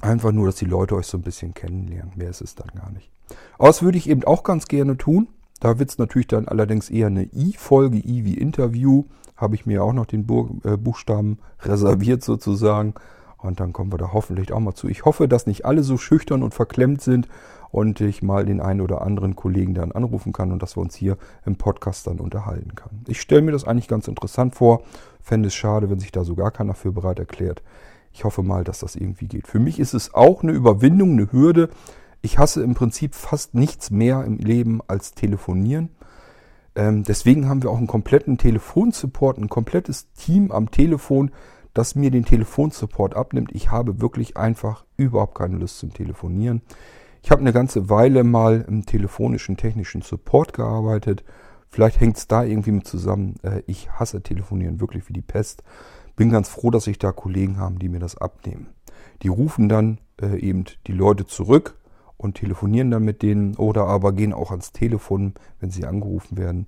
Einfach 0.00 0.32
nur, 0.32 0.46
dass 0.46 0.56
die 0.56 0.64
Leute 0.64 0.96
euch 0.96 1.06
so 1.06 1.18
ein 1.18 1.22
bisschen 1.22 1.52
kennenlernen. 1.52 2.12
Mehr 2.16 2.30
ist 2.30 2.40
es 2.40 2.54
dann 2.54 2.68
gar 2.74 2.90
nicht. 2.90 3.10
Aber 3.58 3.68
das 3.68 3.82
würde 3.82 3.98
ich 3.98 4.08
eben 4.08 4.24
auch 4.24 4.42
ganz 4.42 4.66
gerne 4.66 4.96
tun. 4.96 5.28
Da 5.60 5.78
wird 5.78 5.90
es 5.90 5.98
natürlich 5.98 6.28
dann 6.28 6.48
allerdings 6.48 6.88
eher 6.88 7.08
eine 7.08 7.24
I-Folge, 7.24 7.98
I 7.98 8.24
wie 8.24 8.34
Interview. 8.34 9.04
Habe 9.38 9.54
ich 9.54 9.64
mir 9.64 9.82
auch 9.82 9.94
noch 9.94 10.04
den 10.04 10.26
äh, 10.64 10.76
Buchstaben 10.76 11.38
reserviert 11.62 12.22
sozusagen. 12.22 12.92
Und 13.38 13.60
dann 13.60 13.72
kommen 13.72 13.92
wir 13.92 13.98
da 13.98 14.12
hoffentlich 14.12 14.52
auch 14.52 14.60
mal 14.60 14.74
zu. 14.74 14.88
Ich 14.88 15.04
hoffe, 15.04 15.28
dass 15.28 15.46
nicht 15.46 15.64
alle 15.64 15.82
so 15.82 15.96
schüchtern 15.96 16.42
und 16.42 16.54
verklemmt 16.54 17.00
sind 17.00 17.28
und 17.70 18.00
ich 18.00 18.20
mal 18.22 18.44
den 18.44 18.60
einen 18.60 18.80
oder 18.80 19.02
anderen 19.02 19.36
Kollegen 19.36 19.74
dann 19.74 19.92
anrufen 19.92 20.32
kann 20.32 20.52
und 20.52 20.62
dass 20.62 20.76
wir 20.76 20.80
uns 20.80 20.96
hier 20.96 21.16
im 21.46 21.56
Podcast 21.56 22.06
dann 22.06 22.18
unterhalten 22.18 22.74
kann. 22.74 23.02
Ich 23.06 23.20
stelle 23.20 23.42
mir 23.42 23.52
das 23.52 23.64
eigentlich 23.64 23.88
ganz 23.88 24.08
interessant 24.08 24.56
vor. 24.56 24.82
Fände 25.22 25.46
es 25.46 25.54
schade, 25.54 25.88
wenn 25.88 26.00
sich 26.00 26.12
da 26.12 26.24
so 26.24 26.34
gar 26.34 26.50
keiner 26.50 26.74
für 26.74 26.92
bereit 26.92 27.18
erklärt. 27.18 27.62
Ich 28.12 28.24
hoffe 28.24 28.42
mal, 28.42 28.64
dass 28.64 28.80
das 28.80 28.96
irgendwie 28.96 29.28
geht. 29.28 29.46
Für 29.46 29.60
mich 29.60 29.78
ist 29.78 29.94
es 29.94 30.14
auch 30.14 30.42
eine 30.42 30.52
Überwindung, 30.52 31.12
eine 31.12 31.30
Hürde, 31.30 31.68
ich 32.20 32.38
hasse 32.38 32.62
im 32.64 32.74
Prinzip 32.74 33.14
fast 33.14 33.54
nichts 33.54 33.90
mehr 33.90 34.24
im 34.24 34.38
Leben 34.38 34.80
als 34.88 35.14
telefonieren. 35.14 35.90
Ähm, 36.78 37.02
deswegen 37.02 37.48
haben 37.48 37.64
wir 37.64 37.70
auch 37.70 37.78
einen 37.78 37.88
kompletten 37.88 38.38
Telefonsupport, 38.38 39.36
ein 39.36 39.48
komplettes 39.48 40.12
Team 40.12 40.52
am 40.52 40.70
Telefon, 40.70 41.32
das 41.74 41.96
mir 41.96 42.12
den 42.12 42.24
Telefonsupport 42.24 43.16
abnimmt. 43.16 43.50
Ich 43.52 43.72
habe 43.72 44.00
wirklich 44.00 44.36
einfach 44.36 44.84
überhaupt 44.96 45.34
keine 45.34 45.56
Lust 45.56 45.80
zum 45.80 45.92
Telefonieren. 45.92 46.62
Ich 47.20 47.32
habe 47.32 47.40
eine 47.40 47.52
ganze 47.52 47.90
Weile 47.90 48.22
mal 48.22 48.64
im 48.68 48.86
telefonischen 48.86 49.56
technischen 49.56 50.02
Support 50.02 50.52
gearbeitet. 50.52 51.24
Vielleicht 51.68 52.00
hängt 52.00 52.16
es 52.16 52.28
da 52.28 52.44
irgendwie 52.44 52.70
mit 52.70 52.86
zusammen. 52.86 53.34
Äh, 53.42 53.62
ich 53.66 53.90
hasse 53.90 54.22
Telefonieren 54.22 54.80
wirklich 54.80 55.08
wie 55.08 55.12
die 55.14 55.20
Pest. 55.20 55.64
Bin 56.14 56.30
ganz 56.30 56.48
froh, 56.48 56.70
dass 56.70 56.86
ich 56.86 57.00
da 57.00 57.10
Kollegen 57.10 57.58
habe, 57.58 57.80
die 57.80 57.88
mir 57.88 57.98
das 57.98 58.16
abnehmen. 58.16 58.68
Die 59.22 59.28
rufen 59.28 59.68
dann 59.68 59.98
äh, 60.22 60.38
eben 60.38 60.64
die 60.86 60.92
Leute 60.92 61.26
zurück 61.26 61.76
und 62.18 62.34
telefonieren 62.34 62.90
dann 62.90 63.04
mit 63.04 63.22
denen 63.22 63.56
oder 63.56 63.86
aber 63.86 64.12
gehen 64.12 64.34
auch 64.34 64.50
ans 64.50 64.72
Telefon, 64.72 65.34
wenn 65.60 65.70
sie 65.70 65.86
angerufen 65.86 66.36
werden. 66.36 66.66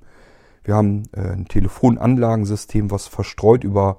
Wir 0.65 0.75
haben 0.75 1.03
äh, 1.13 1.33
ein 1.33 1.47
Telefonanlagensystem, 1.47 2.91
was 2.91 3.09
verstreut 3.09 3.65
über 3.65 3.99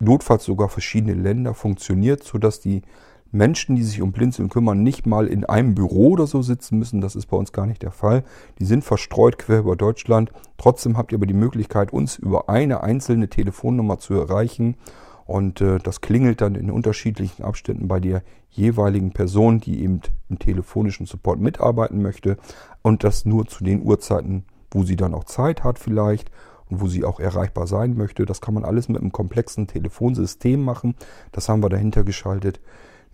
notfalls 0.00 0.44
sogar 0.44 0.68
verschiedene 0.68 1.14
Länder 1.14 1.54
funktioniert, 1.54 2.24
sodass 2.24 2.58
die 2.58 2.82
Menschen, 3.30 3.76
die 3.76 3.82
sich 3.82 4.02
um 4.02 4.12
Blinzeln 4.12 4.50
kümmern, 4.50 4.82
nicht 4.82 5.06
mal 5.06 5.26
in 5.26 5.44
einem 5.44 5.74
Büro 5.74 6.10
oder 6.10 6.26
so 6.26 6.42
sitzen 6.42 6.78
müssen. 6.78 7.00
Das 7.00 7.16
ist 7.16 7.26
bei 7.26 7.36
uns 7.36 7.52
gar 7.52 7.66
nicht 7.66 7.82
der 7.82 7.90
Fall. 7.90 8.24
Die 8.58 8.66
sind 8.66 8.84
verstreut 8.84 9.38
quer 9.38 9.60
über 9.60 9.74
Deutschland. 9.74 10.30
Trotzdem 10.58 10.98
habt 10.98 11.12
ihr 11.12 11.18
aber 11.18 11.26
die 11.26 11.32
Möglichkeit, 11.32 11.92
uns 11.92 12.16
über 12.18 12.50
eine 12.50 12.82
einzelne 12.82 13.28
Telefonnummer 13.28 13.98
zu 13.98 14.14
erreichen 14.14 14.76
und 15.24 15.60
äh, 15.60 15.78
das 15.78 16.00
klingelt 16.00 16.40
dann 16.40 16.54
in 16.54 16.70
unterschiedlichen 16.70 17.44
Abständen 17.44 17.88
bei 17.88 18.00
der 18.00 18.22
jeweiligen 18.50 19.12
Person, 19.12 19.60
die 19.60 19.82
eben 19.82 20.00
im 20.28 20.38
telefonischen 20.38 21.06
Support 21.06 21.40
mitarbeiten 21.40 22.02
möchte. 22.02 22.36
Und 22.82 23.04
das 23.04 23.24
nur 23.24 23.46
zu 23.46 23.64
den 23.64 23.82
Uhrzeiten, 23.82 24.44
wo 24.70 24.82
sie 24.82 24.96
dann 24.96 25.14
auch 25.14 25.24
Zeit 25.24 25.64
hat 25.64 25.78
vielleicht 25.78 26.30
und 26.68 26.80
wo 26.80 26.86
sie 26.86 27.04
auch 27.04 27.20
erreichbar 27.20 27.66
sein 27.66 27.96
möchte. 27.96 28.26
Das 28.26 28.40
kann 28.40 28.54
man 28.54 28.64
alles 28.64 28.88
mit 28.88 29.00
einem 29.00 29.12
komplexen 29.12 29.66
Telefonsystem 29.66 30.62
machen. 30.62 30.96
Das 31.30 31.48
haben 31.48 31.62
wir 31.62 31.68
dahinter 31.68 32.04
geschaltet. 32.04 32.60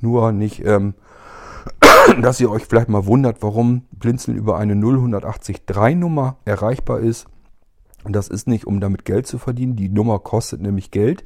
Nur 0.01 0.33
nicht, 0.33 0.65
ähm, 0.65 0.95
dass 2.23 2.41
ihr 2.41 2.51
euch 2.51 2.65
vielleicht 2.65 2.89
mal 2.89 3.07
wundert, 3.07 3.43
warum 3.43 3.83
Blinzeln 3.93 4.37
über 4.37 4.59
eine 4.59 4.75
0183 4.75 5.63
Nummer 5.97 6.37
erreichbar 6.45 7.01
ist. 7.01 7.27
Das 8.05 8.29
ist 8.29 8.47
nicht, 8.47 8.65
um 8.65 8.81
damit 8.81 9.05
Geld 9.05 9.27
zu 9.27 9.39
verdienen. 9.39 9.77
Die 9.77 9.89
Nummer 9.89 10.19
kostet 10.21 10.61
nämlich 10.61 10.91
Geld. 10.91 11.25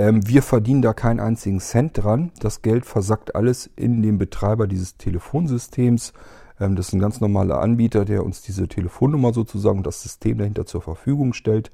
Ähm, 0.00 0.26
wir 0.26 0.42
verdienen 0.42 0.80
da 0.80 0.94
keinen 0.94 1.20
einzigen 1.20 1.60
Cent 1.60 2.02
dran. 2.02 2.32
Das 2.40 2.62
Geld 2.62 2.86
versackt 2.86 3.34
alles 3.34 3.68
in 3.76 4.00
den 4.00 4.16
Betreiber 4.16 4.66
dieses 4.66 4.96
Telefonsystems. 4.96 6.14
Ähm, 6.58 6.74
das 6.74 6.88
ist 6.88 6.94
ein 6.94 7.00
ganz 7.00 7.20
normaler 7.20 7.60
Anbieter, 7.60 8.06
der 8.06 8.24
uns 8.24 8.40
diese 8.40 8.66
Telefonnummer 8.66 9.34
sozusagen 9.34 9.76
und 9.76 9.86
das 9.86 10.02
System 10.02 10.38
dahinter 10.38 10.64
zur 10.64 10.80
Verfügung 10.80 11.34
stellt. 11.34 11.70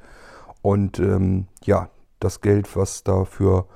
Und 0.61 0.99
ähm, 0.99 1.47
ja, 1.63 1.89
das 2.19 2.41
Geld, 2.41 2.75
was 2.75 3.05
da 3.05 3.25
für 3.27 3.69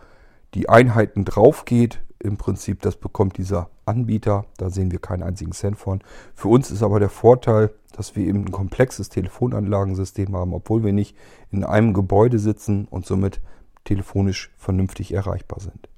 die 0.55 0.69
Einheiten 0.69 1.25
drauf 1.25 1.65
geht, 1.65 2.03
im 2.19 2.37
Prinzip, 2.37 2.83
das 2.83 2.97
bekommt 2.97 3.39
dieser 3.39 3.71
Anbieter. 3.87 4.47
Da 4.57 4.69
sehen 4.69 4.91
wir 4.91 4.99
keinen 4.99 5.23
einzigen 5.23 5.53
Cent 5.53 5.79
von. 5.79 6.01
Für 6.35 6.49
uns 6.49 6.73
ist 6.73 6.83
aber 6.83 6.99
der 6.99 7.09
Vorteil, 7.09 7.71
dass 7.93 8.17
wir 8.17 8.27
eben 8.27 8.47
ein 8.47 8.51
komplexes 8.51 9.11
Telefonanlagensystem 9.11 10.35
haben, 10.35 10.55
obwohl 10.55 10.83
wir 10.83 10.93
nicht 10.93 11.17
in 11.53 11.63
einem 11.63 11.95
Gebäude 11.95 12.41
sitzen 12.41 12.89
und 12.91 13.07
somit 13.07 13.41
telefonisch 13.85 14.51
vernünftig 14.57 15.13
erreichbar 15.13 15.61
sind. 15.61 15.89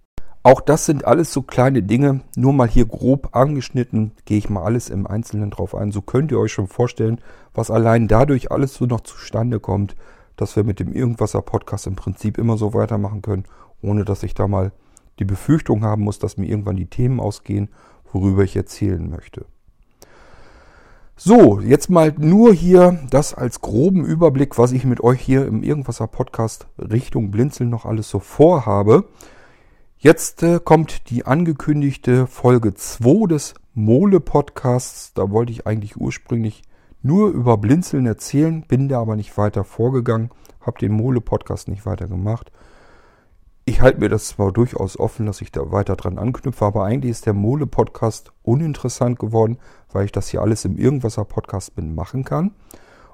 Auch 0.45 0.61
das 0.61 0.87
sind 0.87 1.05
alles 1.05 1.33
so 1.33 1.43
kleine 1.43 1.85
Dinge, 1.85 2.23
nur 2.37 2.53
mal 2.53 2.67
hier 2.67 2.87
grob 2.87 3.29
angeschnitten, 3.37 4.13
gehe 4.25 4.39
ich 4.39 4.51
mal 4.51 4.65
alles 4.65 4.91
im 4.91 5.07
Einzelnen 5.07 5.51
drauf 5.51 5.75
ein. 5.75 5.93
So 5.93 6.03
könnt 6.03 6.33
ihr 6.33 6.41
euch 6.41 6.53
schon 6.53 6.67
vorstellen, 6.67 7.21
was 7.55 7.71
allein 7.71 8.09
dadurch 8.09 8.51
alles 8.51 8.75
so 8.75 8.87
noch 8.87 9.03
zustande 9.03 9.61
kommt, 9.61 9.95
dass 10.37 10.57
wir 10.57 10.65
mit 10.65 10.81
dem 10.81 10.93
Irgendwasser 10.93 11.43
Podcast 11.43 11.87
im 11.87 11.95
Prinzip 11.95 12.39
immer 12.39 12.57
so 12.57 12.75
weitermachen 12.75 13.23
können, 13.23 13.45
ohne 13.83 14.05
dass 14.05 14.25
ich 14.25 14.35
da 14.35 14.49
mal 14.49 14.73
die 15.21 15.25
Befürchtung 15.25 15.85
haben 15.85 16.03
muss, 16.03 16.19
dass 16.19 16.37
mir 16.37 16.47
irgendwann 16.47 16.77
die 16.77 16.87
Themen 16.87 17.21
ausgehen, 17.21 17.69
worüber 18.13 18.43
ich 18.43 18.57
erzählen 18.57 19.09
möchte. 19.09 19.47
So, 21.25 21.61
jetzt 21.61 21.89
mal 21.89 22.13
nur 22.19 22.53
hier 22.53 22.99
das 23.09 23.33
als 23.33 23.61
groben 23.61 24.05
Überblick, 24.05 24.59
was 24.59 24.73
ich 24.73 24.85
mit 24.85 25.05
euch 25.05 25.21
hier 25.21 25.47
im 25.47 25.63
Irgendwasser 25.63 26.09
Podcast 26.09 26.67
Richtung 26.81 27.31
Blinzeln 27.31 27.71
noch 27.71 27.87
alles 27.87 28.11
so 28.11 28.19
vorhabe. 28.19 29.05
Jetzt 29.99 30.43
äh, 30.43 30.59
kommt 30.59 31.11
die 31.11 31.25
angekündigte 31.25 32.27
Folge 32.27 32.75
2 32.75 33.29
des 33.29 33.55
Mole 33.73 34.19
Podcasts. 34.19 35.15
Da 35.15 35.31
wollte 35.31 35.53
ich 35.53 35.65
eigentlich 35.65 35.97
ursprünglich 35.97 36.65
nur 37.03 37.31
über 37.31 37.57
Blinzeln 37.57 38.07
erzählen, 38.07 38.63
bin 38.67 38.89
da 38.89 39.01
aber 39.01 39.15
nicht 39.15 39.39
weiter 39.39 39.63
vorgegangen, 39.63 40.31
habe 40.61 40.81
den 40.81 40.91
Mole 40.91 41.21
Podcast 41.21 41.69
nicht 41.69 41.87
weiter 41.87 42.09
gemacht. 42.09 42.51
Ich 43.73 43.81
halte 43.81 44.01
mir 44.01 44.11
das 44.11 44.27
zwar 44.27 44.53
durchaus 44.53 44.99
offen, 44.99 45.25
dass 45.25 45.41
ich 45.41 45.51
da 45.51 45.73
weiter 45.73 45.97
dran 45.97 46.19
anknüpfe, 46.19 46.63
aber 46.63 46.85
eigentlich 46.85 47.11
ist 47.11 47.25
der 47.25 47.33
Mole-Podcast 47.33 48.31
uninteressant 48.43 49.19
geworden, 49.19 49.57
weil 49.91 50.05
ich 50.05 50.13
das 50.13 50.29
hier 50.29 50.43
alles 50.43 50.67
im 50.67 50.77
Irgendwasser-Podcast 50.77 51.75
bin 51.75 51.95
machen 51.95 52.23
kann 52.23 52.51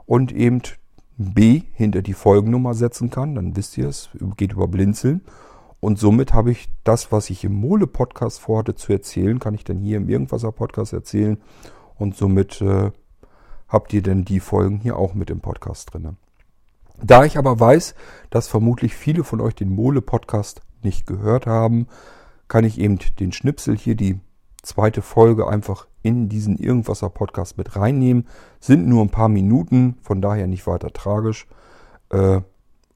und 0.05 0.33
eben 0.33 0.61
B 1.17 1.63
hinter 1.75 2.03
die 2.03 2.13
Folgennummer 2.13 2.75
setzen 2.75 3.09
kann, 3.09 3.37
dann 3.37 3.55
wisst 3.55 3.79
ihr 3.79 3.87
es, 3.87 4.11
geht 4.37 4.53
über 4.53 4.67
Blinzeln. 4.67 5.21
Und 5.79 6.01
somit 6.01 6.35
habe 6.35 6.51
ich 6.51 6.69
das, 6.83 7.13
was 7.13 7.31
ich 7.31 7.45
im 7.45 7.55
Mole-Podcast 7.55 8.41
vorhatte 8.41 8.75
zu 8.75 8.93
erzählen, 8.93 9.39
kann 9.39 9.55
ich 9.55 9.63
dann 9.63 9.79
hier 9.79 9.97
im 9.97 10.09
Irgendwasser-Podcast 10.09 10.93
erzählen. 10.93 11.39
Und 11.95 12.17
somit 12.17 12.61
äh, 12.63 12.91
habt 13.69 13.93
ihr 13.93 14.03
denn 14.03 14.25
die 14.25 14.41
Folgen 14.41 14.81
hier 14.81 14.97
auch 14.97 15.15
mit 15.15 15.31
im 15.31 15.39
Podcast 15.39 15.95
drin. 15.95 16.17
Da 17.03 17.25
ich 17.25 17.39
aber 17.39 17.59
weiß, 17.61 17.95
dass 18.31 18.49
vermutlich 18.49 18.95
viele 18.95 19.23
von 19.23 19.41
euch 19.41 19.55
den 19.55 19.75
Mole-Podcast 19.75 20.63
nicht 20.83 21.07
gehört 21.07 21.47
haben, 21.47 21.87
kann 22.49 22.65
ich 22.65 22.79
eben 22.79 22.99
den 23.21 23.33
Schnipsel 23.33 23.77
hier, 23.77 23.95
die 23.95 24.21
zweite 24.63 25.03
Folge, 25.03 25.47
einfach 25.47 25.87
in 26.03 26.29
diesen 26.29 26.57
Irgendwasser-Podcast 26.57 27.57
mit 27.57 27.77
reinnehmen. 27.77 28.27
Sind 28.61 28.89
nur 28.89 29.03
ein 29.03 29.11
paar 29.11 29.29
Minuten, 29.29 29.97
von 30.03 30.21
daher 30.21 30.47
nicht 30.47 30.67
weiter 30.67 30.93
tragisch. 30.93 31.47
Äh, 32.11 32.41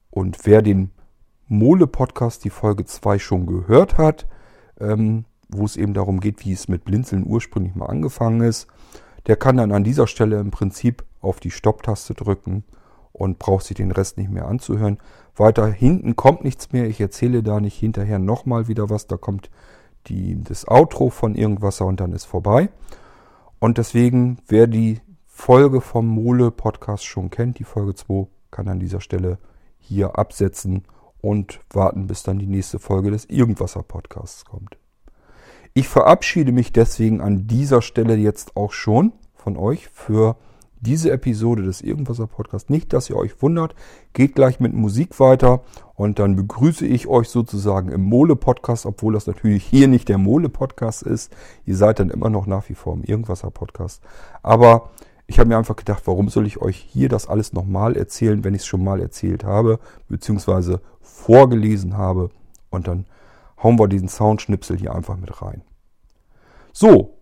und 0.09 0.45
wer 0.45 0.61
den 0.61 0.91
Mole-Podcast, 1.47 2.43
die 2.43 2.49
Folge 2.49 2.85
2 2.85 3.19
schon 3.19 3.45
gehört 3.45 3.97
hat, 3.97 4.27
ähm, 4.79 5.25
wo 5.49 5.65
es 5.65 5.77
eben 5.77 5.93
darum 5.93 6.19
geht, 6.19 6.43
wie 6.45 6.51
es 6.51 6.67
mit 6.67 6.83
Blinzeln 6.83 7.25
ursprünglich 7.25 7.75
mal 7.75 7.85
angefangen 7.85 8.41
ist, 8.41 8.67
der 9.27 9.37
kann 9.37 9.57
dann 9.57 9.71
an 9.71 9.83
dieser 9.83 10.07
Stelle 10.07 10.39
im 10.39 10.51
Prinzip 10.51 11.05
auf 11.21 11.39
die 11.39 11.51
Stopptaste 11.51 12.13
drücken 12.13 12.65
und 13.13 13.39
braucht 13.39 13.65
sich 13.65 13.77
den 13.77 13.91
Rest 13.91 14.17
nicht 14.17 14.29
mehr 14.29 14.47
anzuhören. 14.47 14.97
Weiter 15.35 15.67
hinten 15.67 16.15
kommt 16.15 16.43
nichts 16.43 16.71
mehr. 16.71 16.87
Ich 16.87 16.99
erzähle 16.99 17.43
da 17.43 17.59
nicht 17.59 17.77
hinterher 17.77 18.19
nochmal 18.19 18.67
wieder 18.67 18.89
was. 18.89 19.07
Da 19.07 19.17
kommt 19.17 19.49
die, 20.07 20.43
das 20.43 20.67
Outro 20.67 21.09
von 21.09 21.35
Irgendwasser 21.35 21.85
und 21.85 21.99
dann 21.99 22.11
ist 22.11 22.25
vorbei. 22.25 22.69
Und 23.59 23.77
deswegen, 23.77 24.39
wer 24.47 24.67
die 24.67 24.99
Folge 25.25 25.79
vom 25.79 26.07
Mole 26.07 26.51
Podcast 26.51 27.05
schon 27.05 27.29
kennt, 27.29 27.59
die 27.59 27.63
Folge 27.63 27.95
2, 27.95 28.27
kann 28.51 28.67
an 28.67 28.79
dieser 28.79 28.99
Stelle 28.99 29.37
hier 29.79 30.17
absetzen 30.17 30.83
und 31.21 31.61
warten, 31.71 32.07
bis 32.07 32.23
dann 32.23 32.39
die 32.39 32.47
nächste 32.47 32.79
Folge 32.79 33.11
des 33.11 33.25
Irgendwasser 33.25 33.83
Podcasts 33.83 34.45
kommt. 34.45 34.77
Ich 35.73 35.87
verabschiede 35.87 36.51
mich 36.51 36.71
deswegen 36.71 37.21
an 37.21 37.47
dieser 37.47 37.81
Stelle 37.81 38.15
jetzt 38.15 38.55
auch 38.55 38.71
schon 38.71 39.13
von 39.33 39.57
euch 39.57 39.87
für 39.87 40.37
diese 40.83 41.11
Episode 41.11 41.63
des 41.63 41.81
Irgendwasser 41.81 42.27
Podcasts. 42.27 42.69
Nicht, 42.69 42.91
dass 42.91 43.09
ihr 43.09 43.15
euch 43.15 43.41
wundert, 43.41 43.73
geht 44.11 44.35
gleich 44.35 44.59
mit 44.59 44.73
Musik 44.73 45.19
weiter 45.19 45.61
und 45.95 46.19
dann 46.19 46.35
begrüße 46.35 46.85
ich 46.85 47.07
euch 47.07 47.29
sozusagen 47.29 47.89
im 47.89 48.01
Mole 48.01 48.35
Podcast, 48.35 48.85
obwohl 48.85 49.13
das 49.13 49.25
natürlich 49.25 49.63
hier 49.63 49.87
nicht 49.87 50.09
der 50.09 50.17
Mole 50.17 50.49
Podcast 50.49 51.03
ist. 51.03 51.33
Ihr 51.65 51.77
seid 51.77 51.99
dann 51.99 52.09
immer 52.09 52.29
noch 52.29 52.47
nach 52.47 52.67
wie 52.69 52.75
vor 52.75 52.93
im 52.93 53.03
Irgendwasser 53.03 53.49
Podcast. 53.49 54.03
Aber 54.41 54.89
ich 55.25 55.39
habe 55.39 55.47
mir 55.47 55.57
einfach 55.57 55.77
gedacht, 55.77 56.03
warum 56.05 56.27
soll 56.27 56.45
ich 56.45 56.61
euch 56.61 56.77
hier 56.77 57.07
das 57.07 57.27
alles 57.27 57.53
nochmal 57.53 57.95
erzählen, 57.95 58.43
wenn 58.43 58.53
ich 58.53 58.61
es 58.61 58.67
schon 58.67 58.83
mal 58.83 58.99
erzählt 58.99 59.45
habe, 59.45 59.79
beziehungsweise 60.09 60.81
vorgelesen 60.99 61.97
habe. 61.97 62.29
Und 62.69 62.87
dann 62.89 63.05
hauen 63.61 63.79
wir 63.79 63.87
diesen 63.87 64.09
Soundschnipsel 64.09 64.77
hier 64.77 64.93
einfach 64.93 65.15
mit 65.15 65.41
rein. 65.41 65.61
So, 66.73 67.13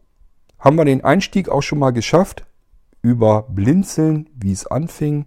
haben 0.57 0.77
wir 0.77 0.85
den 0.85 1.03
Einstieg 1.03 1.49
auch 1.49 1.61
schon 1.61 1.79
mal 1.79 1.91
geschafft 1.91 2.45
über 3.01 3.43
Blinzeln, 3.43 4.29
wie 4.35 4.51
es 4.51 4.67
anfing. 4.67 5.25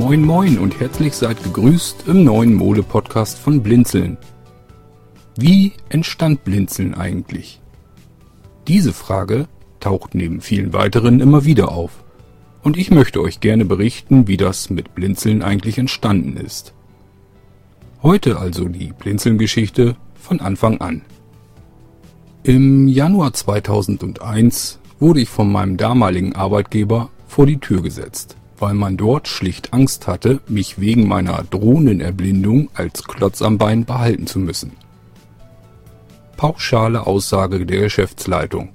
Moin 0.06 0.22
Moin 0.24 0.58
und 0.60 0.78
herzlich 0.78 1.14
seid 1.14 1.42
gegrüßt 1.42 2.04
im 2.06 2.22
neuen 2.22 2.54
Mode-Podcast 2.54 3.40
von 3.40 3.60
Blinzeln. 3.60 4.16
Wie 5.36 5.72
entstand 5.88 6.44
Blinzeln 6.44 6.94
eigentlich? 6.94 7.60
Diese 8.68 8.92
Frage 8.92 9.48
taucht 9.80 10.14
neben 10.14 10.40
vielen 10.40 10.72
weiteren 10.72 11.18
immer 11.18 11.44
wieder 11.44 11.72
auf. 11.72 12.04
Und 12.62 12.76
ich 12.76 12.92
möchte 12.92 13.20
euch 13.20 13.40
gerne 13.40 13.64
berichten, 13.64 14.28
wie 14.28 14.36
das 14.36 14.70
mit 14.70 14.94
Blinzeln 14.94 15.42
eigentlich 15.42 15.76
entstanden 15.76 16.36
ist. 16.36 16.72
Heute 18.00 18.38
also 18.38 18.68
die 18.68 18.92
Blinzeln-Geschichte 18.96 19.96
von 20.14 20.38
Anfang 20.38 20.80
an. 20.80 21.02
Im 22.44 22.86
Januar 22.86 23.32
2001 23.32 24.78
wurde 25.00 25.22
ich 25.22 25.28
von 25.28 25.50
meinem 25.50 25.76
damaligen 25.76 26.36
Arbeitgeber 26.36 27.10
vor 27.26 27.46
die 27.46 27.58
Tür 27.58 27.82
gesetzt 27.82 28.35
weil 28.58 28.74
man 28.74 28.96
dort 28.96 29.28
schlicht 29.28 29.72
Angst 29.72 30.06
hatte, 30.06 30.40
mich 30.48 30.80
wegen 30.80 31.06
meiner 31.08 31.44
drohenden 31.44 32.00
Erblindung 32.00 32.68
als 32.74 33.04
Klotz 33.04 33.42
am 33.42 33.58
Bein 33.58 33.84
behalten 33.84 34.26
zu 34.26 34.38
müssen. 34.38 34.72
Pauschale 36.36 37.06
Aussage 37.06 37.64
der 37.64 37.80
Geschäftsleitung. 37.80 38.70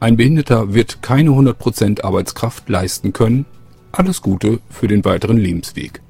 Ein 0.00 0.16
Behinderter 0.16 0.74
wird 0.74 1.02
keine 1.02 1.30
100% 1.30 2.02
Arbeitskraft 2.02 2.68
leisten 2.68 3.12
können. 3.12 3.46
Alles 3.92 4.22
Gute 4.22 4.60
für 4.70 4.88
den 4.88 5.04
weiteren 5.04 5.36
Lebensweg. 5.36 6.00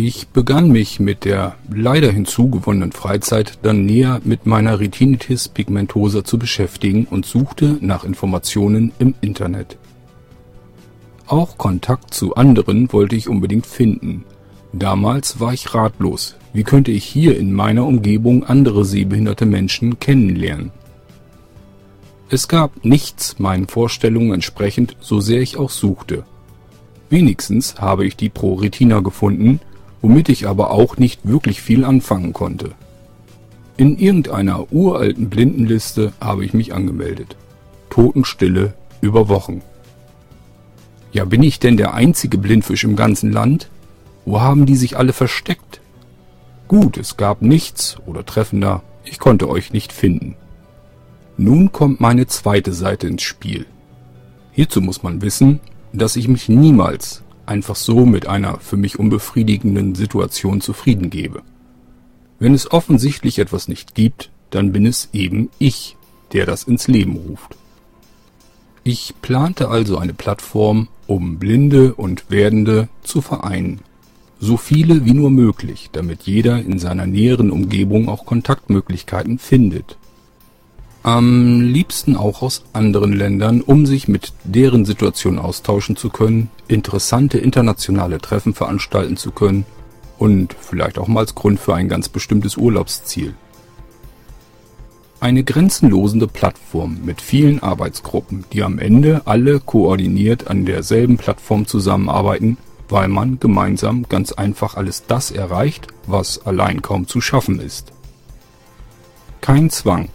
Ich 0.00 0.28
begann 0.28 0.70
mich 0.70 1.00
mit 1.00 1.24
der 1.24 1.56
leider 1.68 2.12
hinzugewonnenen 2.12 2.92
Freizeit 2.92 3.58
dann 3.62 3.84
näher 3.84 4.20
mit 4.22 4.46
meiner 4.46 4.78
Retinitis 4.78 5.48
pigmentosa 5.48 6.24
zu 6.24 6.38
beschäftigen 6.38 7.04
und 7.10 7.26
suchte 7.26 7.78
nach 7.80 8.04
Informationen 8.04 8.92
im 9.00 9.14
Internet. 9.20 9.76
Auch 11.28 11.58
Kontakt 11.58 12.14
zu 12.14 12.36
anderen 12.36 12.90
wollte 12.90 13.14
ich 13.14 13.28
unbedingt 13.28 13.66
finden. 13.66 14.24
Damals 14.72 15.40
war 15.40 15.52
ich 15.52 15.74
ratlos. 15.74 16.36
Wie 16.54 16.64
könnte 16.64 16.90
ich 16.90 17.04
hier 17.04 17.36
in 17.36 17.52
meiner 17.52 17.84
Umgebung 17.86 18.44
andere 18.44 18.86
sehbehinderte 18.86 19.44
Menschen 19.44 19.98
kennenlernen? 19.98 20.70
Es 22.30 22.48
gab 22.48 22.82
nichts 22.82 23.38
meinen 23.38 23.68
Vorstellungen 23.68 24.32
entsprechend, 24.32 24.96
so 25.00 25.20
sehr 25.20 25.42
ich 25.42 25.58
auch 25.58 25.68
suchte. 25.68 26.24
Wenigstens 27.10 27.74
habe 27.78 28.06
ich 28.06 28.16
die 28.16 28.30
Pro 28.30 28.54
Retina 28.54 29.00
gefunden, 29.00 29.60
womit 30.00 30.30
ich 30.30 30.48
aber 30.48 30.70
auch 30.70 30.96
nicht 30.96 31.20
wirklich 31.24 31.60
viel 31.60 31.84
anfangen 31.84 32.32
konnte. 32.32 32.70
In 33.76 33.98
irgendeiner 33.98 34.72
uralten 34.72 35.28
Blindenliste 35.28 36.14
habe 36.22 36.46
ich 36.46 36.54
mich 36.54 36.72
angemeldet. 36.72 37.36
Totenstille 37.90 38.72
über 39.02 39.28
Wochen. 39.28 39.60
Ja, 41.12 41.24
bin 41.24 41.42
ich 41.42 41.58
denn 41.58 41.76
der 41.76 41.94
einzige 41.94 42.38
Blindfisch 42.38 42.84
im 42.84 42.96
ganzen 42.96 43.32
Land? 43.32 43.70
Wo 44.24 44.40
haben 44.40 44.66
die 44.66 44.76
sich 44.76 44.96
alle 44.96 45.12
versteckt? 45.12 45.80
Gut, 46.68 46.98
es 46.98 47.16
gab 47.16 47.40
nichts, 47.40 47.96
oder 48.06 48.26
treffender, 48.26 48.82
ich 49.04 49.18
konnte 49.18 49.48
euch 49.48 49.72
nicht 49.72 49.92
finden. 49.92 50.36
Nun 51.38 51.72
kommt 51.72 52.00
meine 52.00 52.26
zweite 52.26 52.72
Seite 52.72 53.06
ins 53.06 53.22
Spiel. 53.22 53.64
Hierzu 54.52 54.82
muss 54.82 55.02
man 55.02 55.22
wissen, 55.22 55.60
dass 55.92 56.16
ich 56.16 56.28
mich 56.28 56.48
niemals 56.48 57.22
einfach 57.46 57.76
so 57.76 58.04
mit 58.04 58.26
einer 58.26 58.58
für 58.58 58.76
mich 58.76 58.98
unbefriedigenden 58.98 59.94
Situation 59.94 60.60
zufrieden 60.60 61.08
gebe. 61.08 61.42
Wenn 62.38 62.54
es 62.54 62.70
offensichtlich 62.70 63.38
etwas 63.38 63.68
nicht 63.68 63.94
gibt, 63.94 64.30
dann 64.50 64.72
bin 64.72 64.84
es 64.84 65.08
eben 65.12 65.48
ich, 65.58 65.96
der 66.32 66.44
das 66.44 66.64
ins 66.64 66.86
Leben 66.88 67.16
ruft. 67.16 67.56
Ich 68.84 69.14
plante 69.20 69.68
also 69.68 69.98
eine 69.98 70.14
Plattform, 70.14 70.88
um 71.06 71.38
Blinde 71.38 71.94
und 71.94 72.30
Werdende 72.30 72.88
zu 73.02 73.20
vereinen. 73.20 73.80
So 74.40 74.56
viele 74.56 75.04
wie 75.04 75.14
nur 75.14 75.30
möglich, 75.30 75.90
damit 75.92 76.22
jeder 76.22 76.62
in 76.62 76.78
seiner 76.78 77.06
näheren 77.06 77.50
Umgebung 77.50 78.08
auch 78.08 78.24
Kontaktmöglichkeiten 78.24 79.38
findet. 79.38 79.96
Am 81.02 81.60
liebsten 81.60 82.16
auch 82.16 82.42
aus 82.42 82.64
anderen 82.72 83.12
Ländern, 83.12 83.62
um 83.62 83.86
sich 83.86 84.08
mit 84.08 84.32
deren 84.44 84.84
Situation 84.84 85.38
austauschen 85.38 85.96
zu 85.96 86.10
können, 86.10 86.50
interessante 86.68 87.38
internationale 87.38 88.18
Treffen 88.18 88.54
veranstalten 88.54 89.16
zu 89.16 89.30
können 89.30 89.64
und 90.18 90.54
vielleicht 90.60 90.98
auch 90.98 91.08
mal 91.08 91.20
als 91.20 91.34
Grund 91.34 91.60
für 91.60 91.74
ein 91.74 91.88
ganz 91.88 92.08
bestimmtes 92.08 92.56
Urlaubsziel. 92.56 93.34
Eine 95.20 95.42
grenzenlosende 95.42 96.28
Plattform 96.28 96.98
mit 97.04 97.20
vielen 97.20 97.60
Arbeitsgruppen, 97.60 98.44
die 98.52 98.62
am 98.62 98.78
Ende 98.78 99.22
alle 99.24 99.58
koordiniert 99.58 100.46
an 100.46 100.64
derselben 100.64 101.16
Plattform 101.16 101.66
zusammenarbeiten, 101.66 102.56
weil 102.88 103.08
man 103.08 103.40
gemeinsam 103.40 104.04
ganz 104.08 104.30
einfach 104.30 104.76
alles 104.76 105.06
das 105.08 105.32
erreicht, 105.32 105.88
was 106.06 106.46
allein 106.46 106.82
kaum 106.82 107.08
zu 107.08 107.20
schaffen 107.20 107.58
ist. 107.58 107.92
Kein 109.40 109.70
Zwang, 109.70 110.08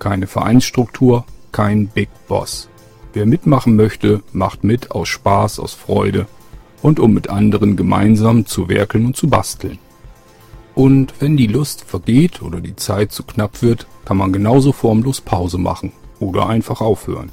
keine 0.00 0.26
Vereinsstruktur, 0.26 1.24
kein 1.52 1.86
Big 1.86 2.08
Boss. 2.26 2.68
Wer 3.12 3.26
mitmachen 3.26 3.76
möchte, 3.76 4.24
macht 4.32 4.64
mit 4.64 4.90
aus 4.90 5.08
Spaß, 5.08 5.60
aus 5.60 5.74
Freude 5.74 6.26
und 6.82 6.98
um 6.98 7.14
mit 7.14 7.30
anderen 7.30 7.76
gemeinsam 7.76 8.44
zu 8.44 8.68
werkeln 8.68 9.06
und 9.06 9.16
zu 9.16 9.28
basteln. 9.28 9.78
Und 10.74 11.14
wenn 11.20 11.36
die 11.36 11.46
Lust 11.46 11.84
vergeht 11.84 12.42
oder 12.42 12.60
die 12.60 12.76
Zeit 12.76 13.12
zu 13.12 13.24
knapp 13.24 13.62
wird, 13.62 13.86
kann 14.04 14.16
man 14.16 14.32
genauso 14.32 14.72
formlos 14.72 15.20
Pause 15.20 15.58
machen 15.58 15.92
oder 16.18 16.48
einfach 16.48 16.80
aufhören. 16.80 17.30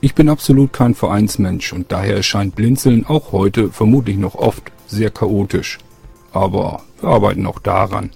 Ich 0.00 0.14
bin 0.14 0.28
absolut 0.28 0.72
kein 0.72 0.94
Vereinsmensch 0.94 1.72
und 1.72 1.92
daher 1.92 2.16
erscheint 2.16 2.56
Blinzeln 2.56 3.06
auch 3.06 3.32
heute 3.32 3.70
vermutlich 3.70 4.16
noch 4.16 4.34
oft 4.34 4.72
sehr 4.86 5.10
chaotisch. 5.10 5.78
Aber 6.32 6.82
wir 7.00 7.10
arbeiten 7.10 7.46
auch 7.46 7.58
daran. 7.58 8.10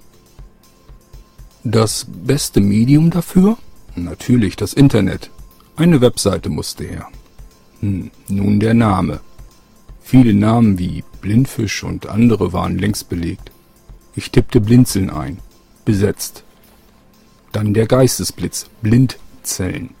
Das 1.63 2.07
beste 2.09 2.59
Medium 2.59 3.09
dafür? 3.09 3.57
Natürlich 3.95 4.55
das 4.55 4.73
Internet. 4.73 5.29
Eine 5.75 6.01
Webseite 6.01 6.49
musste 6.49 6.83
her. 6.83 7.07
Hm, 7.81 8.11
nun 8.27 8.59
der 8.59 8.73
Name. 8.73 9.21
Viele 10.01 10.33
Namen 10.33 10.79
wie 10.79 11.03
Blindfisch 11.21 11.83
und 11.83 12.07
andere 12.07 12.53
waren 12.53 12.77
längst 12.77 13.09
belegt. 13.09 13.51
Ich 14.17 14.31
tippte 14.31 14.59
Blinzeln 14.59 15.11
ein. 15.11 15.37
Besetzt. 15.85 16.43
Dann 17.51 17.75
der 17.75 17.85
Geistesblitz. 17.85 18.67
Blindzellen. 18.81 19.91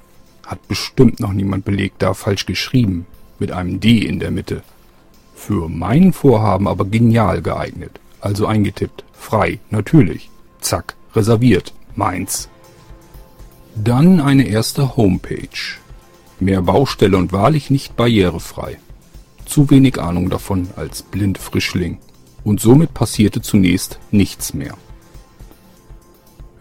Hat 0.43 0.67
bestimmt 0.67 1.19
noch 1.19 1.33
niemand 1.33 1.65
belegt, 1.65 2.01
da 2.01 2.15
falsch 2.15 2.47
geschrieben. 2.47 3.05
Mit 3.37 3.51
einem 3.51 3.79
D 3.79 3.99
in 3.99 4.19
der 4.19 4.31
Mitte. 4.31 4.63
Für 5.35 5.69
mein 5.69 6.13
Vorhaben 6.13 6.67
aber 6.67 6.85
genial 6.85 7.43
geeignet. 7.43 7.99
Also 8.19 8.47
eingetippt. 8.47 9.03
Frei, 9.13 9.59
natürlich. 9.69 10.31
Zack, 10.61 10.95
reserviert. 11.13 11.75
Meins. 11.95 12.49
Dann 13.75 14.19
eine 14.19 14.47
erste 14.47 14.97
Homepage. 14.97 15.77
Mehr 16.39 16.63
Baustelle 16.63 17.17
und 17.17 17.33
wahrlich 17.33 17.69
nicht 17.69 17.95
barrierefrei. 17.95 18.79
Zu 19.45 19.69
wenig 19.69 20.01
Ahnung 20.01 20.31
davon 20.31 20.69
als 20.75 21.03
Blindfrischling. 21.03 21.99
Und 22.47 22.61
somit 22.61 22.93
passierte 22.93 23.41
zunächst 23.41 23.99
nichts 24.09 24.53
mehr. 24.53 24.77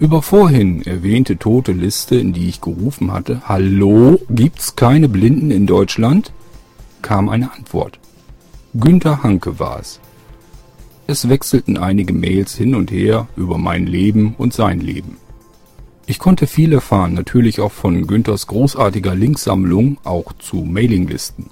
Über 0.00 0.20
vorhin 0.20 0.82
erwähnte 0.82 1.38
tote 1.38 1.70
Liste, 1.70 2.16
in 2.16 2.32
die 2.32 2.48
ich 2.48 2.60
gerufen 2.60 3.12
hatte, 3.12 3.42
Hallo, 3.44 4.18
gibt's 4.28 4.74
keine 4.74 5.08
Blinden 5.08 5.52
in 5.52 5.68
Deutschland? 5.68 6.32
kam 7.02 7.28
eine 7.28 7.52
Antwort. 7.52 8.00
Günther 8.74 9.22
Hanke 9.22 9.60
war 9.60 9.78
es. 9.78 10.00
Es 11.06 11.28
wechselten 11.28 11.78
einige 11.78 12.12
Mails 12.12 12.56
hin 12.56 12.74
und 12.74 12.90
her 12.90 13.28
über 13.36 13.56
mein 13.56 13.86
Leben 13.86 14.34
und 14.38 14.52
sein 14.52 14.80
Leben. 14.80 15.18
Ich 16.06 16.18
konnte 16.18 16.48
viel 16.48 16.72
erfahren, 16.72 17.14
natürlich 17.14 17.60
auch 17.60 17.70
von 17.70 18.08
Günthers 18.08 18.48
großartiger 18.48 19.14
Linksammlung, 19.14 19.98
auch 20.02 20.32
zu 20.32 20.56
Mailinglisten. 20.64 21.50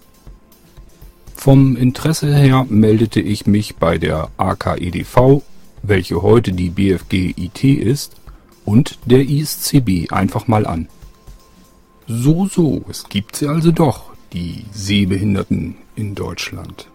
Vom 1.44 1.76
Interesse 1.76 2.34
her 2.34 2.64
meldete 2.70 3.20
ich 3.20 3.46
mich 3.46 3.76
bei 3.76 3.98
der 3.98 4.30
AKEDV, 4.38 5.42
welche 5.82 6.22
heute 6.22 6.52
die 6.52 6.70
BFG 6.70 7.34
IT 7.36 7.62
ist, 7.62 8.16
und 8.64 8.98
der 9.04 9.28
ISCB 9.28 10.10
einfach 10.10 10.48
mal 10.48 10.64
an. 10.66 10.88
So, 12.06 12.46
so, 12.46 12.82
es 12.88 13.10
gibt 13.10 13.36
sie 13.36 13.46
also 13.46 13.72
doch, 13.72 14.14
die 14.32 14.64
Sehbehinderten 14.72 15.74
in 15.96 16.14
Deutschland. 16.14 16.88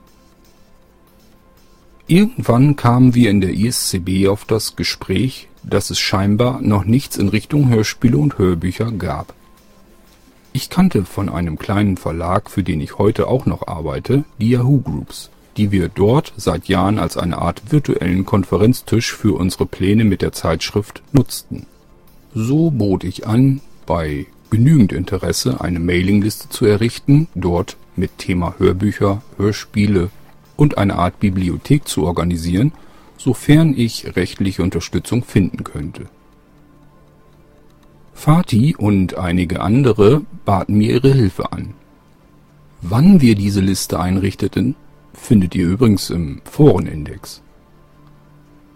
Irgendwann 2.07 2.75
kamen 2.75 3.13
wir 3.13 3.29
in 3.29 3.41
der 3.41 3.53
ISCB 3.53 4.29
auf 4.29 4.45
das 4.45 4.75
Gespräch, 4.75 5.47
dass 5.61 5.91
es 5.91 5.99
scheinbar 5.99 6.59
noch 6.59 6.85
nichts 6.85 7.17
in 7.17 7.29
Richtung 7.29 7.69
Hörspiele 7.69 8.17
und 8.17 8.39
Hörbücher 8.39 8.91
gab. 8.93 9.35
Ich 10.61 10.69
kannte 10.69 11.05
von 11.05 11.29
einem 11.29 11.57
kleinen 11.57 11.95
Verlag, 11.95 12.51
für 12.51 12.63
den 12.63 12.81
ich 12.81 12.97
heute 12.97 13.27
auch 13.27 13.45
noch 13.45 13.69
arbeite, 13.69 14.25
die 14.41 14.49
Yahoo 14.49 14.81
Groups, 14.81 15.29
die 15.55 15.71
wir 15.71 15.87
dort 15.87 16.33
seit 16.35 16.67
Jahren 16.67 16.99
als 16.99 17.15
eine 17.15 17.37
Art 17.37 17.71
virtuellen 17.71 18.25
Konferenztisch 18.25 19.13
für 19.15 19.37
unsere 19.37 19.65
Pläne 19.65 20.03
mit 20.03 20.21
der 20.21 20.33
Zeitschrift 20.33 21.01
nutzten. 21.13 21.65
So 22.33 22.71
bot 22.71 23.05
ich 23.05 23.25
an, 23.25 23.61
bei 23.85 24.25
genügend 24.49 24.91
Interesse 24.91 25.61
eine 25.61 25.79
Mailingliste 25.79 26.49
zu 26.49 26.65
errichten, 26.65 27.29
dort 27.35 27.77
mit 27.95 28.17
Thema 28.17 28.55
Hörbücher, 28.57 29.21
Hörspiele 29.37 30.09
und 30.57 30.77
eine 30.77 30.97
Art 30.97 31.21
Bibliothek 31.21 31.87
zu 31.87 32.03
organisieren, 32.03 32.73
sofern 33.17 33.73
ich 33.77 34.13
rechtliche 34.17 34.61
Unterstützung 34.61 35.23
finden 35.23 35.63
könnte. 35.63 36.09
Fatih 38.19 38.75
und 38.75 39.17
einige 39.17 39.61
andere 39.61 40.21
baten 40.43 40.77
mir 40.77 40.95
ihre 40.95 41.13
Hilfe 41.13 41.53
an. 41.53 41.73
Wann 42.81 43.21
wir 43.21 43.35
diese 43.35 43.61
Liste 43.61 43.99
einrichteten, 43.99 44.75
findet 45.13 45.55
ihr 45.55 45.65
übrigens 45.65 46.09
im 46.09 46.41
Forenindex. 46.43 47.41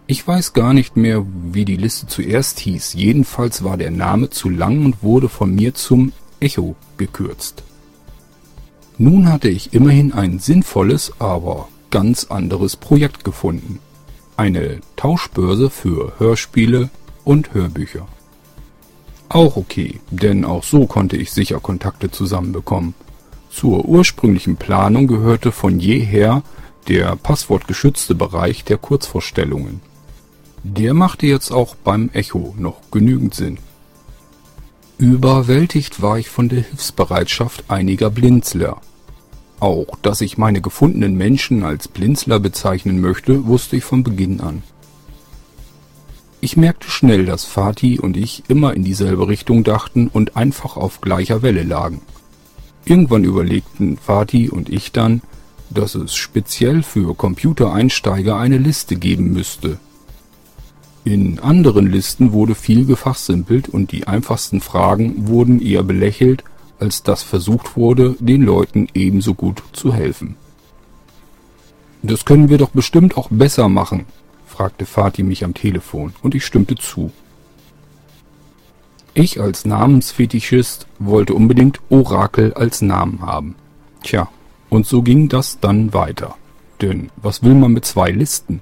Ich 0.08 0.26
weiß 0.26 0.54
gar 0.54 0.74
nicht 0.74 0.96
mehr, 0.96 1.26
wie 1.52 1.66
die 1.66 1.76
Liste 1.76 2.08
zuerst 2.08 2.60
hieß, 2.60 2.94
jedenfalls 2.94 3.64
war 3.64 3.78
der 3.78 3.92
Name 3.92 4.30
zu 4.30 4.50
lang 4.50 4.86
und 4.86 5.04
wurde 5.04 5.28
von 5.30 5.54
mir 5.54 5.74
zum 5.74 6.14
Echo 6.40 6.76
gekürzt. 6.98 7.64
Nun 8.98 9.32
hatte 9.32 9.50
ich 9.50 9.74
immerhin 9.74 10.14
ein 10.14 10.40
sinnvolles, 10.40 11.14
aber 11.20 11.68
ganz 11.92 12.26
anderes 12.26 12.76
Projekt 12.76 13.24
gefunden 13.24 13.80
eine 14.38 14.80
Tauschbörse 14.96 15.70
für 15.70 16.14
Hörspiele 16.18 16.90
und 17.24 17.54
Hörbücher. 17.54 18.08
Auch 19.34 19.58
okay, 19.58 20.00
denn 20.12 20.46
auch 20.46 20.64
so 20.64 20.86
konnte 20.86 21.18
ich 21.18 21.32
sicher 21.32 21.60
Kontakte 21.60 22.12
zusammenbekommen. 22.12 22.94
Zur 23.50 23.86
ursprünglichen 23.86 24.58
Planung 24.58 25.08
gehörte 25.08 25.52
von 25.52 25.80
jeher 25.80 26.44
der 26.88 27.16
passwortgeschützte 27.16 28.14
Bereich 28.14 28.64
der 28.64 28.78
Kurzvorstellungen. 28.78 29.82
Der 30.62 30.94
machte 30.94 31.26
jetzt 31.26 31.52
auch 31.52 31.74
beim 31.74 32.12
Echo 32.14 32.54
noch 32.60 32.92
genügend 32.92 33.34
Sinn. 33.34 33.58
Überwältigt 35.00 36.04
war 36.04 36.20
ich 36.20 36.30
von 36.30 36.48
der 36.48 36.62
Hilfsbereitschaft 36.62 37.66
einiger 37.70 38.12
Blinzler. 38.12 38.82
Auch, 39.60 39.98
dass 40.04 40.22
ich 40.22 40.38
meine 40.38 40.62
gefundenen 40.62 41.16
Menschen 41.16 41.64
als 41.64 41.88
Blinzler 41.88 42.40
bezeichnen 42.40 43.02
möchte, 43.02 43.48
wusste 43.48 43.78
ich 43.78 43.84
von 43.84 44.04
Beginn 44.04 44.42
an. 44.42 44.62
Ich 46.44 46.58
merkte 46.58 46.90
schnell, 46.90 47.26
dass 47.26 47.46
Fatih 47.46 48.02
und 48.02 48.18
ich 48.18 48.44
immer 48.50 48.74
in 48.74 48.84
dieselbe 48.84 49.30
Richtung 49.30 49.64
dachten 49.64 50.10
und 50.10 50.36
einfach 50.36 50.76
auf 50.76 51.00
gleicher 51.00 51.42
Welle 51.42 51.64
lagen. 51.64 52.02
Irgendwann 52.84 53.24
überlegten 53.24 53.96
Fatih 53.96 54.50
und 54.50 54.68
ich 54.68 54.92
dann, 54.92 55.22
dass 55.70 55.96
es 55.96 56.14
speziell 56.16 56.84
für 56.84 57.16
Computereinsteiger 57.16 58.36
eine 58.36 58.58
Liste 58.58 58.98
geben 58.98 59.32
müsste. 59.32 59.80
In 61.06 61.40
anderen 61.40 61.90
Listen 61.90 62.34
wurde 62.34 62.56
viel 62.56 62.86
gefachsimpelt 62.86 63.70
und 63.70 63.94
die 63.94 64.08
einfachsten 64.08 64.60
Fragen 64.60 65.30
wurden 65.30 65.62
eher 65.62 65.84
belächelt, 65.84 66.44
als 66.78 67.04
dass 67.04 67.24
versucht 67.24 67.78
wurde, 67.78 68.18
den 68.20 68.42
Leuten 68.42 68.90
ebenso 68.94 69.34
gut 69.34 69.64
zu 69.72 69.94
helfen. 69.94 70.36
Das 72.02 72.26
können 72.26 72.50
wir 72.50 72.58
doch 72.58 72.72
bestimmt 72.72 73.16
auch 73.16 73.30
besser 73.30 73.70
machen, 73.70 74.08
fragte 74.54 74.86
Fatih 74.86 75.24
mich 75.24 75.44
am 75.44 75.56
Telefon, 75.56 76.14
und 76.22 76.36
ich 76.36 76.46
stimmte 76.46 76.76
zu. 76.76 77.12
Ich 79.16 79.42
als 79.42 79.66
Namensfetischist 79.66 80.86
wollte 81.00 81.34
unbedingt 81.34 81.80
Orakel 81.90 82.54
als 82.54 82.82
Namen 82.82 83.22
haben. 83.24 83.56
Tja, 84.04 84.30
und 84.70 84.86
so 84.86 85.02
ging 85.02 85.28
das 85.28 85.60
dann 85.60 85.94
weiter. 85.94 86.36
Denn 86.82 87.10
was 87.16 87.42
will 87.42 87.56
man 87.56 87.74
mit 87.74 87.86
zwei 87.86 88.12
Listen? 88.12 88.62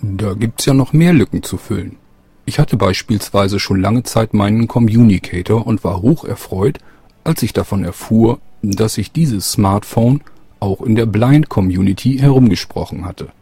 Da 0.00 0.34
gibt's 0.34 0.66
ja 0.66 0.74
noch 0.74 0.92
mehr 0.92 1.12
Lücken 1.12 1.42
zu 1.42 1.56
füllen. 1.56 1.96
Ich 2.44 2.60
hatte 2.60 2.76
beispielsweise 2.76 3.58
schon 3.58 3.80
lange 3.80 4.04
Zeit 4.04 4.32
meinen 4.32 4.68
Communicator 4.68 5.66
und 5.66 5.82
war 5.82 6.02
hoch 6.02 6.24
erfreut, 6.24 6.78
als 7.24 7.42
ich 7.42 7.52
davon 7.52 7.82
erfuhr, 7.82 8.38
dass 8.62 8.94
sich 8.94 9.10
dieses 9.10 9.50
Smartphone 9.50 10.20
auch 10.60 10.80
in 10.82 10.94
der 10.94 11.06
Blind 11.06 11.48
Community 11.48 12.18
herumgesprochen 12.18 13.04
hatte. 13.04 13.32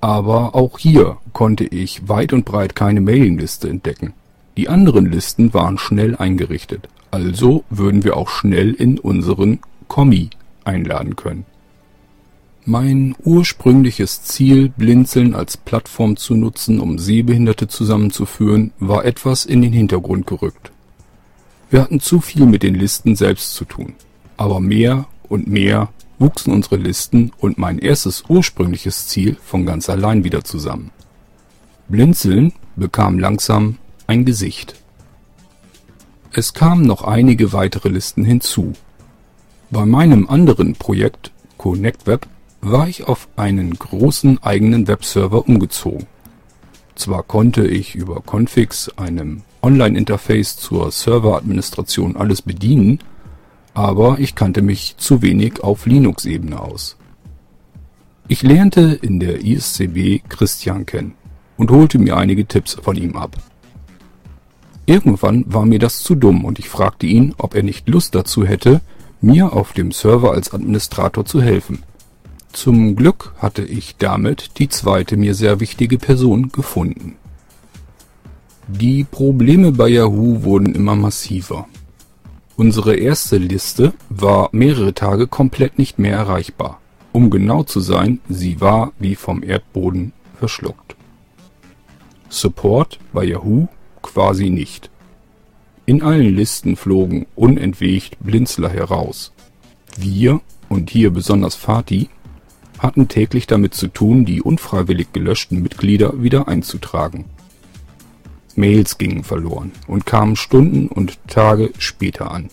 Aber 0.00 0.54
auch 0.54 0.78
hier 0.78 1.16
konnte 1.32 1.64
ich 1.64 2.08
weit 2.08 2.32
und 2.32 2.44
breit 2.44 2.74
keine 2.74 3.00
Mailingliste 3.00 3.68
entdecken. 3.68 4.14
Die 4.56 4.68
anderen 4.68 5.06
Listen 5.06 5.52
waren 5.52 5.78
schnell 5.78 6.16
eingerichtet, 6.16 6.88
also 7.10 7.64
würden 7.68 8.04
wir 8.04 8.16
auch 8.16 8.28
schnell 8.28 8.72
in 8.72 8.98
unseren 8.98 9.60
Kommi 9.88 10.30
einladen 10.64 11.16
können. 11.16 11.44
Mein 12.64 13.14
ursprüngliches 13.22 14.24
Ziel, 14.24 14.70
Blinzeln 14.70 15.34
als 15.34 15.56
Plattform 15.56 16.16
zu 16.16 16.34
nutzen, 16.34 16.80
um 16.80 16.98
Sehbehinderte 16.98 17.68
zusammenzuführen, 17.68 18.72
war 18.80 19.04
etwas 19.04 19.44
in 19.44 19.62
den 19.62 19.72
Hintergrund 19.72 20.26
gerückt. 20.26 20.72
Wir 21.70 21.82
hatten 21.82 22.00
zu 22.00 22.20
viel 22.20 22.46
mit 22.46 22.62
den 22.62 22.74
Listen 22.74 23.14
selbst 23.14 23.54
zu 23.54 23.66
tun, 23.66 23.94
aber 24.36 24.58
mehr 24.58 25.06
und 25.28 25.46
mehr 25.46 25.90
wuchsen 26.18 26.52
unsere 26.52 26.76
Listen 26.76 27.32
und 27.38 27.58
mein 27.58 27.78
erstes 27.78 28.24
ursprüngliches 28.28 29.08
Ziel 29.08 29.36
von 29.42 29.66
ganz 29.66 29.88
allein 29.90 30.24
wieder 30.24 30.44
zusammen. 30.44 30.90
Blinzeln 31.88 32.52
bekam 32.74 33.18
langsam 33.18 33.78
ein 34.06 34.24
Gesicht. 34.24 34.74
Es 36.32 36.52
kamen 36.52 36.82
noch 36.82 37.02
einige 37.02 37.52
weitere 37.52 37.88
Listen 37.88 38.24
hinzu. 38.24 38.72
Bei 39.70 39.86
meinem 39.86 40.28
anderen 40.28 40.74
Projekt 40.74 41.32
ConnectWeb 41.56 42.26
war 42.60 42.88
ich 42.88 43.04
auf 43.04 43.28
einen 43.36 43.74
großen 43.74 44.42
eigenen 44.42 44.88
Webserver 44.88 45.46
umgezogen. 45.48 46.06
Zwar 46.94 47.22
konnte 47.22 47.66
ich 47.66 47.94
über 47.94 48.20
Configs, 48.20 48.90
einem 48.96 49.42
Online-Interface 49.62 50.56
zur 50.56 50.90
Serveradministration 50.90 52.16
alles 52.16 52.42
bedienen, 52.42 53.00
aber 53.76 54.18
ich 54.20 54.34
kannte 54.34 54.62
mich 54.62 54.96
zu 54.96 55.20
wenig 55.20 55.62
auf 55.62 55.84
Linux-Ebene 55.84 56.58
aus. 56.58 56.96
Ich 58.26 58.42
lernte 58.42 58.98
in 59.02 59.20
der 59.20 59.44
ISCB 59.44 60.26
Christian 60.30 60.86
kennen 60.86 61.12
und 61.58 61.70
holte 61.70 61.98
mir 61.98 62.16
einige 62.16 62.46
Tipps 62.46 62.78
von 62.82 62.96
ihm 62.96 63.16
ab. 63.16 63.36
Irgendwann 64.86 65.44
war 65.46 65.66
mir 65.66 65.78
das 65.78 66.02
zu 66.02 66.14
dumm 66.14 66.46
und 66.46 66.58
ich 66.58 66.70
fragte 66.70 67.04
ihn, 67.04 67.34
ob 67.36 67.54
er 67.54 67.62
nicht 67.62 67.86
Lust 67.86 68.14
dazu 68.14 68.46
hätte, 68.46 68.80
mir 69.20 69.52
auf 69.52 69.74
dem 69.74 69.92
Server 69.92 70.32
als 70.32 70.54
Administrator 70.54 71.26
zu 71.26 71.42
helfen. 71.42 71.82
Zum 72.52 72.96
Glück 72.96 73.34
hatte 73.36 73.62
ich 73.62 73.96
damit 73.98 74.52
die 74.58 74.70
zweite 74.70 75.18
mir 75.18 75.34
sehr 75.34 75.60
wichtige 75.60 75.98
Person 75.98 76.48
gefunden. 76.48 77.16
Die 78.68 79.04
Probleme 79.04 79.70
bei 79.72 79.88
Yahoo 79.88 80.44
wurden 80.44 80.74
immer 80.74 80.96
massiver. 80.96 81.68
Unsere 82.56 82.96
erste 82.96 83.36
Liste 83.36 83.92
war 84.08 84.48
mehrere 84.52 84.94
Tage 84.94 85.26
komplett 85.26 85.78
nicht 85.78 85.98
mehr 85.98 86.16
erreichbar. 86.16 86.80
Um 87.12 87.28
genau 87.28 87.64
zu 87.64 87.80
sein, 87.80 88.20
sie 88.30 88.62
war 88.62 88.92
wie 88.98 89.14
vom 89.14 89.42
Erdboden 89.42 90.12
verschluckt. 90.38 90.96
Support 92.30 92.98
bei 93.12 93.24
Yahoo 93.24 93.68
quasi 94.00 94.48
nicht. 94.48 94.90
In 95.84 96.02
allen 96.02 96.34
Listen 96.34 96.76
flogen 96.76 97.26
unentwegt 97.36 98.16
Blinzler 98.20 98.70
heraus. 98.70 99.32
Wir, 99.98 100.40
und 100.70 100.88
hier 100.88 101.10
besonders 101.10 101.54
Fatih, 101.54 102.08
hatten 102.78 103.08
täglich 103.08 103.46
damit 103.46 103.74
zu 103.74 103.88
tun, 103.88 104.24
die 104.24 104.40
unfreiwillig 104.40 105.12
gelöschten 105.12 105.62
Mitglieder 105.62 106.22
wieder 106.22 106.48
einzutragen. 106.48 107.26
Mails 108.56 108.98
gingen 108.98 109.24
verloren 109.24 109.72
und 109.86 110.06
kamen 110.06 110.36
Stunden 110.36 110.88
und 110.88 111.18
Tage 111.28 111.70
später 111.78 112.30
an. 112.30 112.50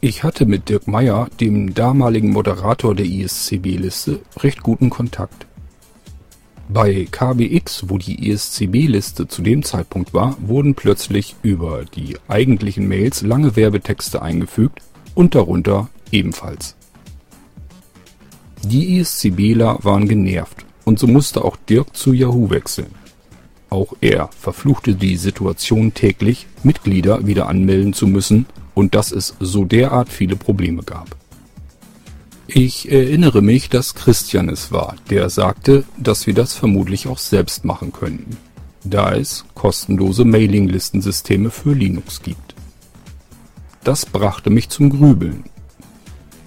Ich 0.00 0.22
hatte 0.22 0.46
mit 0.46 0.68
Dirk 0.68 0.86
Meyer, 0.86 1.28
dem 1.40 1.74
damaligen 1.74 2.30
Moderator 2.30 2.94
der 2.94 3.06
ISCB-Liste, 3.06 4.20
recht 4.38 4.62
guten 4.62 4.90
Kontakt. 4.90 5.46
Bei 6.68 7.08
KBX, 7.10 7.88
wo 7.88 7.98
die 7.98 8.30
ISCB-Liste 8.30 9.26
zu 9.26 9.42
dem 9.42 9.64
Zeitpunkt 9.64 10.14
war, 10.14 10.36
wurden 10.38 10.74
plötzlich 10.74 11.34
über 11.42 11.84
die 11.84 12.16
eigentlichen 12.28 12.86
Mails 12.86 13.22
lange 13.22 13.56
Werbetexte 13.56 14.22
eingefügt 14.22 14.82
und 15.14 15.34
darunter 15.34 15.88
ebenfalls. 16.12 16.76
Die 18.62 18.98
ISCBler 18.98 19.78
waren 19.82 20.08
genervt 20.08 20.64
und 20.84 20.98
so 20.98 21.06
musste 21.06 21.44
auch 21.44 21.56
Dirk 21.56 21.96
zu 21.96 22.12
Yahoo 22.12 22.50
wechseln. 22.50 22.97
Auch 23.70 23.94
er 24.00 24.30
verfluchte 24.38 24.94
die 24.94 25.16
Situation 25.16 25.92
täglich, 25.92 26.46
Mitglieder 26.62 27.26
wieder 27.26 27.48
anmelden 27.48 27.92
zu 27.92 28.06
müssen 28.06 28.46
und 28.74 28.94
dass 28.94 29.12
es 29.12 29.34
so 29.40 29.64
derart 29.64 30.08
viele 30.08 30.36
Probleme 30.36 30.82
gab. 30.82 31.16
Ich 32.46 32.90
erinnere 32.90 33.42
mich, 33.42 33.68
dass 33.68 33.94
Christian 33.94 34.48
es 34.48 34.72
war, 34.72 34.96
der 35.10 35.28
sagte, 35.28 35.84
dass 35.98 36.26
wir 36.26 36.32
das 36.32 36.54
vermutlich 36.54 37.06
auch 37.06 37.18
selbst 37.18 37.66
machen 37.66 37.92
könnten, 37.92 38.38
da 38.84 39.14
es 39.14 39.44
kostenlose 39.54 40.24
Mailinglistensysteme 40.24 41.50
für 41.50 41.74
Linux 41.74 42.22
gibt. 42.22 42.54
Das 43.84 44.06
brachte 44.06 44.48
mich 44.48 44.70
zum 44.70 44.88
Grübeln. 44.88 45.44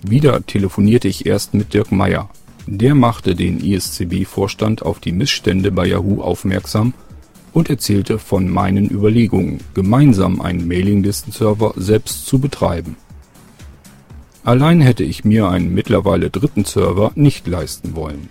Wieder 0.01 0.43
telefonierte 0.43 1.07
ich 1.07 1.27
erst 1.27 1.53
mit 1.53 1.75
Dirk 1.75 1.91
Meyer. 1.91 2.31
Der 2.65 2.95
machte 2.95 3.35
den 3.35 3.59
ISCB-Vorstand 3.59 4.81
auf 4.81 4.99
die 4.99 5.11
Missstände 5.11 5.71
bei 5.71 5.85
Yahoo 5.85 6.21
aufmerksam 6.21 6.95
und 7.53 7.69
erzählte 7.69 8.19
von 8.19 8.49
meinen 8.49 8.89
Überlegungen, 8.89 9.59
gemeinsam 9.73 10.41
einen 10.41 10.67
Mailinglistenserver 10.67 11.73
selbst 11.75 12.25
zu 12.25 12.39
betreiben. 12.39 12.95
Allein 14.43 14.81
hätte 14.81 15.03
ich 15.03 15.23
mir 15.23 15.49
einen 15.49 15.73
mittlerweile 15.73 16.29
dritten 16.29 16.65
Server 16.65 17.11
nicht 17.15 17.47
leisten 17.47 17.95
wollen. 17.95 18.29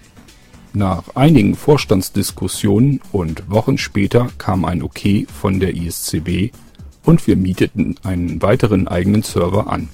Nach 0.72 1.14
einigen 1.14 1.54
Vorstandsdiskussionen 1.54 3.00
und 3.12 3.50
Wochen 3.50 3.78
später 3.78 4.28
kam 4.38 4.64
ein 4.64 4.82
Okay 4.82 5.26
von 5.32 5.60
der 5.60 5.74
ISCB 5.74 6.52
und 7.04 7.26
wir 7.26 7.36
mieteten 7.36 7.96
einen 8.02 8.40
weiteren 8.42 8.88
eigenen 8.88 9.22
Server 9.22 9.70
an. 9.72 9.88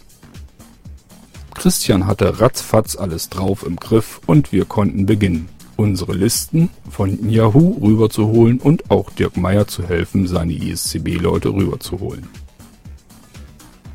Christian 1.55 2.07
hatte 2.07 2.41
ratzfatz 2.41 2.97
alles 2.97 3.31
drauf 3.31 3.65
im 3.67 3.77
Griff 3.77 4.21
und 4.27 4.53
wir 4.53 4.67
konnten 4.67 5.07
beginnen 5.07 5.49
unsere 5.77 6.15
Listen 6.15 6.71
von 6.91 7.31
Yahoo 7.31 7.79
rüberzuholen 7.83 8.59
und 8.59 8.91
auch 8.91 9.11
Dirk 9.11 9.37
Meyer 9.37 9.67
zu 9.67 9.87
helfen, 9.87 10.27
seine 10.27 10.55
ISCB-Leute 10.55 11.51
rüberzuholen. 11.51 12.27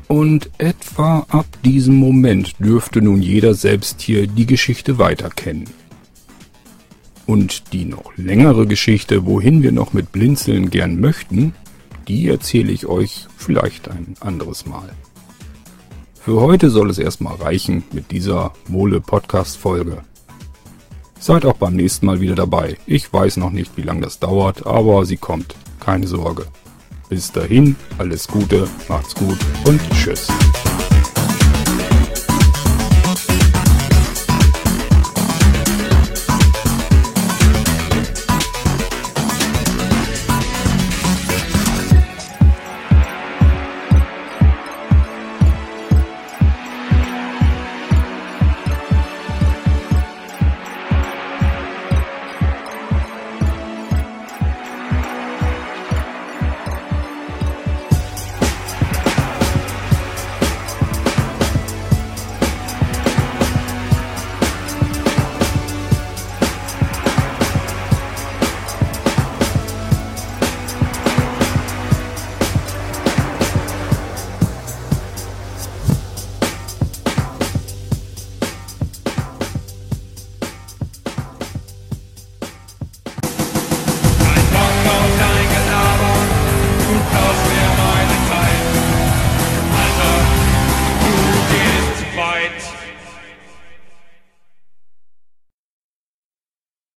Und 0.08 0.50
etwa 0.58 1.26
ab 1.28 1.46
diesem 1.64 1.96
Moment 1.96 2.54
dürfte 2.58 3.00
nun 3.00 3.22
jeder 3.22 3.54
selbst 3.54 4.02
hier 4.02 4.26
die 4.26 4.46
Geschichte 4.46 4.98
weiter 4.98 5.30
kennen. 5.30 5.64
Und 7.26 7.72
die 7.72 7.86
noch 7.86 8.12
längere 8.16 8.66
Geschichte, 8.66 9.24
wohin 9.24 9.62
wir 9.62 9.72
noch 9.72 9.92
mit 9.92 10.12
Blinzeln 10.12 10.70
gern 10.70 11.00
möchten, 11.00 11.54
die 12.08 12.28
erzähle 12.28 12.72
ich 12.72 12.86
euch 12.86 13.26
vielleicht 13.36 13.88
ein 13.88 14.16
anderes 14.20 14.66
Mal. 14.66 14.90
Für 16.20 16.40
heute 16.40 16.70
soll 16.70 16.90
es 16.90 16.98
erstmal 16.98 17.36
reichen 17.36 17.82
mit 17.92 18.10
dieser 18.10 18.52
Mole-Podcast-Folge. 18.68 20.02
Seid 21.22 21.46
auch 21.46 21.54
beim 21.54 21.76
nächsten 21.76 22.06
Mal 22.06 22.20
wieder 22.20 22.34
dabei. 22.34 22.78
Ich 22.84 23.12
weiß 23.12 23.36
noch 23.36 23.50
nicht, 23.50 23.76
wie 23.76 23.82
lange 23.82 24.00
das 24.00 24.18
dauert, 24.18 24.66
aber 24.66 25.06
sie 25.06 25.16
kommt. 25.16 25.54
Keine 25.78 26.08
Sorge. 26.08 26.46
Bis 27.08 27.30
dahin, 27.30 27.76
alles 27.96 28.26
Gute, 28.26 28.68
macht's 28.88 29.14
gut 29.14 29.38
und 29.64 29.80
tschüss. 29.92 30.26